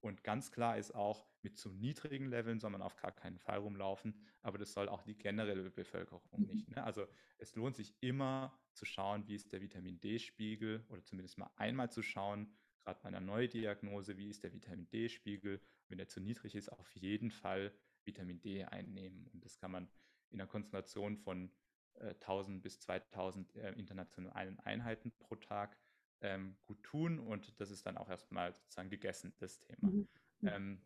Und 0.00 0.24
ganz 0.24 0.50
klar 0.50 0.78
ist 0.78 0.94
auch, 0.94 1.26
mit 1.42 1.58
zu 1.58 1.70
niedrigen 1.70 2.26
Leveln 2.26 2.58
soll 2.58 2.70
man 2.70 2.82
auf 2.82 2.96
gar 2.96 3.12
keinen 3.12 3.38
Fall 3.38 3.58
rumlaufen, 3.58 4.14
aber 4.42 4.58
das 4.58 4.72
soll 4.72 4.88
auch 4.88 5.02
die 5.02 5.16
generelle 5.16 5.70
Bevölkerung 5.70 6.22
mhm. 6.36 6.46
nicht. 6.46 6.68
Ne? 6.68 6.82
Also 6.82 7.06
es 7.38 7.54
lohnt 7.54 7.76
sich 7.76 7.94
immer 8.00 8.58
zu 8.72 8.84
schauen, 8.84 9.26
wie 9.26 9.34
ist 9.34 9.52
der 9.52 9.60
Vitamin 9.60 10.00
D-Spiegel 10.00 10.84
oder 10.88 11.02
zumindest 11.04 11.38
mal 11.38 11.50
einmal 11.56 11.90
zu 11.90 12.02
schauen, 12.02 12.52
gerade 12.82 13.00
bei 13.02 13.08
einer 13.08 13.20
Neudiagnose, 13.20 14.16
wie 14.16 14.28
ist 14.28 14.42
der 14.42 14.52
Vitamin 14.52 14.88
D-Spiegel. 14.90 15.60
Wenn 15.88 15.98
der 15.98 16.08
zu 16.08 16.20
niedrig 16.20 16.54
ist, 16.54 16.70
auf 16.70 16.94
jeden 16.94 17.30
Fall 17.30 17.72
Vitamin 18.04 18.40
D 18.40 18.64
einnehmen. 18.64 19.26
Und 19.32 19.44
das 19.44 19.58
kann 19.58 19.70
man 19.70 19.88
in 20.30 20.40
einer 20.40 20.48
Konzentration 20.48 21.16
von 21.16 21.50
äh, 21.94 22.14
1000 22.14 22.62
bis 22.62 22.80
2000 22.80 23.56
äh, 23.56 23.72
internationalen 23.72 24.58
Einheiten 24.60 25.12
pro 25.12 25.36
Tag 25.36 25.76
ähm, 26.22 26.56
gut 26.64 26.82
tun. 26.82 27.18
Und 27.18 27.60
das 27.60 27.70
ist 27.70 27.86
dann 27.86 27.96
auch 27.96 28.08
erstmal 28.08 28.52
sozusagen 28.54 28.90
gegessen, 28.90 29.34
das 29.38 29.60
Thema. 29.60 29.88
Mhm. 29.88 30.08
Ähm, 30.42 30.82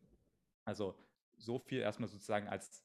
also 0.64 0.94
so 1.36 1.58
viel 1.58 1.80
erstmal 1.80 2.08
sozusagen 2.08 2.48
als 2.48 2.84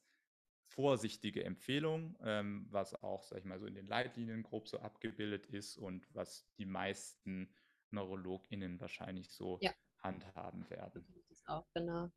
vorsichtige 0.66 1.44
Empfehlung, 1.44 2.16
ähm, 2.22 2.66
was 2.70 2.94
auch, 3.02 3.24
sag 3.24 3.38
ich 3.38 3.44
mal, 3.44 3.58
so 3.58 3.66
in 3.66 3.74
den 3.74 3.86
Leitlinien 3.86 4.42
grob 4.42 4.68
so 4.68 4.78
abgebildet 4.78 5.46
ist 5.46 5.76
und 5.76 6.06
was 6.14 6.46
die 6.58 6.66
meisten 6.66 7.52
NeurologInnen 7.90 8.80
wahrscheinlich 8.80 9.30
so 9.30 9.58
ja. 9.60 9.72
handhaben 9.98 10.68
werden. 10.70 11.04
Das 11.28 11.44
auch, 11.46 11.66
genau. 11.74 12.10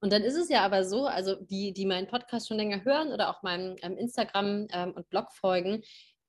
Und 0.00 0.12
dann 0.12 0.22
ist 0.22 0.36
es 0.36 0.48
ja 0.48 0.64
aber 0.64 0.84
so, 0.84 1.06
also 1.06 1.34
die, 1.34 1.72
die 1.72 1.86
meinen 1.86 2.06
Podcast 2.06 2.48
schon 2.48 2.56
länger 2.56 2.84
hören 2.84 3.12
oder 3.12 3.30
auch 3.30 3.42
meinem 3.42 3.76
ähm, 3.82 3.96
Instagram 3.96 4.66
ähm, 4.70 4.92
und 4.92 5.08
Blog 5.08 5.32
folgen, 5.32 5.82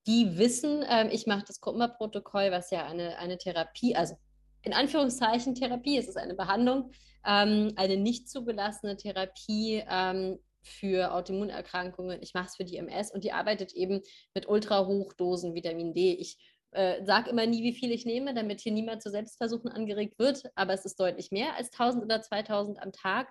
die 0.08 0.38
wissen, 0.38 0.84
ähm, 0.88 1.10
ich 1.12 1.26
mache 1.26 1.46
das 1.48 1.62
Kummer-Protokoll, 1.62 2.52
was 2.52 2.72
ja 2.72 2.86
eine, 2.86 3.18
eine 3.18 3.38
Therapie, 3.38 3.96
also 3.96 4.16
in 4.62 4.74
Anführungszeichen 4.74 5.56
Therapie, 5.56 5.98
es 5.98 6.08
ist 6.08 6.18
eine 6.18 6.36
Behandlung, 6.36 6.92
ähm, 7.26 7.74
eine 7.76 7.98
nicht 7.98 8.30
zugelassene 8.30 8.98
Therapie 8.98 9.84
ähm, 9.90 10.40
für 10.62 11.14
Autoimmunerkrankungen. 11.14 12.22
Ich 12.22 12.34
mache 12.34 12.48
es 12.48 12.56
für 12.56 12.66
die 12.66 12.78
MS 12.78 13.12
und 13.12 13.24
die 13.24 13.32
arbeitet 13.32 13.74
eben 13.74 14.02
mit 14.34 14.48
ultrahochdosen 14.48 15.54
Vitamin 15.54 15.94
D. 15.94 16.14
Ich 16.14 16.38
äh, 16.72 17.06
sage 17.06 17.30
immer 17.30 17.46
nie, 17.46 17.64
wie 17.64 17.74
viel 17.74 17.92
ich 17.92 18.06
nehme, 18.06 18.34
damit 18.34 18.62
hier 18.62 18.74
niemand 18.74 19.02
zu 19.02 19.10
Selbstversuchen 19.10 19.70
angeregt 19.70 20.20
wird, 20.20 20.44
aber 20.56 20.74
es 20.74 20.86
ist 20.86 21.00
deutlich 21.00 21.32
mehr 21.32 21.56
als 21.56 21.72
1000 21.72 22.04
oder 22.04 22.22
2000 22.22 22.82
am 22.82 22.92
Tag. 22.92 23.28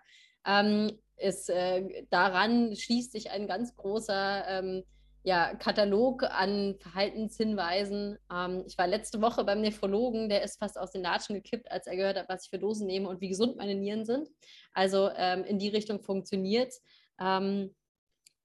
Ähm, 0.47 0.93
ist, 1.17 1.49
äh, 1.49 2.05
daran 2.11 2.75
schließt 2.75 3.13
sich 3.13 3.31
ein 3.31 3.47
ganz 3.47 3.75
großer 3.77 4.45
ähm, 4.49 4.85
ja, 5.25 5.55
Katalog 5.55 6.23
an 6.23 6.77
Verhaltenshinweisen. 6.79 8.19
Ähm, 8.31 8.63
ich 8.67 8.77
war 8.77 8.87
letzte 8.87 9.23
Woche 9.23 9.43
beim 9.43 9.63
Nephrologen, 9.63 10.29
der 10.29 10.43
ist 10.43 10.59
fast 10.59 10.79
aus 10.79 10.93
den 10.93 11.03
Latschen 11.03 11.35
gekippt, 11.35 11.71
als 11.73 11.87
er 11.87 11.97
gehört 11.97 12.19
hat, 12.19 12.29
was 12.29 12.45
ich 12.45 12.51
für 12.51 12.59
Dosen 12.59 12.87
nehme 12.87 13.09
und 13.09 13.23
wie 13.23 13.31
gesund 13.31 13.57
meine 13.57 13.75
Nieren 13.75 14.05
sind. 14.05 14.29
Also 14.75 15.11
ähm, 15.17 15.43
in 15.45 15.59
die 15.59 15.71
Richtung 15.71 16.03
funktioniert. 16.03 16.75
Ähm, 17.19 17.75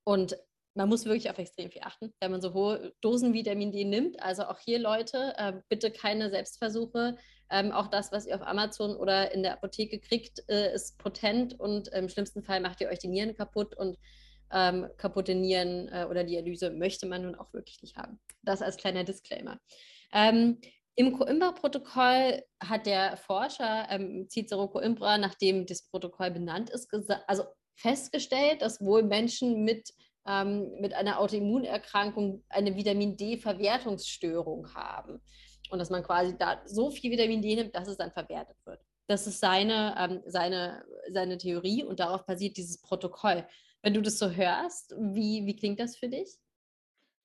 und 0.05 0.37
man 0.73 0.87
muss 0.87 1.03
wirklich 1.03 1.29
auf 1.29 1.37
extrem 1.37 1.69
viel 1.69 1.81
achten, 1.83 2.13
wenn 2.21 2.31
man 2.31 2.41
so 2.41 2.53
hohe 2.53 2.93
Dosen 3.01 3.33
Vitamin 3.33 3.73
D 3.73 3.83
nimmt. 3.83 4.21
Also 4.21 4.43
auch 4.45 4.59
hier, 4.59 4.79
Leute, 4.79 5.33
äh, 5.37 5.53
bitte 5.67 5.91
keine 5.91 6.29
Selbstversuche. 6.29 7.17
Ähm, 7.49 7.73
auch 7.73 7.87
das, 7.87 8.13
was 8.13 8.25
ihr 8.25 8.35
auf 8.35 8.47
Amazon 8.47 8.95
oder 8.95 9.33
in 9.33 9.43
der 9.43 9.51
Apotheke 9.51 9.99
kriegt, 9.99 10.47
äh, 10.47 10.73
ist 10.73 10.97
potent 10.97 11.59
und 11.59 11.89
im 11.89 12.07
schlimmsten 12.07 12.41
Fall 12.41 12.61
macht 12.61 12.79
ihr 12.79 12.87
euch 12.87 12.99
die 12.99 13.09
Nieren 13.09 13.35
kaputt 13.35 13.75
und 13.75 13.97
ähm, 14.51 14.87
kaputte 14.97 15.35
Nieren 15.35 15.89
äh, 15.89 16.05
oder 16.09 16.23
Dialyse 16.23 16.71
möchte 16.71 17.05
man 17.05 17.23
nun 17.23 17.35
auch 17.35 17.53
wirklich 17.53 17.81
nicht 17.81 17.97
haben. 17.97 18.19
Das 18.43 18.61
als 18.61 18.77
kleiner 18.77 19.03
Disclaimer. 19.03 19.59
Ähm, 20.13 20.59
Im 20.95 21.17
Coimbra-Protokoll 21.17 22.43
hat 22.59 22.85
der 22.85 23.17
Forscher 23.17 23.87
ähm, 23.89 24.27
Cicero 24.29 24.67
Coimbra, 24.67 25.17
nachdem 25.17 25.65
das 25.65 25.83
Protokoll 25.83 26.31
benannt 26.31 26.69
ist, 26.69 26.89
also 27.27 27.43
festgestellt, 27.75 28.61
dass 28.61 28.81
wohl 28.81 29.03
Menschen 29.03 29.63
mit, 29.63 29.93
ähm, 30.27 30.71
mit 30.79 30.93
einer 30.93 31.19
Autoimmunerkrankung 31.19 32.43
eine 32.49 32.75
Vitamin 32.75 33.15
D-Verwertungsstörung 33.15 34.73
haben. 34.73 35.21
Und 35.71 35.77
dass 35.77 35.91
man 35.91 36.03
quasi 36.03 36.35
da 36.37 36.61
so 36.65 36.89
viel 36.89 37.11
Vitamin 37.11 37.43
D 37.43 37.55
nimmt, 37.55 37.75
dass 37.75 37.87
es 37.87 37.97
dann 37.97 38.11
verwertet 38.11 38.57
wird. 38.65 38.81
Das 39.07 39.27
ist 39.27 39.39
seine, 39.39 39.95
ähm, 39.97 40.21
seine, 40.25 40.83
seine 41.11 41.37
Theorie 41.37 41.83
und 41.83 41.99
darauf 41.99 42.25
basiert 42.25 42.57
dieses 42.57 42.81
Protokoll. 42.81 43.45
Wenn 43.81 43.93
du 43.93 44.01
das 44.01 44.19
so 44.19 44.29
hörst, 44.29 44.93
wie, 44.97 45.45
wie 45.45 45.55
klingt 45.55 45.79
das 45.79 45.95
für 45.95 46.09
dich? 46.09 46.37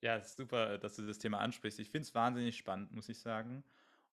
Ja, 0.01 0.21
super, 0.23 0.77
dass 0.77 0.95
du 0.95 1.05
das 1.05 1.17
Thema 1.17 1.39
ansprichst. 1.39 1.79
Ich 1.79 1.89
finde 1.89 2.07
es 2.07 2.15
wahnsinnig 2.15 2.57
spannend, 2.57 2.91
muss 2.91 3.09
ich 3.09 3.19
sagen. 3.19 3.63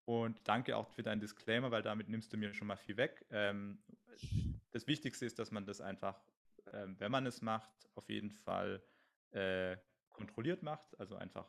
Und 0.05 0.40
danke 0.44 0.76
auch 0.76 0.88
für 0.88 1.02
deinen 1.02 1.20
Disclaimer, 1.20 1.70
weil 1.70 1.83
damit 1.83 2.09
nimmst 2.09 2.33
du 2.33 2.37
mir 2.37 2.52
schon 2.55 2.66
mal 2.66 2.76
viel 2.76 2.96
weg. 2.96 3.24
Ähm, 3.31 3.83
das 4.72 4.87
Wichtigste 4.87 5.26
ist, 5.26 5.38
dass 5.38 5.50
man 5.50 5.64
das 5.64 5.81
einfach, 5.81 6.20
ähm, 6.72 6.96
wenn 6.98 7.12
man 7.12 7.26
es 7.26 7.40
macht, 7.42 7.70
auf 7.94 8.09
jeden 8.09 8.31
Fall 8.31 8.83
äh, 9.31 9.76
kontrolliert 10.09 10.62
macht. 10.62 10.98
Also 10.98 11.14
einfach 11.16 11.48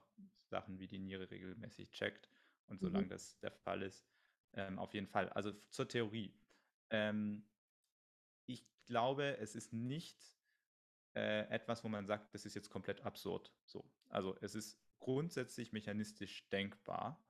Sachen 0.49 0.79
wie 0.79 0.87
die 0.87 0.99
Niere 0.99 1.31
regelmäßig 1.31 1.91
checkt. 1.91 2.29
Und 2.67 2.81
mhm. 2.81 2.87
solange 2.87 3.05
mhm. 3.05 3.09
das 3.09 3.39
der 3.39 3.51
Fall 3.51 3.81
ist, 3.81 4.05
ähm, 4.53 4.77
auf 4.77 4.93
jeden 4.93 5.07
Fall. 5.07 5.29
Also 5.29 5.51
zur 5.69 5.87
Theorie. 5.87 6.33
Ähm, 6.89 7.43
ich 8.45 8.63
glaube, 8.85 9.37
es 9.37 9.55
ist 9.55 9.73
nicht 9.73 10.17
äh, 11.15 11.47
etwas, 11.49 11.83
wo 11.83 11.89
man 11.89 12.05
sagt, 12.05 12.33
das 12.33 12.45
ist 12.45 12.55
jetzt 12.55 12.69
komplett 12.69 13.01
absurd. 13.01 13.53
So. 13.65 13.83
Also 14.09 14.35
es 14.41 14.55
ist 14.55 14.79
grundsätzlich 14.99 15.71
mechanistisch 15.73 16.49
denkbar, 16.49 17.23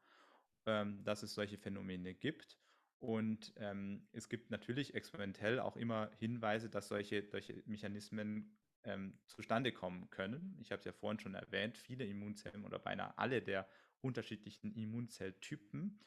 ähm, 0.66 1.04
dass 1.04 1.24
es 1.24 1.34
solche 1.34 1.58
Phänomene 1.58 2.14
gibt. 2.14 2.58
Und 3.00 3.54
ähm, 3.58 4.08
es 4.14 4.30
gibt 4.30 4.50
natürlich 4.50 4.96
experimentell 4.96 5.60
auch 5.60 5.76
immer 5.76 6.10
Hinweise, 6.20 6.70
dass 6.70 6.88
solche, 6.88 7.28
solche 7.28 7.62
Mechanismen 7.66 8.56
ähm, 8.86 9.20
zustande 9.28 9.72
kommen 9.72 10.10
können. 10.10 10.58
Ich 10.62 10.72
habe 10.72 10.80
es 10.80 10.86
ja 10.86 10.94
vorhin 10.94 11.20
schon 11.20 11.36
erwähnt, 11.36 11.78
viele 11.78 12.06
Immunzellen 12.06 12.64
oder 12.64 12.80
beinahe 12.80 13.18
alle 13.18 13.42
der 13.42 13.68
unterschiedlichen 14.02 14.74
Immunzelltypen 14.74 16.00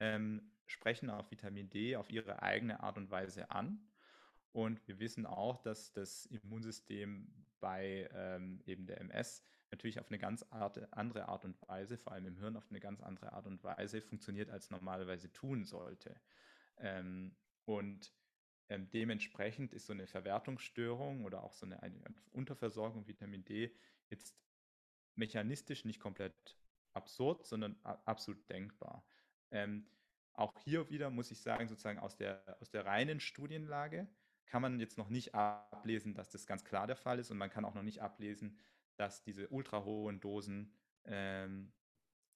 ähm, 0.00 0.52
sprechen 0.66 1.10
auf 1.10 1.30
Vitamin 1.30 1.70
D 1.70 1.96
auf 1.96 2.10
ihre 2.10 2.42
eigene 2.42 2.80
Art 2.80 2.96
und 2.96 3.10
Weise 3.10 3.50
an. 3.50 3.86
Und 4.54 4.86
wir 4.86 5.00
wissen 5.00 5.26
auch, 5.26 5.58
dass 5.58 5.92
das 5.92 6.26
Immunsystem 6.26 7.26
bei 7.58 8.08
ähm, 8.12 8.62
eben 8.66 8.86
der 8.86 9.00
MS 9.00 9.42
natürlich 9.72 9.98
auf 9.98 10.08
eine 10.08 10.18
ganz 10.20 10.44
Art, 10.50 10.92
andere 10.92 11.26
Art 11.26 11.44
und 11.44 11.60
Weise, 11.66 11.98
vor 11.98 12.12
allem 12.12 12.28
im 12.28 12.36
Hirn 12.36 12.56
auf 12.56 12.70
eine 12.70 12.78
ganz 12.78 13.00
andere 13.00 13.32
Art 13.32 13.46
und 13.46 13.64
Weise 13.64 14.00
funktioniert, 14.00 14.50
als 14.50 14.70
normalerweise 14.70 15.32
tun 15.32 15.64
sollte. 15.64 16.14
Ähm, 16.76 17.34
und 17.64 18.12
ähm, 18.68 18.88
dementsprechend 18.92 19.72
ist 19.72 19.86
so 19.86 19.92
eine 19.92 20.06
Verwertungsstörung 20.06 21.24
oder 21.24 21.42
auch 21.42 21.52
so 21.52 21.66
eine, 21.66 21.82
eine 21.82 22.00
Unterversorgung 22.30 23.08
Vitamin 23.08 23.44
D 23.44 23.74
jetzt 24.08 24.36
mechanistisch 25.16 25.84
nicht 25.84 25.98
komplett 25.98 26.56
absurd, 26.92 27.44
sondern 27.44 27.76
absolut 27.82 28.48
denkbar. 28.48 29.04
Ähm, 29.50 29.88
auch 30.32 30.52
hier 30.62 30.88
wieder 30.90 31.10
muss 31.10 31.32
ich 31.32 31.40
sagen, 31.40 31.66
sozusagen 31.66 31.98
aus 31.98 32.16
der, 32.16 32.56
aus 32.60 32.70
der 32.70 32.86
reinen 32.86 33.18
Studienlage 33.18 34.06
kann 34.46 34.62
man 34.62 34.78
jetzt 34.80 34.98
noch 34.98 35.08
nicht 35.08 35.34
ablesen, 35.34 36.14
dass 36.14 36.30
das 36.30 36.46
ganz 36.46 36.64
klar 36.64 36.86
der 36.86 36.96
Fall 36.96 37.18
ist 37.18 37.30
und 37.30 37.38
man 37.38 37.50
kann 37.50 37.64
auch 37.64 37.74
noch 37.74 37.82
nicht 37.82 38.02
ablesen, 38.02 38.58
dass 38.96 39.22
diese 39.22 39.48
ultra 39.48 39.84
hohen 39.84 40.20
Dosen 40.20 40.72
ähm, 41.04 41.72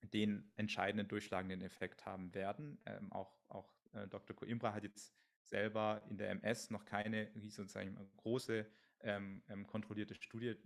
den 0.03 0.51
entscheidenden 0.57 1.09
durchschlagenden 1.09 1.63
Effekt 1.63 2.07
haben 2.07 2.35
werden. 2.35 2.81
Ähm, 2.87 3.13
auch 3.13 3.39
auch 3.49 3.73
äh, 3.93 4.07
Dr. 4.09 4.37
Coimbra 4.37 4.73
hat 4.73 4.85
jetzt 4.85 5.15
selber 5.45 6.03
in 6.09 6.19
der 6.19 6.31
MS 6.31 6.71
noch 6.71 6.85
keine 6.85 7.31
sozusagen 7.37 7.97
große 8.17 8.67
ähm, 9.01 9.43
ähm, 9.49 9.67
kontrollierte 9.67 10.15
Studie 10.15 10.57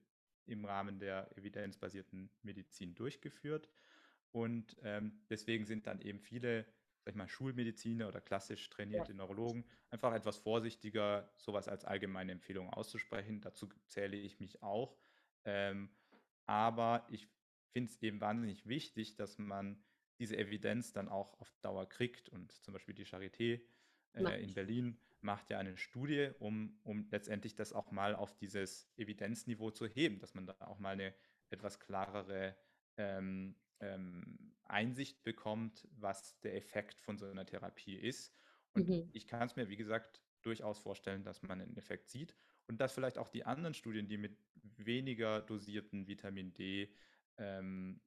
im 0.46 0.64
Rahmen 0.64 0.98
der 0.98 1.36
evidenzbasierten 1.36 2.30
Medizin 2.42 2.94
durchgeführt. 2.94 3.68
Und 4.32 4.76
ähm, 4.82 5.20
deswegen 5.28 5.66
sind 5.66 5.86
dann 5.86 6.00
eben 6.00 6.18
viele 6.18 6.66
sag 7.04 7.12
ich 7.12 7.16
mal, 7.16 7.28
Schulmediziner 7.28 8.08
oder 8.08 8.20
klassisch 8.20 8.68
trainierte 8.70 9.12
ja. 9.12 9.18
Neurologen 9.18 9.64
einfach 9.90 10.14
etwas 10.14 10.38
vorsichtiger, 10.38 11.30
sowas 11.36 11.68
als 11.68 11.84
allgemeine 11.84 12.32
Empfehlung 12.32 12.70
auszusprechen. 12.70 13.40
Dazu 13.40 13.68
zähle 13.86 14.16
ich 14.16 14.38
mich 14.38 14.62
auch. 14.62 14.96
Ähm, 15.44 15.90
aber 16.46 17.06
ich 17.10 17.28
finde 17.72 17.90
es 17.90 18.02
eben 18.02 18.20
wahnsinnig 18.20 18.66
wichtig, 18.66 19.16
dass 19.16 19.38
man 19.38 19.82
diese 20.18 20.36
Evidenz 20.36 20.92
dann 20.92 21.08
auch 21.08 21.40
auf 21.40 21.52
Dauer 21.62 21.88
kriegt. 21.88 22.28
Und 22.28 22.52
zum 22.52 22.72
Beispiel 22.72 22.94
die 22.94 23.06
Charité 23.06 23.60
äh, 24.14 24.42
in 24.42 24.54
Berlin 24.54 24.98
macht 25.20 25.50
ja 25.50 25.58
eine 25.58 25.76
Studie, 25.76 26.30
um, 26.38 26.78
um 26.84 27.08
letztendlich 27.10 27.54
das 27.54 27.72
auch 27.72 27.90
mal 27.90 28.14
auf 28.14 28.36
dieses 28.36 28.88
Evidenzniveau 28.96 29.70
zu 29.70 29.86
heben, 29.86 30.18
dass 30.18 30.34
man 30.34 30.46
da 30.46 30.54
auch 30.60 30.78
mal 30.78 30.92
eine 30.92 31.14
etwas 31.50 31.80
klarere 31.80 32.56
ähm, 32.96 33.56
ähm, 33.82 34.54
Einsicht 34.64 35.22
bekommt, 35.22 35.86
was 35.92 36.40
der 36.40 36.56
Effekt 36.56 37.00
von 37.00 37.18
so 37.18 37.26
einer 37.26 37.44
Therapie 37.44 37.96
ist. 37.96 38.34
Und 38.72 38.88
mhm. 38.88 39.10
ich 39.12 39.26
kann 39.26 39.46
es 39.46 39.56
mir, 39.56 39.68
wie 39.68 39.76
gesagt, 39.76 40.22
durchaus 40.40 40.78
vorstellen, 40.78 41.22
dass 41.24 41.42
man 41.42 41.60
einen 41.60 41.76
Effekt 41.76 42.08
sieht 42.08 42.34
und 42.66 42.80
dass 42.80 42.94
vielleicht 42.94 43.18
auch 43.18 43.28
die 43.28 43.44
anderen 43.44 43.74
Studien, 43.74 44.08
die 44.08 44.16
mit 44.16 44.36
weniger 44.76 45.42
dosierten 45.42 46.06
Vitamin 46.06 46.54
D 46.54 46.92
ähm, 47.36 48.00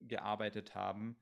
gearbeitet 0.00 0.74
haben, 0.74 1.16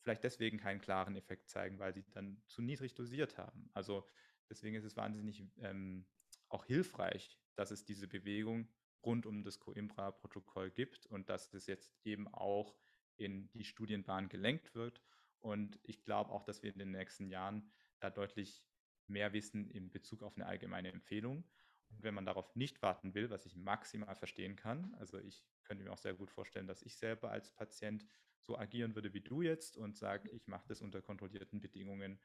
vielleicht 0.00 0.24
deswegen 0.24 0.58
keinen 0.58 0.80
klaren 0.80 1.16
Effekt 1.16 1.48
zeigen, 1.48 1.78
weil 1.78 1.92
sie 1.92 2.04
dann 2.12 2.40
zu 2.46 2.62
niedrig 2.62 2.94
dosiert 2.94 3.38
haben. 3.38 3.68
Also 3.72 4.08
deswegen 4.48 4.76
ist 4.76 4.84
es 4.84 4.96
wahnsinnig 4.96 5.44
ähm, 5.58 6.06
auch 6.48 6.64
hilfreich, 6.64 7.38
dass 7.54 7.70
es 7.70 7.84
diese 7.84 8.08
Bewegung 8.08 8.68
rund 9.06 9.24
um 9.24 9.42
das 9.42 9.60
Coimbra-Protokoll 9.60 10.70
gibt 10.70 11.06
und 11.06 11.30
dass 11.30 11.54
es 11.54 11.66
jetzt 11.66 11.96
eben 12.04 12.28
auch 12.28 12.76
in 13.16 13.48
die 13.54 13.64
Studienbahn 13.64 14.28
gelenkt 14.28 14.74
wird 14.74 15.00
Und 15.40 15.78
ich 15.84 16.02
glaube 16.02 16.32
auch, 16.32 16.42
dass 16.42 16.62
wir 16.62 16.72
in 16.72 16.78
den 16.78 16.90
nächsten 16.90 17.28
Jahren 17.28 17.70
da 18.00 18.10
deutlich 18.10 18.66
mehr 19.06 19.32
wissen 19.32 19.70
in 19.70 19.90
Bezug 19.90 20.22
auf 20.22 20.36
eine 20.36 20.46
allgemeine 20.46 20.90
Empfehlung. 20.90 21.44
Und 21.90 22.02
wenn 22.02 22.14
man 22.14 22.26
darauf 22.26 22.54
nicht 22.56 22.82
warten 22.82 23.14
will, 23.14 23.30
was 23.30 23.46
ich 23.46 23.54
maximal 23.54 24.16
verstehen 24.16 24.56
kann, 24.56 24.94
also 24.96 25.18
ich 25.18 25.44
könnte 25.64 25.84
mir 25.84 25.92
auch 25.92 25.98
sehr 25.98 26.14
gut 26.14 26.30
vorstellen, 26.30 26.66
dass 26.66 26.82
ich 26.82 26.96
selber 26.96 27.30
als 27.30 27.52
Patient 27.52 28.04
so 28.40 28.58
agieren 28.58 28.94
würde 28.94 29.12
wie 29.14 29.20
du 29.20 29.42
jetzt 29.42 29.76
und 29.76 29.96
sage, 29.96 30.28
ich 30.30 30.48
mache 30.48 30.66
das 30.68 30.80
unter 30.80 31.00
kontrollierten 31.00 31.60
Bedingungen, 31.60 32.20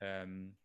ähm, 0.00 0.56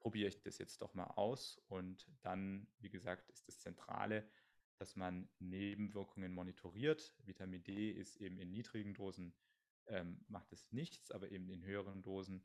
probiere 0.00 0.28
ich 0.28 0.42
das 0.42 0.58
jetzt 0.58 0.82
doch 0.82 0.94
mal 0.94 1.06
aus. 1.06 1.58
Und 1.68 2.06
dann, 2.20 2.66
wie 2.78 2.90
gesagt, 2.90 3.30
ist 3.30 3.48
das 3.48 3.60
Zentrale, 3.60 4.28
dass 4.82 4.96
man 4.96 5.28
Nebenwirkungen 5.38 6.34
monitoriert. 6.34 7.14
Vitamin 7.22 7.62
D 7.62 7.92
ist 7.92 8.16
eben 8.16 8.36
in 8.40 8.50
niedrigen 8.50 8.94
Dosen, 8.94 9.32
ähm, 9.86 10.24
macht 10.26 10.52
es 10.52 10.72
nichts, 10.72 11.12
aber 11.12 11.30
eben 11.30 11.48
in 11.50 11.64
höheren 11.64 12.02
Dosen 12.02 12.44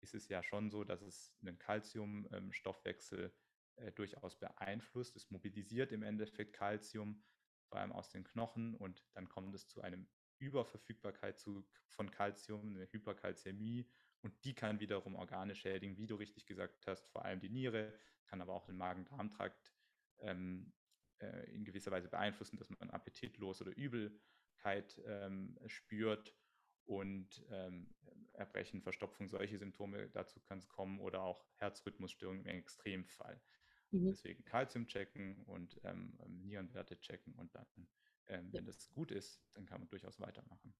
ist 0.00 0.14
es 0.14 0.28
ja 0.28 0.42
schon 0.42 0.70
so, 0.70 0.82
dass 0.82 1.02
es 1.02 1.36
einen 1.42 1.58
Calciumstoffwechsel 1.58 3.34
äh, 3.76 3.92
durchaus 3.92 4.38
beeinflusst. 4.38 5.14
Es 5.14 5.30
mobilisiert 5.30 5.92
im 5.92 6.02
Endeffekt 6.02 6.54
Calcium, 6.54 7.22
vor 7.68 7.80
allem 7.80 7.92
aus 7.92 8.08
den 8.08 8.24
Knochen, 8.24 8.74
und 8.76 9.04
dann 9.12 9.28
kommt 9.28 9.54
es 9.54 9.68
zu 9.68 9.82
einem 9.82 10.08
Überverfügbarkeit 10.38 11.38
zu, 11.38 11.68
von 11.90 12.10
Calcium, 12.10 12.76
eine 12.76 12.90
Hyperkalzämie, 12.90 13.86
und 14.22 14.32
die 14.46 14.54
kann 14.54 14.80
wiederum 14.80 15.16
Organe 15.16 15.54
schädigen, 15.54 15.98
wie 15.98 16.06
du 16.06 16.14
richtig 16.14 16.46
gesagt 16.46 16.86
hast, 16.86 17.10
vor 17.10 17.26
allem 17.26 17.40
die 17.40 17.50
Niere, 17.50 17.92
kann 18.24 18.40
aber 18.40 18.54
auch 18.54 18.64
den 18.64 18.78
Magen-Darm-Trakt 18.78 19.74
ähm, 20.20 20.72
äh, 21.24 21.50
in 21.50 21.64
gewisser 21.64 21.90
Weise 21.90 22.08
beeinflussen, 22.08 22.58
dass 22.58 22.70
man 22.70 22.90
appetitlos 22.90 23.60
oder 23.60 23.76
Übelkeit 23.76 25.00
ähm, 25.06 25.58
spürt 25.66 26.34
und 26.86 27.44
ähm, 27.50 27.94
Erbrechen, 28.32 28.82
Verstopfung, 28.82 29.28
solche 29.28 29.58
Symptome, 29.58 30.08
dazu 30.10 30.40
kann 30.40 30.58
es 30.58 30.68
kommen 30.68 31.00
oder 31.00 31.22
auch 31.22 31.46
Herzrhythmusstörungen 31.56 32.44
im 32.44 32.56
Extremfall. 32.56 33.40
Mhm. 33.90 34.08
Deswegen 34.08 34.44
Kalzium 34.44 34.86
checken 34.86 35.42
und 35.44 35.80
ähm, 35.84 36.18
Nierenwerte 36.26 36.98
checken 37.00 37.34
und 37.34 37.54
dann, 37.54 37.66
ähm, 38.26 38.52
wenn 38.52 38.66
das 38.66 38.90
gut 38.92 39.10
ist, 39.10 39.40
dann 39.54 39.66
kann 39.66 39.80
man 39.80 39.88
durchaus 39.88 40.20
weitermachen. 40.20 40.74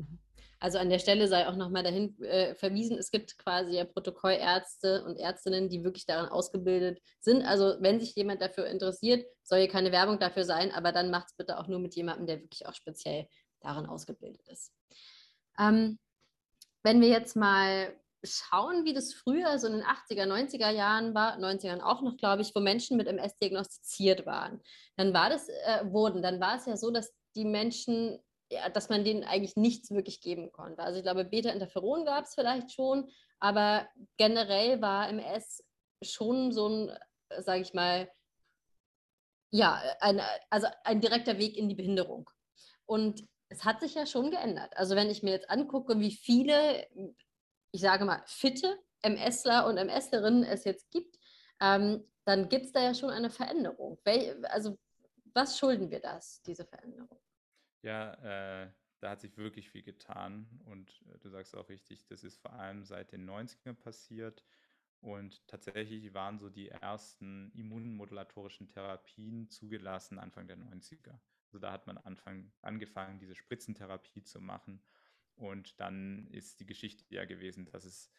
Mhm. 0.00 0.18
Also 0.62 0.76
an 0.76 0.90
der 0.90 0.98
Stelle 0.98 1.26
sei 1.26 1.48
auch 1.48 1.56
nochmal 1.56 1.82
dahin 1.82 2.20
äh, 2.22 2.54
verwiesen, 2.54 2.98
es 2.98 3.10
gibt 3.10 3.38
quasi 3.38 3.76
ja 3.76 3.84
Protokollärzte 3.84 5.02
und 5.04 5.16
Ärztinnen, 5.16 5.70
die 5.70 5.82
wirklich 5.84 6.04
daran 6.04 6.28
ausgebildet 6.28 7.00
sind. 7.20 7.42
Also 7.42 7.76
wenn 7.80 7.98
sich 7.98 8.14
jemand 8.14 8.42
dafür 8.42 8.66
interessiert, 8.66 9.24
soll 9.42 9.60
hier 9.60 9.70
keine 9.70 9.90
Werbung 9.90 10.18
dafür 10.18 10.44
sein, 10.44 10.70
aber 10.70 10.92
dann 10.92 11.10
macht 11.10 11.28
es 11.28 11.36
bitte 11.36 11.58
auch 11.58 11.66
nur 11.66 11.78
mit 11.78 11.94
jemandem, 11.94 12.26
der 12.26 12.42
wirklich 12.42 12.66
auch 12.66 12.74
speziell 12.74 13.26
daran 13.60 13.86
ausgebildet 13.86 14.46
ist. 14.48 14.74
Ähm, 15.58 15.98
wenn 16.82 17.00
wir 17.00 17.08
jetzt 17.08 17.36
mal 17.36 17.94
schauen, 18.22 18.84
wie 18.84 18.92
das 18.92 19.14
früher 19.14 19.58
so 19.58 19.66
in 19.66 19.74
den 19.74 19.82
80er, 19.82 20.26
90er 20.26 20.70
Jahren 20.70 21.14
war, 21.14 21.38
90ern 21.38 21.80
auch 21.80 22.02
noch, 22.02 22.16
glaube 22.18 22.42
ich, 22.42 22.54
wo 22.54 22.60
Menschen 22.60 22.96
mit 22.96 23.06
MS 23.06 23.38
diagnostiziert 23.38 24.26
waren, 24.26 24.60
dann 24.96 25.14
war 25.14 25.30
das, 25.30 25.48
äh, 25.48 25.84
wurden, 25.84 26.20
dann 26.20 26.38
war 26.38 26.56
es 26.56 26.66
ja 26.66 26.76
so, 26.76 26.90
dass 26.90 27.12
die 27.34 27.44
Menschen, 27.44 28.18
ja, 28.50 28.68
dass 28.68 28.88
man 28.88 29.04
denen 29.04 29.24
eigentlich 29.24 29.56
nichts 29.56 29.90
wirklich 29.90 30.20
geben 30.20 30.52
konnte. 30.52 30.82
Also 30.82 30.98
ich 30.98 31.04
glaube, 31.04 31.24
Beta-Interferon 31.24 32.04
gab 32.04 32.24
es 32.24 32.34
vielleicht 32.34 32.72
schon, 32.72 33.10
aber 33.38 33.88
generell 34.16 34.80
war 34.82 35.08
MS 35.08 35.64
schon 36.02 36.52
so 36.52 36.68
ein, 36.68 36.98
sage 37.38 37.62
ich 37.62 37.74
mal, 37.74 38.10
ja, 39.52 39.80
ein, 40.00 40.20
also 40.50 40.66
ein 40.84 41.00
direkter 41.00 41.38
Weg 41.38 41.56
in 41.56 41.68
die 41.68 41.74
Behinderung. 41.74 42.28
Und 42.86 43.24
es 43.48 43.64
hat 43.64 43.80
sich 43.80 43.94
ja 43.94 44.06
schon 44.06 44.30
geändert. 44.30 44.76
Also 44.76 44.96
wenn 44.96 45.10
ich 45.10 45.22
mir 45.22 45.32
jetzt 45.32 45.50
angucke, 45.50 45.98
wie 46.00 46.12
viele, 46.12 46.86
ich 47.72 47.80
sage 47.80 48.04
mal, 48.04 48.22
fitte 48.26 48.78
MSler 49.02 49.66
und 49.66 49.76
MSlerinnen 49.76 50.44
es 50.44 50.64
jetzt 50.64 50.90
gibt, 50.90 51.18
ähm, 51.60 52.04
dann 52.24 52.48
gibt 52.48 52.66
es 52.66 52.72
da 52.72 52.82
ja 52.82 52.94
schon 52.94 53.10
eine 53.10 53.30
Veränderung. 53.30 53.98
Wel 54.04 54.44
also 54.46 54.78
was 55.34 55.58
schulden 55.58 55.90
wir 55.90 56.00
das, 56.00 56.42
diese 56.42 56.64
Veränderung? 56.64 57.18
Ja, 57.82 58.14
äh, 58.64 58.70
da 59.00 59.10
hat 59.10 59.20
sich 59.20 59.36
wirklich 59.36 59.70
viel 59.70 59.82
getan 59.82 60.60
und 60.66 61.02
äh, 61.08 61.18
du 61.18 61.30
sagst 61.30 61.56
auch 61.56 61.68
richtig, 61.68 62.06
das 62.06 62.24
ist 62.24 62.36
vor 62.38 62.52
allem 62.52 62.84
seit 62.84 63.12
den 63.12 63.28
90ern 63.28 63.74
passiert 63.74 64.44
und 65.00 65.46
tatsächlich 65.48 66.12
waren 66.12 66.38
so 66.38 66.50
die 66.50 66.68
ersten 66.68 67.50
immunmodulatorischen 67.52 68.68
Therapien 68.68 69.48
zugelassen 69.48 70.18
Anfang 70.18 70.46
der 70.46 70.58
90er. 70.58 71.18
Also 71.46 71.58
da 71.58 71.72
hat 71.72 71.86
man 71.86 71.96
Anfang, 71.98 72.52
angefangen, 72.60 73.18
diese 73.18 73.34
Spritzentherapie 73.34 74.22
zu 74.22 74.40
machen. 74.40 74.84
Und 75.36 75.80
dann 75.80 76.26
ist 76.28 76.60
die 76.60 76.66
Geschichte 76.66 77.04
ja 77.14 77.24
gewesen, 77.24 77.64
dass 77.64 77.84
es 77.84 78.10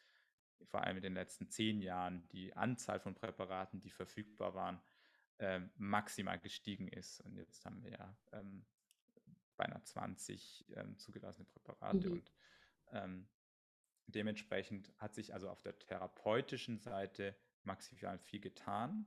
vor 0.63 0.83
allem 0.83 0.97
in 0.97 1.03
den 1.03 1.13
letzten 1.13 1.49
zehn 1.49 1.81
Jahren 1.81 2.27
die 2.29 2.55
Anzahl 2.55 2.99
von 2.99 3.13
Präparaten, 3.13 3.79
die 3.79 3.91
verfügbar 3.91 4.55
waren, 4.55 4.81
äh, 5.37 5.61
maximal 5.77 6.39
gestiegen 6.39 6.87
ist. 6.87 7.21
Und 7.21 7.37
jetzt 7.37 7.63
haben 7.63 7.83
wir 7.83 7.91
ja 7.91 8.17
ähm, 8.31 8.65
beinahe 9.61 9.83
20 9.83 10.65
ähm, 10.75 10.97
zugelassene 10.97 11.45
Präparate. 11.45 12.07
Mhm. 12.07 12.13
Und 12.13 12.31
ähm, 12.91 13.27
dementsprechend 14.07 14.91
hat 14.97 15.13
sich 15.13 15.33
also 15.33 15.49
auf 15.49 15.61
der 15.61 15.77
therapeutischen 15.77 16.79
Seite 16.79 17.35
maximal 17.63 18.17
viel 18.17 18.39
getan. 18.39 19.05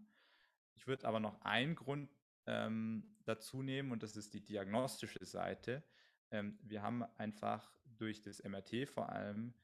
Ich 0.77 0.87
würde 0.87 1.07
aber 1.07 1.21
noch 1.21 1.41
einen 1.43 1.75
Grund 1.75 2.11
ähm, 2.47 3.17
dazu 3.25 3.63
nehmen 3.63 3.91
und 3.93 4.03
das 4.03 4.17
ist 4.17 4.35
die 4.35 4.45
diagnostische 4.45 5.25
Seite. 5.25 5.83
Ähm, 6.31 6.59
wir 6.63 6.83
haben 6.83 7.03
einfach 7.17 7.73
durch 7.85 8.23
das 8.23 8.43
MRT 8.43 8.89
vor 8.89 9.09
allem 9.11 9.55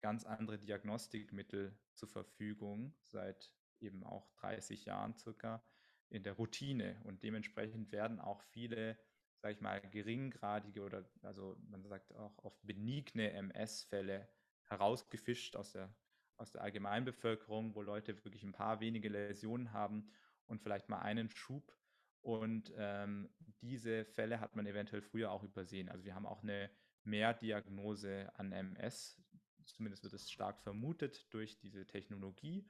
ganz 0.00 0.24
andere 0.24 0.58
Diagnostikmittel 0.58 1.78
zur 1.94 2.08
Verfügung 2.08 2.94
seit 3.04 3.52
eben 3.80 4.04
auch 4.04 4.28
30 4.40 4.84
Jahren 4.84 5.16
circa 5.16 5.62
in 6.08 6.22
der 6.22 6.34
Routine 6.34 7.00
und 7.04 7.22
dementsprechend 7.22 7.92
werden 7.92 8.18
auch 8.18 8.42
viele, 8.42 8.98
sage 9.40 9.54
ich 9.54 9.60
mal, 9.60 9.80
geringgradige 9.80 10.82
oder 10.82 11.04
also 11.22 11.56
man 11.68 11.82
sagt 11.84 12.14
auch 12.14 12.38
oft 12.38 12.64
benigne 12.66 13.32
MS-Fälle 13.32 14.28
herausgefischt 14.64 15.56
aus 15.56 15.72
der 15.72 15.94
aus 16.36 16.52
der 16.52 16.62
Allgemeinbevölkerung, 16.62 17.74
wo 17.74 17.82
Leute 17.82 18.16
wirklich 18.24 18.42
ein 18.44 18.52
paar 18.52 18.80
wenige 18.80 19.10
Läsionen 19.10 19.74
haben 19.74 20.10
und 20.46 20.62
vielleicht 20.62 20.88
mal 20.88 21.00
einen 21.00 21.28
Schub 21.28 21.76
und 22.22 22.72
ähm, 22.76 23.30
diese 23.60 24.04
Fälle 24.04 24.40
hat 24.40 24.56
man 24.56 24.66
eventuell 24.66 25.02
früher 25.02 25.30
auch 25.30 25.42
übersehen. 25.42 25.88
Also 25.88 26.04
wir 26.04 26.14
haben 26.14 26.26
auch 26.26 26.42
eine 26.42 26.70
Mehrdiagnose 27.04 28.30
an 28.34 28.52
MS. 28.52 29.20
Zumindest 29.64 30.02
wird 30.02 30.12
es 30.12 30.30
stark 30.30 30.60
vermutet 30.60 31.32
durch 31.32 31.58
diese 31.58 31.86
Technologie. 31.86 32.68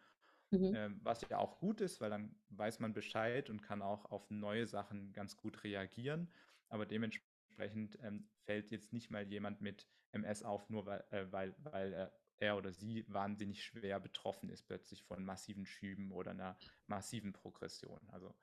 Mhm. 0.51 0.73
Ähm, 0.75 1.01
was 1.03 1.29
ja 1.29 1.39
auch 1.39 1.59
gut 1.59 1.81
ist, 1.81 2.01
weil 2.01 2.11
dann 2.11 2.37
weiß 2.51 2.81
man 2.81 2.93
Bescheid 2.93 3.51
und 3.51 3.63
kann 3.63 3.83
auch 3.83 4.05
auf 4.07 4.31
neue 4.31 4.67
Sachen 4.67 5.13
ganz 5.13 5.37
gut 5.37 5.63
reagieren. 5.65 6.29
Aber 6.71 6.87
dementsprechend 6.87 7.99
ähm, 8.03 8.29
fällt 8.45 8.71
jetzt 8.71 8.93
nicht 8.93 9.11
mal 9.11 9.29
jemand 9.29 9.61
mit 9.61 9.87
MS 10.13 10.43
auf, 10.43 10.69
nur 10.71 10.87
weil, 10.87 11.05
äh, 11.11 11.31
weil, 11.31 11.55
weil 11.59 11.93
äh, 11.93 12.11
er 12.39 12.57
oder 12.57 12.73
sie 12.73 13.05
wahnsinnig 13.09 13.63
schwer 13.63 14.01
betroffen 14.01 14.49
ist 14.49 14.63
plötzlich 14.63 15.05
von 15.05 15.25
massiven 15.25 15.67
Schüben 15.67 16.11
oder 16.11 16.31
einer 16.31 16.59
massiven 16.87 17.33
Progression. 17.33 18.01
Also 18.09 18.35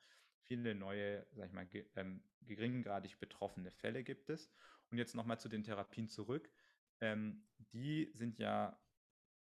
viele 0.44 0.76
neue, 0.76 1.26
sag 1.32 1.48
ich 1.48 1.54
mal, 1.54 1.66
ge 1.66 1.90
ähm, 1.96 2.24
geringgradig 2.42 3.20
betroffene 3.20 3.72
Fälle 3.72 4.04
gibt 4.04 4.30
es. 4.30 4.52
Und 4.90 4.98
jetzt 4.98 5.16
nochmal 5.16 5.40
zu 5.40 5.50
den 5.50 5.64
Therapien 5.64 6.08
zurück. 6.08 6.50
Ähm, 7.02 7.44
die 7.74 8.10
sind 8.14 8.38
ja 8.38 8.80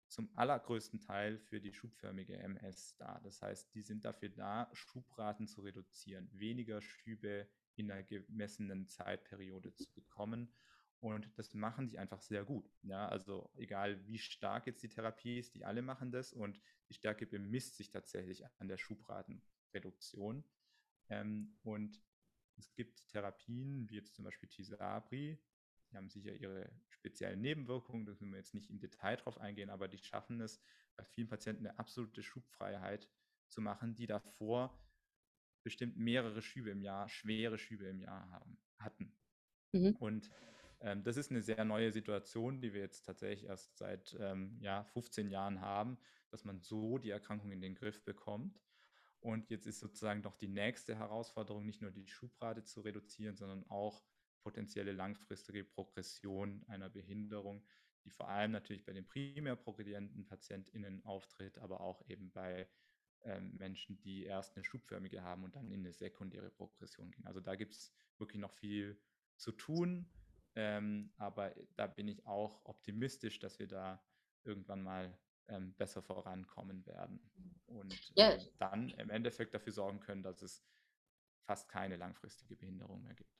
zum 0.07 0.29
allergrößten 0.35 0.99
Teil 1.01 1.37
für 1.37 1.59
die 1.59 1.73
schubförmige 1.73 2.37
MS 2.37 2.95
da. 2.97 3.19
Das 3.23 3.41
heißt, 3.41 3.73
die 3.73 3.81
sind 3.81 4.05
dafür 4.05 4.29
da, 4.29 4.69
Schubraten 4.73 5.47
zu 5.47 5.61
reduzieren, 5.61 6.29
weniger 6.33 6.81
Schübe 6.81 7.47
in 7.77 7.91
einer 7.91 8.03
gemessenen 8.03 8.87
Zeitperiode 8.87 9.73
zu 9.75 9.91
bekommen. 9.93 10.51
Und 10.99 11.29
das 11.37 11.53
machen 11.53 11.87
die 11.87 11.99
einfach 11.99 12.21
sehr 12.21 12.43
gut. 12.43 12.71
Ja, 12.81 13.07
also 13.07 13.51
egal 13.55 14.05
wie 14.07 14.17
stark 14.17 14.65
jetzt 14.65 14.81
die 14.81 14.89
Therapie 14.89 15.37
ist, 15.37 15.53
die 15.53 15.63
alle 15.63 15.81
machen 15.81 16.11
das 16.11 16.33
und 16.33 16.59
die 16.89 16.95
Stärke 16.95 17.27
bemisst 17.27 17.77
sich 17.77 17.91
tatsächlich 17.91 18.43
an 18.59 18.67
der 18.67 18.77
Schubratenreduktion. 18.77 20.43
Ähm, 21.09 21.55
und 21.61 22.01
es 22.55 22.73
gibt 22.73 23.07
Therapien, 23.09 23.87
wie 23.89 23.95
jetzt 23.95 24.15
zum 24.15 24.25
Beispiel 24.25 24.49
Tisabri, 24.49 25.39
die 25.91 25.97
haben 25.97 26.09
sicher 26.09 26.33
ihre 26.33 26.69
speziellen 26.89 27.41
Nebenwirkungen, 27.41 28.05
da 28.05 28.11
müssen 28.11 28.31
wir 28.31 28.37
jetzt 28.37 28.55
nicht 28.55 28.69
im 28.69 28.79
Detail 28.79 29.17
drauf 29.17 29.37
eingehen, 29.39 29.69
aber 29.69 29.87
die 29.87 29.99
schaffen 29.99 30.41
es, 30.41 30.61
bei 30.95 31.03
vielen 31.03 31.27
Patienten 31.27 31.67
eine 31.67 31.77
absolute 31.77 32.23
Schubfreiheit 32.23 33.07
zu 33.47 33.61
machen, 33.61 33.95
die 33.95 34.07
davor 34.07 34.77
bestimmt 35.63 35.97
mehrere 35.97 36.41
Schübe 36.41 36.69
im 36.69 36.81
Jahr, 36.81 37.09
schwere 37.09 37.57
Schübe 37.57 37.85
im 37.85 37.99
Jahr 37.99 38.29
haben, 38.31 38.57
hatten. 38.79 39.15
Mhm. 39.71 39.95
Und 39.99 40.29
ähm, 40.79 41.03
das 41.03 41.17
ist 41.17 41.31
eine 41.31 41.41
sehr 41.41 41.65
neue 41.65 41.91
Situation, 41.91 42.61
die 42.61 42.73
wir 42.73 42.81
jetzt 42.81 43.03
tatsächlich 43.03 43.49
erst 43.49 43.77
seit 43.77 44.15
ähm, 44.19 44.57
ja, 44.61 44.83
15 44.83 45.29
Jahren 45.29 45.61
haben, 45.61 45.97
dass 46.29 46.43
man 46.43 46.61
so 46.61 46.97
die 46.97 47.09
Erkrankung 47.09 47.51
in 47.51 47.61
den 47.61 47.75
Griff 47.75 48.03
bekommt. 48.03 48.61
Und 49.19 49.49
jetzt 49.49 49.65
ist 49.65 49.79
sozusagen 49.79 50.21
doch 50.21 50.35
die 50.35 50.47
nächste 50.47 50.95
Herausforderung, 50.95 51.65
nicht 51.65 51.81
nur 51.81 51.91
die 51.91 52.07
Schubrate 52.07 52.63
zu 52.63 52.81
reduzieren, 52.81 53.35
sondern 53.35 53.65
auch 53.69 54.03
potenzielle 54.43 54.91
langfristige 54.91 55.63
Progression 55.63 56.63
einer 56.67 56.89
Behinderung, 56.89 57.65
die 58.05 58.11
vor 58.11 58.29
allem 58.29 58.51
natürlich 58.51 58.85
bei 58.85 58.93
den 58.93 59.05
primär 59.05 59.55
progredienten 59.55 60.25
PatientInnen 60.25 61.03
auftritt, 61.03 61.57
aber 61.57 61.81
auch 61.81 62.07
eben 62.07 62.31
bei 62.31 62.69
ähm, 63.23 63.55
Menschen, 63.57 63.99
die 63.99 64.23
erst 64.23 64.55
eine 64.55 64.63
schubförmige 64.63 65.23
haben 65.23 65.43
und 65.43 65.55
dann 65.55 65.71
in 65.71 65.81
eine 65.81 65.93
sekundäre 65.93 66.49
Progression 66.49 67.11
gehen. 67.11 67.25
Also 67.27 67.39
da 67.39 67.55
gibt 67.55 67.73
es 67.73 67.93
wirklich 68.17 68.39
noch 68.39 68.53
viel 68.53 68.99
zu 69.37 69.51
tun, 69.51 70.09
ähm, 70.55 71.11
aber 71.17 71.53
da 71.75 71.87
bin 71.87 72.07
ich 72.07 72.25
auch 72.25 72.65
optimistisch, 72.65 73.39
dass 73.39 73.59
wir 73.59 73.67
da 73.67 74.03
irgendwann 74.43 74.81
mal 74.81 75.17
ähm, 75.49 75.73
besser 75.75 76.01
vorankommen 76.01 76.85
werden 76.85 77.21
und 77.67 78.11
ja. 78.15 78.31
äh, 78.31 78.39
dann 78.57 78.89
im 78.89 79.09
Endeffekt 79.09 79.53
dafür 79.53 79.73
sorgen 79.73 79.99
können, 79.99 80.23
dass 80.23 80.41
es 80.41 80.63
fast 81.45 81.69
keine 81.69 81.95
langfristige 81.95 82.55
Behinderung 82.55 83.03
mehr 83.03 83.13
gibt. 83.13 83.31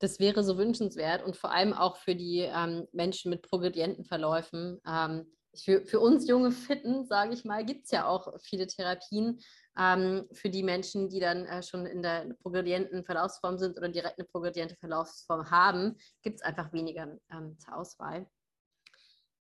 Das 0.00 0.18
wäre 0.18 0.44
so 0.44 0.58
wünschenswert 0.58 1.22
und 1.22 1.36
vor 1.36 1.50
allem 1.50 1.72
auch 1.72 1.96
für 1.96 2.14
die 2.14 2.40
ähm, 2.40 2.86
Menschen 2.92 3.30
mit 3.30 3.42
progredienten 3.42 4.04
Verläufen. 4.04 4.80
Ähm, 4.86 5.26
für, 5.62 5.84
für 5.84 6.00
uns 6.00 6.28
junge 6.28 6.52
Fitten, 6.52 7.06
sage 7.06 7.34
ich 7.34 7.44
mal, 7.44 7.64
gibt 7.64 7.84
es 7.84 7.90
ja 7.90 8.06
auch 8.06 8.28
viele 8.40 8.66
Therapien 8.66 9.40
ähm, 9.78 10.28
für 10.32 10.50
die 10.50 10.62
Menschen, 10.62 11.08
die 11.08 11.20
dann 11.20 11.46
äh, 11.46 11.62
schon 11.62 11.86
in 11.86 12.02
der 12.02 12.34
progredienten 12.42 13.04
Verlaufsform 13.04 13.58
sind 13.58 13.76
oder 13.76 13.88
direkt 13.88 14.18
eine 14.18 14.26
progrediente 14.28 14.76
Verlaufsform 14.76 15.50
haben, 15.50 15.96
gibt 16.22 16.40
es 16.40 16.42
einfach 16.42 16.72
weniger 16.72 17.18
ähm, 17.30 17.58
zur 17.58 17.76
Auswahl. 17.76 18.26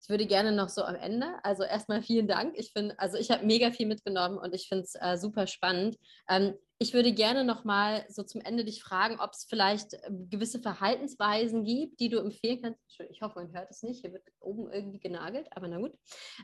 Ich 0.06 0.10
würde 0.10 0.26
gerne 0.26 0.52
noch 0.52 0.68
so 0.68 0.84
am 0.84 0.94
Ende, 0.94 1.26
also 1.42 1.64
erstmal 1.64 2.00
vielen 2.00 2.28
Dank. 2.28 2.54
Ich 2.56 2.70
finde, 2.70 2.96
also 2.96 3.18
ich 3.18 3.32
habe 3.32 3.44
mega 3.44 3.72
viel 3.72 3.88
mitgenommen 3.88 4.38
und 4.38 4.54
ich 4.54 4.68
finde 4.68 4.84
es 4.84 4.94
äh, 4.94 5.16
super 5.16 5.48
spannend. 5.48 5.96
Ähm, 6.28 6.54
ich 6.78 6.94
würde 6.94 7.12
gerne 7.12 7.42
noch 7.42 7.64
mal 7.64 8.06
so 8.08 8.22
zum 8.22 8.40
Ende 8.40 8.64
dich 8.64 8.80
fragen, 8.80 9.18
ob 9.18 9.32
es 9.32 9.46
vielleicht 9.50 9.94
äh, 9.94 10.10
gewisse 10.30 10.60
Verhaltensweisen 10.60 11.64
gibt, 11.64 11.98
die 11.98 12.08
du 12.08 12.20
empfehlen 12.20 12.62
kannst. 12.62 12.80
Ich 13.10 13.20
hoffe, 13.20 13.40
man 13.40 13.52
hört 13.52 13.68
es 13.68 13.82
nicht. 13.82 14.02
Hier 14.02 14.12
wird 14.12 14.22
oben 14.38 14.70
irgendwie 14.70 15.00
genagelt, 15.00 15.48
aber 15.50 15.66
na 15.66 15.78
gut. 15.78 15.94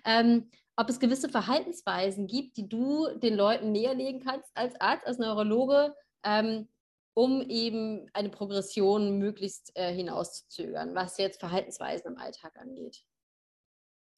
Ähm, 0.04 0.50
ob 0.74 0.88
es 0.88 0.98
gewisse 0.98 1.28
Verhaltensweisen 1.28 2.26
gibt, 2.26 2.56
die 2.56 2.68
du 2.68 3.16
den 3.16 3.36
Leuten 3.36 3.70
näherlegen 3.70 4.24
kannst 4.24 4.50
als 4.54 4.74
Arzt, 4.80 5.06
als 5.06 5.18
Neurologe, 5.18 5.94
ähm, 6.24 6.68
um 7.14 7.42
eben 7.42 8.10
eine 8.12 8.30
Progression 8.30 9.18
möglichst 9.18 9.70
äh, 9.76 9.94
hinauszuzögern, 9.94 10.96
was 10.96 11.16
jetzt 11.18 11.38
Verhaltensweisen 11.38 12.14
im 12.14 12.18
Alltag 12.18 12.56
angeht. 12.56 13.04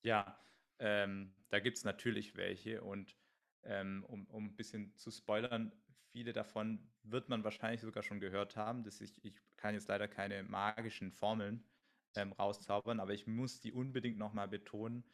Ja, 0.04 0.38
ähm, 0.78 1.34
da 1.48 1.60
gibt 1.60 1.78
es 1.78 1.84
natürlich 1.84 2.36
welche 2.36 2.82
und 2.82 3.16
ähm, 3.62 4.04
um, 4.04 4.26
um 4.26 4.46
ein 4.48 4.56
bisschen 4.56 4.96
zu 4.98 5.10
spoilern, 5.10 5.82
viele 6.12 6.32
davon 6.34 6.92
wird 7.02 7.28
man 7.30 7.42
wahrscheinlich 7.44 7.80
sogar 7.80 8.02
schon 8.02 8.20
gehört 8.20 8.56
haben. 8.56 8.84
Dass 8.84 9.00
ich, 9.00 9.24
ich 9.24 9.34
kann 9.56 9.74
jetzt 9.74 9.88
leider 9.88 10.06
keine 10.08 10.42
magischen 10.42 11.10
Formeln 11.12 11.70
ähm, 12.14 12.32
rauszaubern, 12.32 13.00
aber 13.00 13.14
ich 13.14 13.26
muss 13.26 13.60
die 13.60 13.72
unbedingt 13.72 14.18
nochmal 14.18 14.48
betonen, 14.48 15.04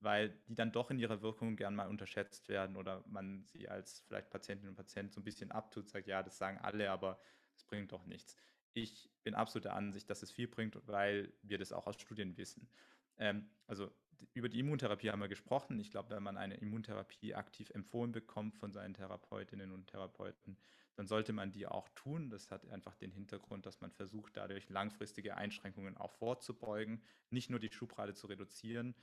weil 0.00 0.42
die 0.48 0.54
dann 0.56 0.72
doch 0.72 0.90
in 0.90 0.98
ihrer 0.98 1.22
Wirkung 1.22 1.54
gern 1.56 1.76
mal 1.76 1.88
unterschätzt 1.88 2.48
werden 2.48 2.76
oder 2.76 3.04
man 3.06 3.44
sie 3.44 3.68
als 3.68 4.00
vielleicht 4.00 4.30
Patientin 4.30 4.68
und 4.68 4.74
Patient 4.74 5.12
so 5.12 5.20
ein 5.20 5.24
bisschen 5.24 5.52
abtut, 5.52 5.88
sagt, 5.88 6.08
ja, 6.08 6.22
das 6.24 6.38
sagen 6.38 6.58
alle, 6.58 6.90
aber 6.90 7.20
es 7.56 7.64
bringt 7.64 7.92
doch 7.92 8.04
nichts. 8.06 8.36
Ich 8.72 9.12
bin 9.22 9.34
absolut 9.34 9.66
der 9.66 9.74
Ansicht, 9.76 10.10
dass 10.10 10.22
es 10.22 10.32
viel 10.32 10.48
bringt, 10.48 10.76
weil 10.88 11.34
wir 11.42 11.58
das 11.58 11.72
auch 11.72 11.86
aus 11.86 12.00
Studien 12.00 12.36
wissen. 12.36 12.72
Ähm, 13.16 13.50
also 13.66 13.92
über 14.34 14.48
die 14.48 14.60
Immuntherapie 14.60 15.10
haben 15.10 15.20
wir 15.20 15.28
gesprochen. 15.28 15.78
Ich 15.80 15.90
glaube, 15.90 16.10
wenn 16.10 16.22
man 16.22 16.36
eine 16.36 16.56
Immuntherapie 16.56 17.34
aktiv 17.34 17.70
empfohlen 17.70 18.12
bekommt 18.12 18.56
von 18.56 18.72
seinen 18.72 18.94
Therapeutinnen 18.94 19.72
und 19.72 19.86
Therapeuten, 19.86 20.56
dann 20.96 21.06
sollte 21.06 21.32
man 21.32 21.52
die 21.52 21.66
auch 21.66 21.88
tun. 21.90 22.30
Das 22.30 22.50
hat 22.50 22.68
einfach 22.68 22.94
den 22.94 23.10
Hintergrund, 23.10 23.66
dass 23.66 23.80
man 23.80 23.90
versucht, 23.90 24.36
dadurch 24.36 24.68
langfristige 24.68 25.36
Einschränkungen 25.36 25.96
auch 25.96 26.12
vorzubeugen, 26.12 27.02
nicht 27.30 27.50
nur 27.50 27.58
die 27.58 27.70
Schubrate 27.72 28.14
zu 28.14 28.26
reduzieren. 28.26 28.94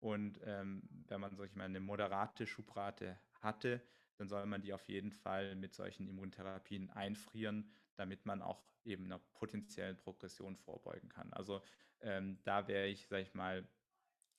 Und 0.00 0.40
ähm, 0.44 0.88
wenn 1.08 1.20
man, 1.20 1.36
sag 1.36 1.46
ich 1.46 1.56
mal, 1.56 1.64
eine 1.64 1.80
moderate 1.80 2.46
Schubrate 2.46 3.18
hatte, 3.40 3.82
dann 4.16 4.28
soll 4.28 4.46
man 4.46 4.62
die 4.62 4.72
auf 4.72 4.88
jeden 4.88 5.12
Fall 5.12 5.54
mit 5.56 5.74
solchen 5.74 6.06
Immuntherapien 6.06 6.90
einfrieren, 6.90 7.70
damit 7.96 8.26
man 8.26 8.42
auch 8.42 8.62
eben 8.84 9.04
einer 9.06 9.18
potenziellen 9.18 9.96
Progression 9.96 10.56
vorbeugen 10.56 11.08
kann. 11.08 11.32
Also 11.32 11.62
ähm, 12.00 12.38
da 12.44 12.68
wäre 12.68 12.86
ich, 12.86 13.06
sag 13.08 13.22
ich 13.22 13.34
mal, 13.34 13.66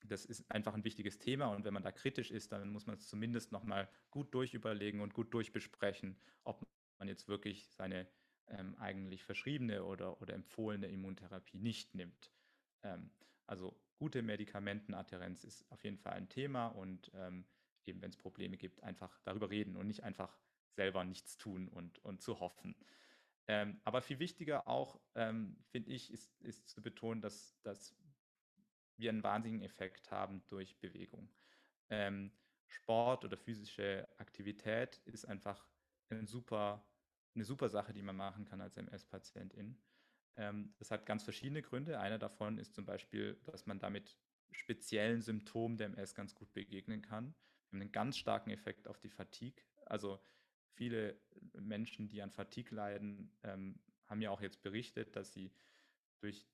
das 0.03 0.25
ist 0.25 0.49
einfach 0.51 0.73
ein 0.73 0.83
wichtiges 0.83 1.19
Thema 1.19 1.47
und 1.47 1.63
wenn 1.65 1.73
man 1.73 1.83
da 1.83 1.91
kritisch 1.91 2.31
ist, 2.31 2.51
dann 2.51 2.69
muss 2.69 2.85
man 2.85 2.95
es 2.95 3.07
zumindest 3.07 3.51
nochmal 3.51 3.89
gut 4.11 4.33
durchüberlegen 4.33 5.01
und 5.01 5.13
gut 5.13 5.33
durchbesprechen, 5.33 6.17
ob 6.43 6.65
man 6.99 7.07
jetzt 7.07 7.27
wirklich 7.27 7.69
seine 7.69 8.07
ähm, 8.47 8.75
eigentlich 8.75 9.23
verschriebene 9.23 9.83
oder, 9.83 10.21
oder 10.21 10.33
empfohlene 10.33 10.87
Immuntherapie 10.87 11.57
nicht 11.57 11.95
nimmt. 11.95 12.31
Ähm, 12.83 13.09
also 13.47 13.79
gute 13.97 14.21
Medikamentenadherenz 14.21 15.43
ist 15.43 15.69
auf 15.71 15.83
jeden 15.83 15.97
Fall 15.97 16.13
ein 16.13 16.29
Thema 16.29 16.67
und 16.67 17.11
ähm, 17.15 17.45
eben 17.85 18.01
wenn 18.01 18.09
es 18.09 18.17
Probleme 18.17 18.57
gibt, 18.57 18.83
einfach 18.83 19.19
darüber 19.23 19.49
reden 19.49 19.75
und 19.75 19.87
nicht 19.87 20.03
einfach 20.03 20.37
selber 20.71 21.03
nichts 21.03 21.37
tun 21.37 21.67
und, 21.69 21.99
und 21.99 22.21
zu 22.21 22.39
hoffen. 22.39 22.75
Ähm, 23.47 23.79
aber 23.83 24.01
viel 24.01 24.19
wichtiger 24.19 24.67
auch, 24.67 24.99
ähm, 25.13 25.57
finde 25.67 25.91
ich, 25.91 26.11
ist, 26.11 26.41
ist 26.41 26.67
zu 26.67 26.81
betonen, 26.81 27.21
dass, 27.21 27.59
dass 27.61 27.95
wir 28.97 29.09
einen 29.09 29.23
wahnsinnigen 29.23 29.65
Effekt 29.65 30.11
haben 30.11 30.43
durch 30.47 30.77
Bewegung. 30.79 31.29
Ähm, 31.89 32.31
Sport 32.67 33.25
oder 33.25 33.37
physische 33.37 34.07
Aktivität 34.17 35.01
ist 35.05 35.25
einfach 35.25 35.67
ein 36.09 36.27
super, 36.27 36.85
eine 37.33 37.45
super 37.45 37.69
Sache, 37.69 37.93
die 37.93 38.01
man 38.01 38.15
machen 38.15 38.45
kann 38.45 38.61
als 38.61 38.77
MS-Patientin. 38.77 39.77
Ähm, 40.37 40.73
das 40.77 40.91
hat 40.91 41.05
ganz 41.05 41.23
verschiedene 41.23 41.61
Gründe. 41.61 41.99
Einer 41.99 42.17
davon 42.19 42.57
ist 42.57 42.73
zum 42.73 42.85
Beispiel, 42.85 43.39
dass 43.45 43.65
man 43.65 43.79
damit 43.79 44.17
speziellen 44.51 45.21
Symptomen 45.21 45.77
der 45.77 45.87
MS 45.87 46.15
ganz 46.15 46.33
gut 46.33 46.53
begegnen 46.53 47.01
kann. 47.01 47.35
Wir 47.69 47.77
haben 47.77 47.81
einen 47.81 47.91
ganz 47.91 48.17
starken 48.17 48.51
Effekt 48.51 48.87
auf 48.87 48.99
die 48.99 49.09
Fatigue. 49.09 49.63
Also 49.85 50.19
viele 50.73 51.19
Menschen, 51.53 52.07
die 52.07 52.21
an 52.21 52.31
Fatigue 52.31 52.75
leiden, 52.75 53.31
ähm, 53.43 53.79
haben 54.07 54.21
ja 54.21 54.29
auch 54.29 54.41
jetzt 54.41 54.61
berichtet, 54.61 55.15
dass 55.15 55.33
sie 55.33 55.51
durch 56.19 56.45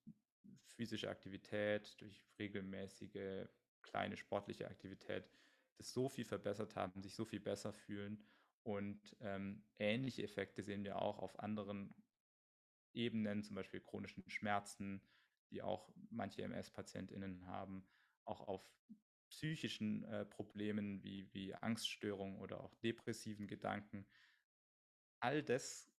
physische 0.66 1.10
Aktivität, 1.10 2.00
durch 2.00 2.24
regelmäßige 2.38 3.46
kleine 3.82 4.16
sportliche 4.16 4.68
Aktivität 4.68 5.28
das 5.78 5.92
so 5.92 6.08
viel 6.08 6.24
verbessert 6.24 6.76
haben, 6.76 7.02
sich 7.02 7.14
so 7.14 7.24
viel 7.24 7.40
besser 7.40 7.72
fühlen. 7.72 8.24
Und 8.62 9.16
ähm, 9.20 9.64
ähnliche 9.78 10.22
Effekte 10.22 10.62
sehen 10.62 10.84
wir 10.84 11.00
auch 11.00 11.18
auf 11.18 11.38
anderen 11.40 11.94
Ebenen, 12.94 13.42
zum 13.42 13.56
Beispiel 13.56 13.80
chronischen 13.80 14.28
Schmerzen, 14.28 15.02
die 15.50 15.62
auch 15.62 15.92
manche 16.10 16.42
MS-PatientInnen 16.42 17.46
haben, 17.46 17.84
auch 18.24 18.40
auf 18.42 18.64
psychischen 19.30 20.04
äh, 20.04 20.24
Problemen 20.26 21.02
wie, 21.02 21.32
wie 21.32 21.54
Angststörungen 21.54 22.38
oder 22.38 22.60
auch 22.62 22.74
depressiven 22.76 23.46
Gedanken. 23.46 24.06
All 25.20 25.42
das 25.42 25.91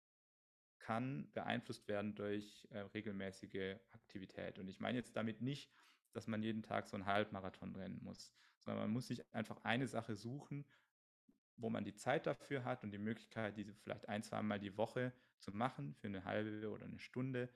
kann 0.84 1.32
beeinflusst 1.34 1.88
werden 1.88 2.14
durch 2.14 2.68
äh, 2.72 2.80
regelmäßige 2.80 3.78
Aktivität. 3.92 4.60
Und 4.60 4.68
ich 4.68 4.82
meine 4.82 4.98
jetzt 4.98 5.16
damit 5.16 5.42
nicht, 5.42 5.72
dass 6.12 6.28
man 6.28 6.44
jeden 6.44 6.62
Tag 6.62 6.88
so 6.88 6.98
einen 6.98 7.06
Halbmarathon 7.06 7.74
rennen 7.76 8.04
muss, 8.04 8.34
sondern 8.60 8.84
man 8.84 8.92
muss 8.92 9.08
sich 9.08 9.34
einfach 9.34 9.64
eine 9.64 9.88
Sache 9.88 10.18
suchen, 10.18 10.66
wo 11.56 11.70
man 11.70 11.86
die 11.86 11.96
Zeit 11.96 12.28
dafür 12.28 12.66
hat 12.66 12.84
und 12.84 12.92
die 12.92 12.98
Möglichkeit, 12.98 13.56
diese 13.56 13.74
vielleicht 13.74 14.10
ein, 14.10 14.24
zwei 14.24 14.42
Mal 14.42 14.60
die 14.60 14.78
Woche 14.78 15.14
zu 15.40 15.52
machen 15.52 15.96
für 15.96 16.08
eine 16.08 16.26
halbe 16.26 16.70
oder 16.70 16.86
eine 16.86 17.00
Stunde 17.00 17.50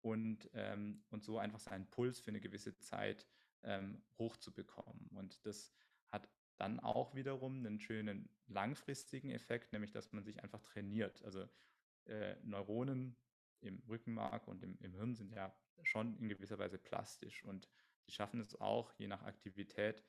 und, 0.00 0.50
ähm, 0.54 1.04
und 1.10 1.22
so 1.22 1.38
einfach 1.38 1.60
seinen 1.60 1.86
Puls 1.86 2.18
für 2.18 2.32
eine 2.32 2.40
gewisse 2.40 2.76
Zeit 2.78 3.28
ähm, 3.62 4.02
hochzubekommen. 4.18 5.08
Und 5.14 5.46
das 5.46 5.72
hat 6.08 6.28
dann 6.56 6.80
auch 6.80 7.14
wiederum 7.14 7.58
einen 7.58 7.78
schönen 7.78 8.28
langfristigen 8.48 9.30
Effekt, 9.30 9.72
nämlich 9.72 9.92
dass 9.92 10.12
man 10.12 10.24
sich 10.24 10.42
einfach 10.42 10.62
trainiert. 10.62 11.22
Also 11.22 11.48
äh, 12.06 12.36
Neuronen 12.42 13.16
im 13.60 13.82
Rückenmark 13.88 14.48
und 14.48 14.62
im, 14.62 14.78
im 14.80 14.94
Hirn 14.94 15.14
sind 15.14 15.32
ja 15.32 15.54
schon 15.82 16.16
in 16.18 16.28
gewisser 16.28 16.58
Weise 16.58 16.78
plastisch 16.78 17.44
und 17.44 17.68
sie 18.04 18.12
schaffen 18.12 18.40
es 18.40 18.60
auch, 18.60 18.92
je 18.94 19.08
nach 19.08 19.22
Aktivität, 19.22 20.04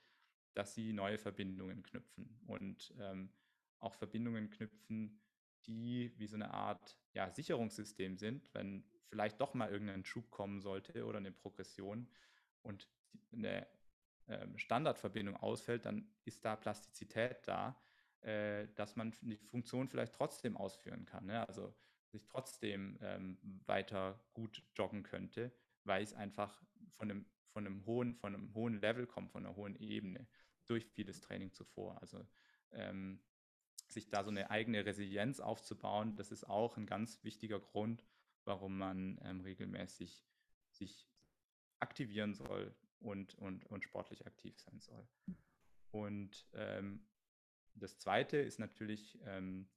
dass 0.54 0.74
sie 0.74 0.92
neue 0.92 1.18
Verbindungen 1.18 1.82
knüpfen 1.82 2.38
und 2.46 2.94
ähm, 2.98 3.32
auch 3.80 3.94
Verbindungen 3.94 4.50
knüpfen, 4.50 5.20
die 5.66 6.12
wie 6.16 6.26
so 6.26 6.36
eine 6.36 6.52
Art 6.52 6.98
ja, 7.12 7.30
Sicherungssystem 7.30 8.16
sind, 8.16 8.52
wenn 8.54 8.84
vielleicht 9.08 9.40
doch 9.40 9.54
mal 9.54 9.70
irgendein 9.70 10.04
Schub 10.04 10.30
kommen 10.30 10.60
sollte 10.60 11.04
oder 11.04 11.18
eine 11.18 11.32
Progression 11.32 12.08
und 12.62 12.88
eine 13.32 13.66
äh, 14.26 14.46
Standardverbindung 14.56 15.36
ausfällt, 15.36 15.86
dann 15.86 16.08
ist 16.24 16.44
da 16.44 16.56
Plastizität 16.56 17.46
da, 17.46 17.80
äh, 18.24 18.68
dass 18.74 18.96
man 18.96 19.12
die 19.20 19.36
Funktion 19.36 19.88
vielleicht 19.88 20.14
trotzdem 20.14 20.56
ausführen 20.56 21.04
kann. 21.04 21.26
Ne? 21.26 21.46
Also 21.46 21.74
sich 22.06 22.26
trotzdem 22.26 22.98
ähm, 23.02 23.38
weiter 23.66 24.18
gut 24.32 24.62
joggen 24.74 25.02
könnte, 25.02 25.52
weil 25.84 26.02
es 26.02 26.14
einfach 26.14 26.62
von 26.88 27.10
einem, 27.10 27.26
von 27.52 27.66
einem 27.66 27.84
hohen, 27.84 28.14
von 28.14 28.34
einem 28.34 28.54
hohen 28.54 28.80
Level 28.80 29.06
kommt, 29.06 29.30
von 29.30 29.44
einer 29.44 29.56
hohen 29.56 29.76
Ebene, 29.76 30.26
durch 30.66 30.86
vieles 30.86 31.20
Training 31.20 31.52
zuvor. 31.52 32.00
Also 32.00 32.24
ähm, 32.70 33.22
sich 33.88 34.08
da 34.08 34.24
so 34.24 34.30
eine 34.30 34.50
eigene 34.50 34.86
Resilienz 34.86 35.40
aufzubauen, 35.40 36.16
das 36.16 36.30
ist 36.30 36.44
auch 36.44 36.78
ein 36.78 36.86
ganz 36.86 37.22
wichtiger 37.24 37.60
Grund, 37.60 38.06
warum 38.44 38.78
man 38.78 39.18
ähm, 39.22 39.40
regelmäßig 39.42 40.24
sich 40.70 41.10
aktivieren 41.78 42.34
soll 42.34 42.74
und, 43.00 43.34
und, 43.34 43.66
und 43.66 43.84
sportlich 43.84 44.26
aktiv 44.26 44.58
sein 44.58 44.80
soll. 44.80 45.06
Und 45.90 46.46
ähm, 46.54 47.06
das 47.74 47.98
Zweite 47.98 48.36
ist 48.38 48.58
natürlich 48.58 49.18
ähm, 49.24 49.68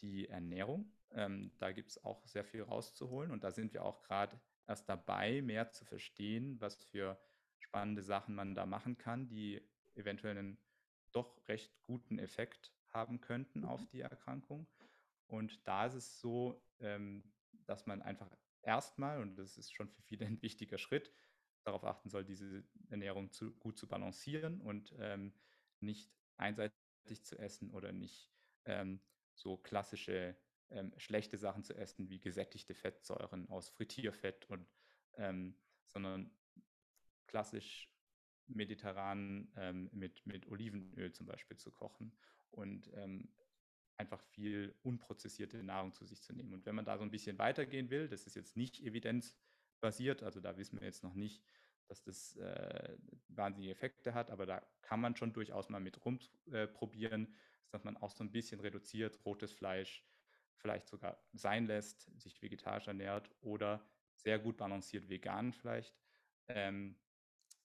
die 0.00 0.28
Ernährung. 0.28 0.92
Ähm, 1.10 1.52
da 1.58 1.72
gibt 1.72 1.90
es 1.90 2.04
auch 2.04 2.26
sehr 2.26 2.44
viel 2.44 2.62
rauszuholen 2.62 3.30
und 3.30 3.44
da 3.44 3.50
sind 3.50 3.72
wir 3.72 3.84
auch 3.84 4.02
gerade 4.02 4.40
erst 4.66 4.88
dabei, 4.88 5.40
mehr 5.40 5.70
zu 5.70 5.84
verstehen, 5.84 6.60
was 6.60 6.84
für 6.84 7.18
spannende 7.58 8.02
Sachen 8.02 8.34
man 8.34 8.54
da 8.54 8.66
machen 8.66 8.98
kann, 8.98 9.28
die 9.28 9.62
eventuell 9.94 10.36
einen 10.36 10.58
doch 11.12 11.48
recht 11.48 11.82
guten 11.82 12.18
Effekt 12.18 12.72
haben 12.90 13.20
könnten 13.20 13.64
auf 13.64 13.80
mhm. 13.80 13.88
die 13.88 14.00
Erkrankung. 14.00 14.66
Und 15.26 15.66
da 15.66 15.86
ist 15.86 15.94
es 15.94 16.20
so, 16.20 16.62
ähm, 16.80 17.24
dass 17.66 17.86
man 17.86 18.02
einfach 18.02 18.30
erstmal, 18.62 19.20
und 19.20 19.36
das 19.36 19.56
ist 19.56 19.74
schon 19.74 19.88
für 19.88 20.02
viele 20.02 20.26
ein 20.26 20.40
wichtiger 20.42 20.78
Schritt, 20.78 21.12
darauf 21.64 21.84
achten 21.84 22.08
soll, 22.08 22.24
diese 22.24 22.64
Ernährung 22.88 23.30
zu, 23.30 23.52
gut 23.56 23.78
zu 23.78 23.86
balancieren 23.88 24.60
und 24.60 24.94
ähm, 24.98 25.34
nicht 25.80 26.10
einseitig 26.36 26.78
zu 27.24 27.38
essen 27.38 27.70
oder 27.70 27.92
nicht 27.92 28.30
ähm, 28.64 29.00
so 29.34 29.56
klassische 29.56 30.36
ähm, 30.70 30.92
schlechte 30.98 31.38
Sachen 31.38 31.64
zu 31.64 31.74
essen 31.74 32.08
wie 32.10 32.20
gesättigte 32.20 32.74
Fettsäuren 32.74 33.48
aus 33.48 33.68
Frittierfett 33.68 34.48
und 34.50 34.66
ähm, 35.16 35.56
sondern 35.86 36.30
klassisch 37.26 37.90
mediterran 38.46 39.50
ähm, 39.56 39.90
mit, 39.92 40.26
mit 40.26 40.46
Olivenöl 40.48 41.12
zum 41.12 41.26
Beispiel 41.26 41.56
zu 41.56 41.70
kochen 41.70 42.12
und 42.50 42.90
ähm, 42.94 43.28
einfach 43.96 44.22
viel 44.22 44.74
unprozessierte 44.82 45.62
Nahrung 45.62 45.92
zu 45.92 46.04
sich 46.04 46.22
zu 46.22 46.32
nehmen. 46.32 46.54
Und 46.54 46.66
wenn 46.66 46.74
man 46.74 46.84
da 46.84 46.96
so 46.96 47.04
ein 47.04 47.10
bisschen 47.10 47.38
weitergehen 47.38 47.90
will, 47.90 48.08
das 48.08 48.26
ist 48.26 48.36
jetzt 48.36 48.56
nicht 48.56 48.80
evidenzbasiert, 48.80 50.22
also 50.22 50.40
da 50.40 50.56
wissen 50.56 50.80
wir 50.80 50.86
jetzt 50.86 51.02
noch 51.02 51.14
nicht, 51.14 51.42
dass 51.88 52.02
das 52.02 52.36
äh, 52.36 52.96
wahnsinnige 53.28 53.72
Effekte 53.72 54.14
hat, 54.14 54.30
aber 54.30 54.46
da 54.46 54.62
kann 54.82 55.00
man 55.00 55.16
schon 55.16 55.32
durchaus 55.32 55.68
mal 55.68 55.80
mit 55.80 56.04
rumprobieren, 56.04 57.26
äh, 57.26 57.36
dass 57.70 57.84
man 57.84 57.96
auch 57.96 58.10
so 58.10 58.24
ein 58.24 58.32
bisschen 58.32 58.60
reduziert, 58.60 59.24
rotes 59.24 59.52
Fleisch 59.52 60.06
vielleicht 60.56 60.88
sogar 60.88 61.22
sein 61.32 61.66
lässt, 61.66 62.10
sich 62.20 62.42
vegetarisch 62.42 62.88
ernährt 62.88 63.30
oder 63.40 63.84
sehr 64.14 64.38
gut 64.38 64.56
balanciert 64.56 65.08
vegan 65.08 65.52
vielleicht. 65.52 65.96
Ähm, 66.48 66.96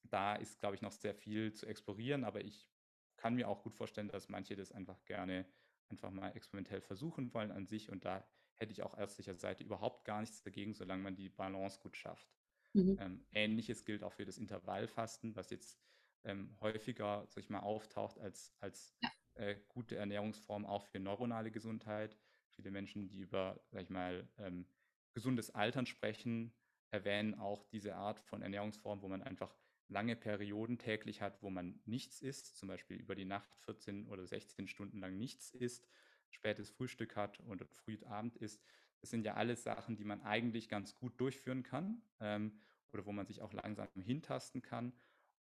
da 0.03 0.35
ist, 0.35 0.59
glaube 0.59 0.75
ich, 0.75 0.81
noch 0.81 0.91
sehr 0.91 1.15
viel 1.15 1.53
zu 1.53 1.65
explorieren, 1.65 2.23
aber 2.23 2.43
ich 2.43 2.69
kann 3.17 3.35
mir 3.35 3.47
auch 3.47 3.63
gut 3.63 3.73
vorstellen, 3.73 4.09
dass 4.09 4.29
manche 4.29 4.55
das 4.55 4.71
einfach 4.71 5.03
gerne 5.05 5.45
einfach 5.89 6.11
mal 6.11 6.29
experimentell 6.31 6.81
versuchen 6.81 7.33
wollen 7.33 7.51
an 7.51 7.65
sich 7.65 7.89
und 7.89 8.05
da 8.05 8.27
hätte 8.55 8.71
ich 8.71 8.83
auch 8.83 8.97
ärztlicher 8.97 9.35
Seite 9.35 9.63
überhaupt 9.63 10.05
gar 10.05 10.21
nichts 10.21 10.41
dagegen, 10.41 10.73
solange 10.73 11.03
man 11.03 11.15
die 11.15 11.29
Balance 11.29 11.79
gut 11.79 11.97
schafft. 11.97 12.27
Mhm. 12.73 12.97
Ähm, 12.99 13.25
Ähnliches 13.31 13.85
gilt 13.85 14.03
auch 14.03 14.13
für 14.13 14.25
das 14.25 14.37
Intervallfasten, 14.37 15.35
was 15.35 15.49
jetzt 15.49 15.79
ähm, 16.23 16.57
häufiger, 16.61 17.25
sag 17.27 17.43
ich 17.43 17.49
mal, 17.49 17.59
auftaucht 17.59 18.19
als, 18.19 18.53
als 18.59 18.95
ja. 19.01 19.09
äh, 19.35 19.55
gute 19.67 19.95
Ernährungsform 19.95 20.65
auch 20.65 20.85
für 20.87 20.99
neuronale 20.99 21.51
Gesundheit. 21.51 22.17
Viele 22.49 22.71
Menschen, 22.71 23.07
die 23.09 23.19
über, 23.19 23.63
sag 23.71 23.83
ich 23.83 23.89
mal, 23.89 24.29
ähm, 24.37 24.67
gesundes 25.13 25.51
Altern 25.51 25.85
sprechen, 25.85 26.53
erwähnen 26.91 27.35
auch 27.35 27.63
diese 27.65 27.95
Art 27.95 28.19
von 28.19 28.41
Ernährungsform, 28.41 29.01
wo 29.01 29.07
man 29.07 29.21
einfach 29.23 29.55
lange 29.87 30.15
Perioden 30.15 30.77
täglich 30.77 31.21
hat, 31.21 31.41
wo 31.41 31.49
man 31.49 31.81
nichts 31.85 32.21
isst, 32.21 32.57
zum 32.57 32.67
Beispiel 32.69 32.97
über 32.97 33.15
die 33.15 33.25
Nacht 33.25 33.55
14 33.57 34.07
oder 34.07 34.25
16 34.25 34.67
Stunden 34.67 34.99
lang 34.99 35.17
nichts 35.17 35.51
isst, 35.51 35.87
spätes 36.29 36.69
Frühstück 36.69 37.15
hat 37.15 37.39
und 37.41 37.63
früh 37.73 37.97
Abend 38.05 38.37
isst. 38.37 38.63
Das 39.03 39.09
sind 39.09 39.25
ja 39.25 39.33
alles 39.33 39.63
Sachen, 39.63 39.97
die 39.97 40.05
man 40.05 40.21
eigentlich 40.21 40.69
ganz 40.69 40.95
gut 40.95 41.19
durchführen 41.19 41.61
kann 41.61 42.01
ähm, 42.21 42.57
oder 42.93 43.05
wo 43.05 43.11
man 43.11 43.25
sich 43.25 43.41
auch 43.41 43.51
langsam 43.51 43.89
hintasten 43.95 44.61
kann 44.61 44.93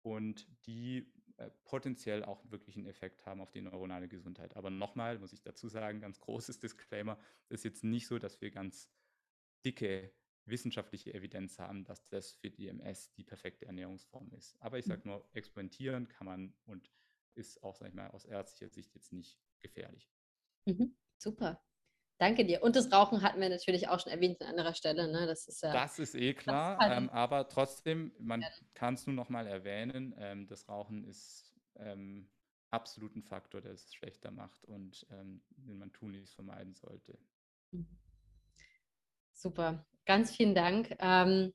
und 0.01 0.47
die 0.65 1.13
äh, 1.37 1.51
potenziell 1.63 2.25
auch 2.25 2.49
wirklich 2.49 2.77
einen 2.77 2.87
Effekt 2.87 3.27
haben 3.27 3.41
auf 3.41 3.51
die 3.51 3.61
neuronale 3.61 4.07
Gesundheit. 4.07 4.57
Aber 4.57 4.71
nochmal 4.71 5.19
muss 5.19 5.33
ich 5.33 5.43
dazu 5.43 5.67
sagen, 5.67 6.01
ganz 6.01 6.19
großes 6.19 6.61
Disclaimer, 6.61 7.19
es 7.47 7.59
ist 7.59 7.63
jetzt 7.65 7.83
nicht 7.83 8.07
so, 8.07 8.17
dass 8.17 8.41
wir 8.41 8.49
ganz 8.49 8.89
dicke 9.63 10.11
wissenschaftliche 10.45 11.13
Evidenz 11.13 11.59
haben, 11.59 11.83
dass 11.83 12.09
das 12.09 12.31
für 12.31 12.49
die 12.49 12.69
MS 12.69 13.13
die 13.13 13.23
perfekte 13.23 13.67
Ernährungsform 13.67 14.31
ist. 14.31 14.59
Aber 14.61 14.79
ich 14.79 14.85
sage 14.85 15.01
mhm. 15.03 15.11
nur, 15.11 15.29
experimentieren 15.33 16.07
kann 16.07 16.25
man 16.25 16.55
und 16.65 16.91
ist 17.35 17.61
auch, 17.61 17.75
sag 17.75 17.89
ich 17.89 17.93
mal, 17.93 18.07
aus 18.07 18.25
ärztlicher 18.25 18.73
Sicht 18.73 18.95
jetzt 18.95 19.13
nicht 19.13 19.39
gefährlich. 19.59 20.11
Mhm, 20.65 20.95
super. 21.19 21.63
Danke 22.23 22.45
dir. 22.45 22.63
Und 22.63 22.77
das 22.77 22.89
Rauchen 22.89 23.21
hatten 23.21 23.41
wir 23.41 23.49
natürlich 23.49 23.89
auch 23.89 23.99
schon 23.99 24.13
erwähnt 24.13 24.41
an 24.41 24.47
anderer 24.47 24.73
Stelle. 24.73 25.11
Ne? 25.11 25.27
Das, 25.27 25.45
ist, 25.45 25.61
ja, 25.61 25.73
das 25.73 25.99
ist 25.99 26.15
eh 26.15 26.33
klar, 26.33 26.79
ist 26.79 26.97
ähm, 26.97 27.09
aber 27.09 27.49
trotzdem, 27.49 28.13
man 28.17 28.45
kann 28.73 28.93
es 28.93 29.05
nur 29.05 29.13
noch 29.13 29.27
mal 29.27 29.45
erwähnen, 29.45 30.15
ähm, 30.17 30.47
das 30.47 30.69
Rauchen 30.69 31.03
ist 31.03 31.53
ähm, 31.75 32.29
absolut 32.71 33.13
ein 33.17 33.23
Faktor, 33.23 33.59
der 33.59 33.73
es 33.73 33.93
schlechter 33.93 34.31
macht 34.31 34.63
und 34.63 35.05
ähm, 35.11 35.43
den 35.57 35.77
man 35.77 35.91
tunlichst 35.91 36.33
vermeiden 36.33 36.75
sollte. 36.75 37.19
Mhm. 37.71 37.87
Super, 39.33 39.85
ganz 40.05 40.33
vielen 40.33 40.55
Dank. 40.55 40.95
Ähm, 40.99 41.53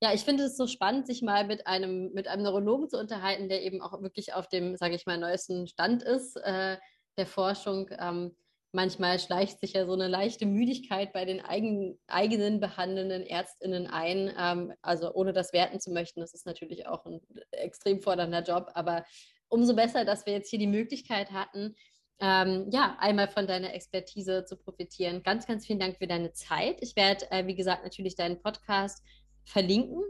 ja, 0.00 0.12
ich 0.12 0.22
finde 0.22 0.46
es 0.46 0.56
so 0.56 0.66
spannend, 0.66 1.06
sich 1.06 1.22
mal 1.22 1.46
mit 1.46 1.68
einem, 1.68 2.12
mit 2.12 2.26
einem 2.26 2.42
Neurologen 2.42 2.88
zu 2.88 2.98
unterhalten, 2.98 3.48
der 3.48 3.62
eben 3.62 3.80
auch 3.82 4.02
wirklich 4.02 4.34
auf 4.34 4.48
dem, 4.48 4.74
sage 4.74 4.96
ich 4.96 5.06
mal, 5.06 5.16
neuesten 5.16 5.68
Stand 5.68 6.02
ist 6.02 6.34
äh, 6.38 6.76
der 7.16 7.26
Forschung. 7.26 7.88
Ähm, 7.96 8.34
manchmal 8.72 9.18
schleicht 9.18 9.60
sich 9.60 9.72
ja 9.72 9.86
so 9.86 9.92
eine 9.92 10.08
leichte 10.08 10.46
Müdigkeit 10.46 11.12
bei 11.12 11.24
den 11.24 11.40
eigen, 11.40 11.98
eigenen 12.06 12.60
behandelnden 12.60 13.24
ÄrztInnen 13.24 13.86
ein. 13.86 14.32
Ähm, 14.38 14.72
also 14.82 15.12
ohne 15.12 15.32
das 15.32 15.52
werten 15.52 15.80
zu 15.80 15.90
möchten, 15.90 16.20
das 16.20 16.34
ist 16.34 16.46
natürlich 16.46 16.86
auch 16.86 17.04
ein 17.06 17.20
extrem 17.52 18.00
fordernder 18.00 18.42
Job, 18.42 18.70
aber 18.74 19.04
umso 19.48 19.74
besser, 19.74 20.04
dass 20.04 20.26
wir 20.26 20.32
jetzt 20.32 20.50
hier 20.50 20.58
die 20.58 20.66
Möglichkeit 20.66 21.32
hatten, 21.32 21.74
ähm, 22.20 22.66
ja, 22.70 22.96
einmal 23.00 23.28
von 23.28 23.46
deiner 23.46 23.74
Expertise 23.74 24.44
zu 24.44 24.56
profitieren. 24.56 25.22
Ganz, 25.22 25.46
ganz 25.46 25.66
vielen 25.66 25.80
Dank 25.80 25.96
für 25.96 26.06
deine 26.06 26.32
Zeit. 26.32 26.76
Ich 26.80 26.94
werde, 26.94 27.30
äh, 27.30 27.46
wie 27.46 27.54
gesagt, 27.54 27.82
natürlich 27.82 28.14
deinen 28.14 28.40
Podcast 28.40 29.02
verlinken 29.44 30.02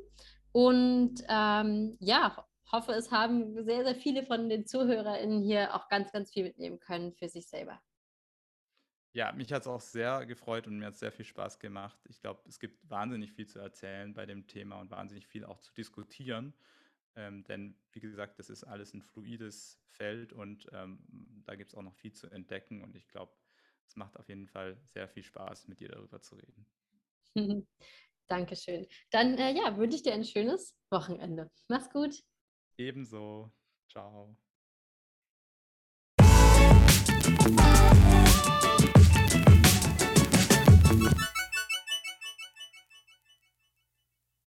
und 0.53 1.23
ähm, 1.29 1.97
ja, 2.01 2.45
hoffe, 2.73 2.93
es 2.93 3.11
haben 3.11 3.65
sehr, 3.65 3.85
sehr 3.85 3.95
viele 3.95 4.25
von 4.25 4.49
den 4.49 4.67
ZuhörerInnen 4.67 5.43
hier 5.43 5.75
auch 5.75 5.89
ganz, 5.89 6.13
ganz 6.13 6.33
viel 6.33 6.45
mitnehmen 6.45 6.81
können 6.81 7.13
für 7.15 7.29
sich 7.29 7.49
selber. 7.49 7.81
Ja, 9.13 9.33
mich 9.33 9.53
hat 9.53 9.63
es 9.63 9.69
auch 9.69 9.81
sehr 9.81 10.25
gefreut 10.25 10.67
und 10.69 10.79
mir 10.79 10.87
hat 10.87 10.95
es 10.95 11.01
sehr 11.01 11.11
viel 11.11 11.25
Spaß 11.25 11.59
gemacht. 11.59 11.99
Ich 12.09 12.21
glaube, 12.21 12.41
es 12.49 12.61
gibt 12.61 12.89
wahnsinnig 12.89 13.33
viel 13.33 13.47
zu 13.47 13.59
erzählen 13.59 14.15
bei 14.15 14.25
dem 14.25 14.47
Thema 14.47 14.81
und 14.81 14.91
wahnsinnig 14.91 15.27
viel 15.27 15.45
auch 15.45 15.59
zu 15.59 15.73
diskutieren. 15.75 16.55
Ähm, 17.17 17.43
denn 17.45 17.75
wie 17.93 18.01
gesagt, 18.01 18.39
das 18.39 18.51
ist 18.51 18.63
alles 18.63 18.95
ein 18.95 19.03
fluides 19.03 19.81
Feld 19.89 20.33
und 20.33 20.69
ähm, 20.73 21.01
da 21.45 21.57
gibt 21.57 21.73
es 21.73 21.75
auch 21.77 21.83
noch 21.83 21.95
viel 21.95 22.13
zu 22.13 22.29
entdecken 22.29 22.83
und 22.85 22.95
ich 22.95 23.09
glaube, 23.09 23.33
es 23.89 23.97
macht 23.97 24.17
auf 24.17 24.29
jeden 24.29 24.47
Fall 24.47 24.77
sehr 24.85 25.09
viel 25.09 25.25
Spaß, 25.25 25.67
mit 25.67 25.81
dir 25.81 25.89
darüber 25.89 26.21
zu 26.21 26.37
reden. 26.37 26.67
Dankeschön. 28.29 28.87
Dann 29.11 29.37
äh, 29.39 29.53
ja, 29.53 29.77
wünsche 29.77 29.97
ich 29.97 30.03
dir 30.05 30.15
ein 30.15 30.25
schönes 30.25 30.77
Wochenende. 30.91 31.51
Mach's 31.67 31.91
gut. 31.91 32.23
Ebenso. 32.79 33.51
Ciao. 33.89 34.37